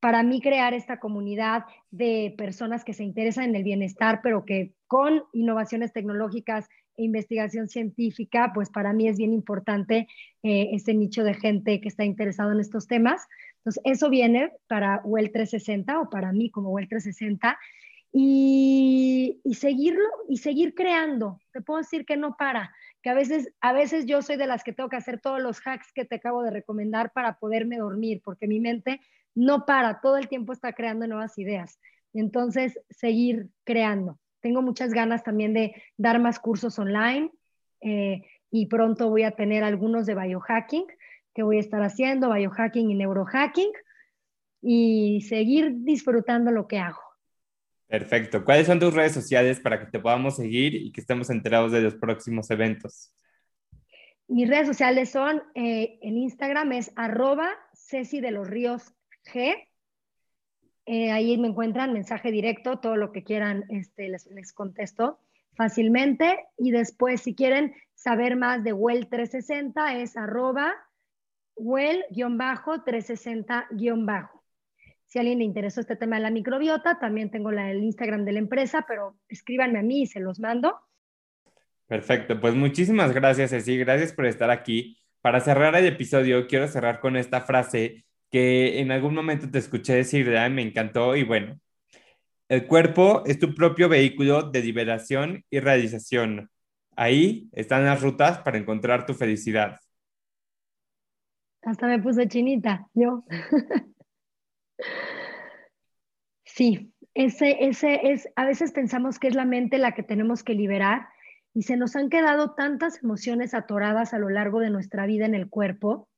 para 0.00 0.22
mí 0.22 0.42
crear 0.42 0.74
esta 0.74 1.00
comunidad 1.00 1.64
de 1.90 2.34
personas 2.36 2.84
que 2.84 2.92
se 2.92 3.04
interesan 3.04 3.44
en 3.44 3.56
el 3.56 3.62
bienestar, 3.62 4.20
pero 4.22 4.44
que 4.44 4.74
con 4.86 5.22
innovaciones 5.32 5.94
tecnológicas 5.94 6.68
investigación 6.96 7.68
científica, 7.68 8.52
pues 8.54 8.70
para 8.70 8.92
mí 8.92 9.08
es 9.08 9.16
bien 9.16 9.32
importante 9.32 10.08
eh, 10.42 10.70
este 10.72 10.94
nicho 10.94 11.24
de 11.24 11.34
gente 11.34 11.80
que 11.80 11.88
está 11.88 12.04
interesado 12.04 12.52
en 12.52 12.60
estos 12.60 12.86
temas. 12.86 13.22
Entonces, 13.58 13.82
eso 13.84 14.10
viene 14.10 14.52
para 14.66 15.00
WEL 15.04 15.32
360 15.32 16.00
o 16.00 16.10
para 16.10 16.32
mí 16.32 16.50
como 16.50 16.70
WEL 16.70 16.88
360 16.88 17.58
y, 18.12 19.40
y, 19.42 19.54
seguirlo 19.54 20.08
y 20.28 20.38
seguir 20.38 20.74
creando. 20.74 21.40
Te 21.52 21.60
puedo 21.60 21.78
decir 21.78 22.06
que 22.06 22.16
no 22.16 22.36
para, 22.36 22.72
que 23.02 23.10
a 23.10 23.14
veces, 23.14 23.52
a 23.60 23.72
veces 23.72 24.06
yo 24.06 24.22
soy 24.22 24.36
de 24.36 24.46
las 24.46 24.62
que 24.62 24.72
tengo 24.72 24.88
que 24.88 24.96
hacer 24.96 25.20
todos 25.20 25.40
los 25.40 25.60
hacks 25.66 25.92
que 25.92 26.04
te 26.04 26.16
acabo 26.16 26.42
de 26.42 26.50
recomendar 26.50 27.12
para 27.12 27.38
poderme 27.38 27.78
dormir, 27.78 28.22
porque 28.24 28.46
mi 28.46 28.60
mente 28.60 29.00
no 29.34 29.66
para, 29.66 30.00
todo 30.00 30.16
el 30.16 30.28
tiempo 30.28 30.52
está 30.52 30.72
creando 30.72 31.06
nuevas 31.06 31.36
ideas. 31.38 31.80
Entonces, 32.12 32.78
seguir 32.90 33.50
creando. 33.64 34.18
Tengo 34.44 34.60
muchas 34.60 34.92
ganas 34.92 35.22
también 35.22 35.54
de 35.54 35.74
dar 35.96 36.20
más 36.20 36.38
cursos 36.38 36.78
online 36.78 37.30
eh, 37.80 38.20
y 38.50 38.66
pronto 38.66 39.08
voy 39.08 39.22
a 39.22 39.30
tener 39.30 39.64
algunos 39.64 40.04
de 40.04 40.14
biohacking 40.14 40.84
que 41.34 41.42
voy 41.42 41.56
a 41.56 41.60
estar 41.60 41.82
haciendo, 41.82 42.30
biohacking 42.30 42.90
y 42.90 42.94
neurohacking, 42.94 43.72
y 44.60 45.22
seguir 45.22 45.72
disfrutando 45.78 46.50
lo 46.50 46.68
que 46.68 46.78
hago. 46.78 47.00
Perfecto. 47.86 48.44
¿Cuáles 48.44 48.66
son 48.66 48.78
tus 48.78 48.92
redes 48.92 49.12
sociales 49.12 49.60
para 49.60 49.80
que 49.80 49.90
te 49.90 49.98
podamos 49.98 50.36
seguir 50.36 50.74
y 50.74 50.92
que 50.92 51.00
estemos 51.00 51.30
enterados 51.30 51.72
de 51.72 51.80
los 51.80 51.94
próximos 51.94 52.50
eventos? 52.50 53.14
mis 54.28 54.46
redes 54.46 54.66
sociales 54.66 55.08
son, 55.08 55.42
eh, 55.54 55.98
en 56.02 56.18
Instagram 56.18 56.72
es 56.72 56.92
arroba 56.96 57.48
Ceci 57.72 58.20
de 58.20 58.30
los 58.30 58.46
Ríos 58.46 58.92
G. 59.32 59.54
Eh, 60.86 61.10
ahí 61.10 61.36
me 61.38 61.48
encuentran 61.48 61.92
mensaje 61.92 62.30
directo, 62.30 62.78
todo 62.78 62.94
lo 62.96 63.10
que 63.12 63.24
quieran 63.24 63.64
este, 63.68 64.08
les, 64.08 64.26
les 64.26 64.52
contesto 64.52 65.18
fácilmente. 65.56 66.46
Y 66.58 66.70
después, 66.70 67.22
si 67.22 67.34
quieren 67.34 67.74
saber 67.94 68.36
más 68.36 68.62
de 68.64 68.72
Well 68.72 69.08
360, 69.08 69.98
es 69.98 70.16
arroba 70.16 70.74
Well-360- 71.56 74.30
si 75.06 75.18
a 75.18 75.20
alguien 75.20 75.38
le 75.38 75.44
interesó 75.44 75.80
este 75.80 75.94
tema 75.94 76.16
de 76.16 76.22
la 76.22 76.30
microbiota, 76.30 76.98
también 76.98 77.30
tengo 77.30 77.52
la, 77.52 77.70
el 77.70 77.84
Instagram 77.84 78.24
de 78.24 78.32
la 78.32 78.40
empresa, 78.40 78.84
pero 78.88 79.16
escríbanme 79.28 79.78
a 79.78 79.82
mí 79.82 80.02
y 80.02 80.06
se 80.06 80.18
los 80.18 80.40
mando. 80.40 80.76
Perfecto, 81.86 82.40
pues 82.40 82.54
muchísimas 82.54 83.12
gracias, 83.12 83.50
Ceci, 83.50 83.78
gracias 83.78 84.12
por 84.12 84.26
estar 84.26 84.50
aquí. 84.50 84.98
Para 85.20 85.40
cerrar 85.40 85.76
el 85.76 85.86
episodio, 85.86 86.48
quiero 86.48 86.66
cerrar 86.66 86.98
con 86.98 87.16
esta 87.16 87.42
frase 87.42 88.04
que 88.30 88.80
en 88.80 88.90
algún 88.90 89.14
momento 89.14 89.50
te 89.50 89.58
escuché 89.58 89.94
decir, 89.94 90.26
¿verdad? 90.26 90.50
me 90.50 90.62
encantó 90.62 91.16
y 91.16 91.24
bueno, 91.24 91.58
el 92.48 92.66
cuerpo 92.66 93.22
es 93.26 93.38
tu 93.38 93.54
propio 93.54 93.88
vehículo 93.88 94.50
de 94.50 94.62
liberación 94.62 95.44
y 95.50 95.60
realización. 95.60 96.50
Ahí 96.96 97.48
están 97.52 97.84
las 97.84 98.02
rutas 98.02 98.38
para 98.38 98.58
encontrar 98.58 99.06
tu 99.06 99.14
felicidad. 99.14 99.80
Hasta 101.62 101.86
me 101.86 101.98
puse 101.98 102.28
chinita, 102.28 102.86
yo. 102.94 103.24
Sí, 106.46 106.92
ese, 107.14 107.64
ese 107.64 108.12
es, 108.12 108.28
a 108.36 108.44
veces 108.44 108.70
pensamos 108.70 109.18
que 109.18 109.26
es 109.26 109.34
la 109.34 109.44
mente 109.44 109.76
la 109.78 109.92
que 109.92 110.04
tenemos 110.04 110.44
que 110.44 110.54
liberar 110.54 111.08
y 111.52 111.62
se 111.62 111.76
nos 111.76 111.96
han 111.96 112.10
quedado 112.10 112.54
tantas 112.54 113.02
emociones 113.02 113.54
atoradas 113.54 114.14
a 114.14 114.18
lo 114.18 114.28
largo 114.28 114.60
de 114.60 114.70
nuestra 114.70 115.04
vida 115.04 115.26
en 115.26 115.34
el 115.34 115.48
cuerpo. 115.48 116.08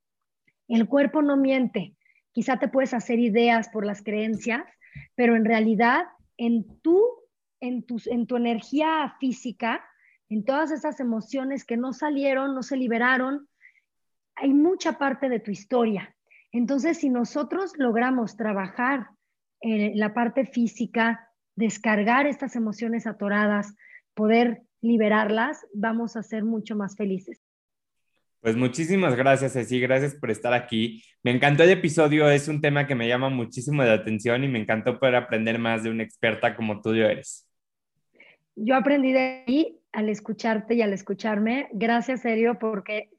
El 0.68 0.88
cuerpo 0.88 1.22
no 1.22 1.38
miente. 1.38 1.95
Quizá 2.36 2.58
te 2.58 2.68
puedes 2.68 2.92
hacer 2.92 3.18
ideas 3.18 3.70
por 3.70 3.86
las 3.86 4.02
creencias, 4.02 4.62
pero 5.14 5.36
en 5.36 5.46
realidad 5.46 6.04
en 6.36 6.66
tu, 6.82 7.02
en 7.60 7.82
tu, 7.82 7.96
en 8.04 8.26
tu 8.26 8.36
energía 8.36 9.16
física, 9.18 9.82
en 10.28 10.44
todas 10.44 10.70
esas 10.70 11.00
emociones 11.00 11.64
que 11.64 11.78
no 11.78 11.94
salieron, 11.94 12.54
no 12.54 12.62
se 12.62 12.76
liberaron, 12.76 13.48
hay 14.34 14.52
mucha 14.52 14.98
parte 14.98 15.30
de 15.30 15.40
tu 15.40 15.50
historia. 15.50 16.14
Entonces, 16.52 16.98
si 16.98 17.08
nosotros 17.08 17.72
logramos 17.78 18.36
trabajar 18.36 19.08
en 19.62 19.98
la 19.98 20.12
parte 20.12 20.44
física, 20.44 21.30
descargar 21.54 22.26
estas 22.26 22.54
emociones 22.54 23.06
atoradas, 23.06 23.74
poder 24.12 24.60
liberarlas, 24.82 25.64
vamos 25.72 26.16
a 26.18 26.22
ser 26.22 26.44
mucho 26.44 26.76
más 26.76 26.96
felices. 26.96 27.45
Pues 28.46 28.54
muchísimas 28.54 29.16
gracias, 29.16 29.54
Ceci, 29.54 29.80
gracias 29.80 30.14
por 30.14 30.30
estar 30.30 30.52
aquí. 30.52 31.02
Me 31.24 31.32
encantó 31.32 31.64
el 31.64 31.70
episodio, 31.70 32.30
es 32.30 32.46
un 32.46 32.60
tema 32.60 32.86
que 32.86 32.94
me 32.94 33.08
llama 33.08 33.28
muchísimo 33.28 33.82
la 33.82 33.94
atención 33.94 34.44
y 34.44 34.46
me 34.46 34.60
encantó 34.60 35.00
poder 35.00 35.16
aprender 35.16 35.58
más 35.58 35.82
de 35.82 35.90
una 35.90 36.04
experta 36.04 36.54
como 36.54 36.80
tú 36.80 36.92
eres. 36.92 37.50
Yo 38.54 38.76
aprendí 38.76 39.12
de 39.12 39.42
ahí 39.48 39.80
al 39.90 40.10
escucharte 40.10 40.76
y 40.76 40.82
al 40.82 40.92
escucharme. 40.92 41.66
Gracias, 41.72 42.20
serio, 42.20 42.56
porque 42.60 43.10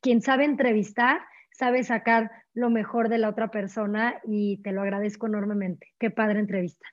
quien 0.00 0.22
sabe 0.22 0.44
entrevistar 0.44 1.22
sabe 1.50 1.82
sacar 1.82 2.30
lo 2.54 2.70
mejor 2.70 3.08
de 3.08 3.18
la 3.18 3.30
otra 3.30 3.50
persona 3.50 4.20
y 4.28 4.62
te 4.62 4.70
lo 4.70 4.82
agradezco 4.82 5.26
enormemente. 5.26 5.88
Qué 5.98 6.12
padre 6.12 6.38
entrevista. 6.38 6.86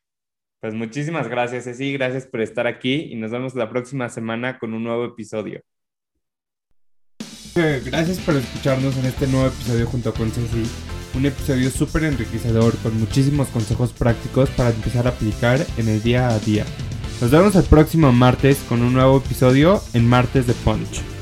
Pues 0.60 0.74
muchísimas 0.74 1.28
gracias, 1.28 1.66
Ceci, 1.66 1.94
gracias 1.94 2.26
por 2.26 2.42
estar 2.42 2.66
aquí 2.66 3.10
y 3.12 3.16
nos 3.16 3.30
vemos 3.30 3.54
la 3.54 3.70
próxima 3.70 4.10
semana 4.10 4.58
con 4.58 4.74
un 4.74 4.84
nuevo 4.84 5.06
episodio. 5.06 5.62
Gracias 7.56 8.20
por 8.20 8.36
escucharnos 8.36 8.98
en 8.98 9.06
este 9.06 9.28
nuevo 9.28 9.48
episodio 9.48 9.88
junto 9.88 10.14
con 10.14 10.30
Ceci. 10.30 10.70
Un 11.14 11.26
episodio 11.26 11.72
súper 11.72 12.04
enriquecedor 12.04 12.76
con 12.80 13.00
muchísimos 13.00 13.48
consejos 13.48 13.94
prácticos 13.94 14.50
para 14.50 14.72
empezar 14.72 15.08
a 15.08 15.12
aplicar 15.12 15.66
en 15.78 15.88
el 15.88 16.04
día 16.04 16.28
a 16.28 16.40
día. 16.40 16.66
Nos 17.22 17.32
vemos 17.32 17.56
el 17.56 17.64
próximo 17.64 18.12
martes 18.12 18.58
con 18.68 18.82
un 18.82 18.92
nuevo 18.92 19.20
episodio 19.20 19.82
en 19.94 20.06
Martes 20.06 20.48
de 20.48 20.54
Punch. 20.54 21.15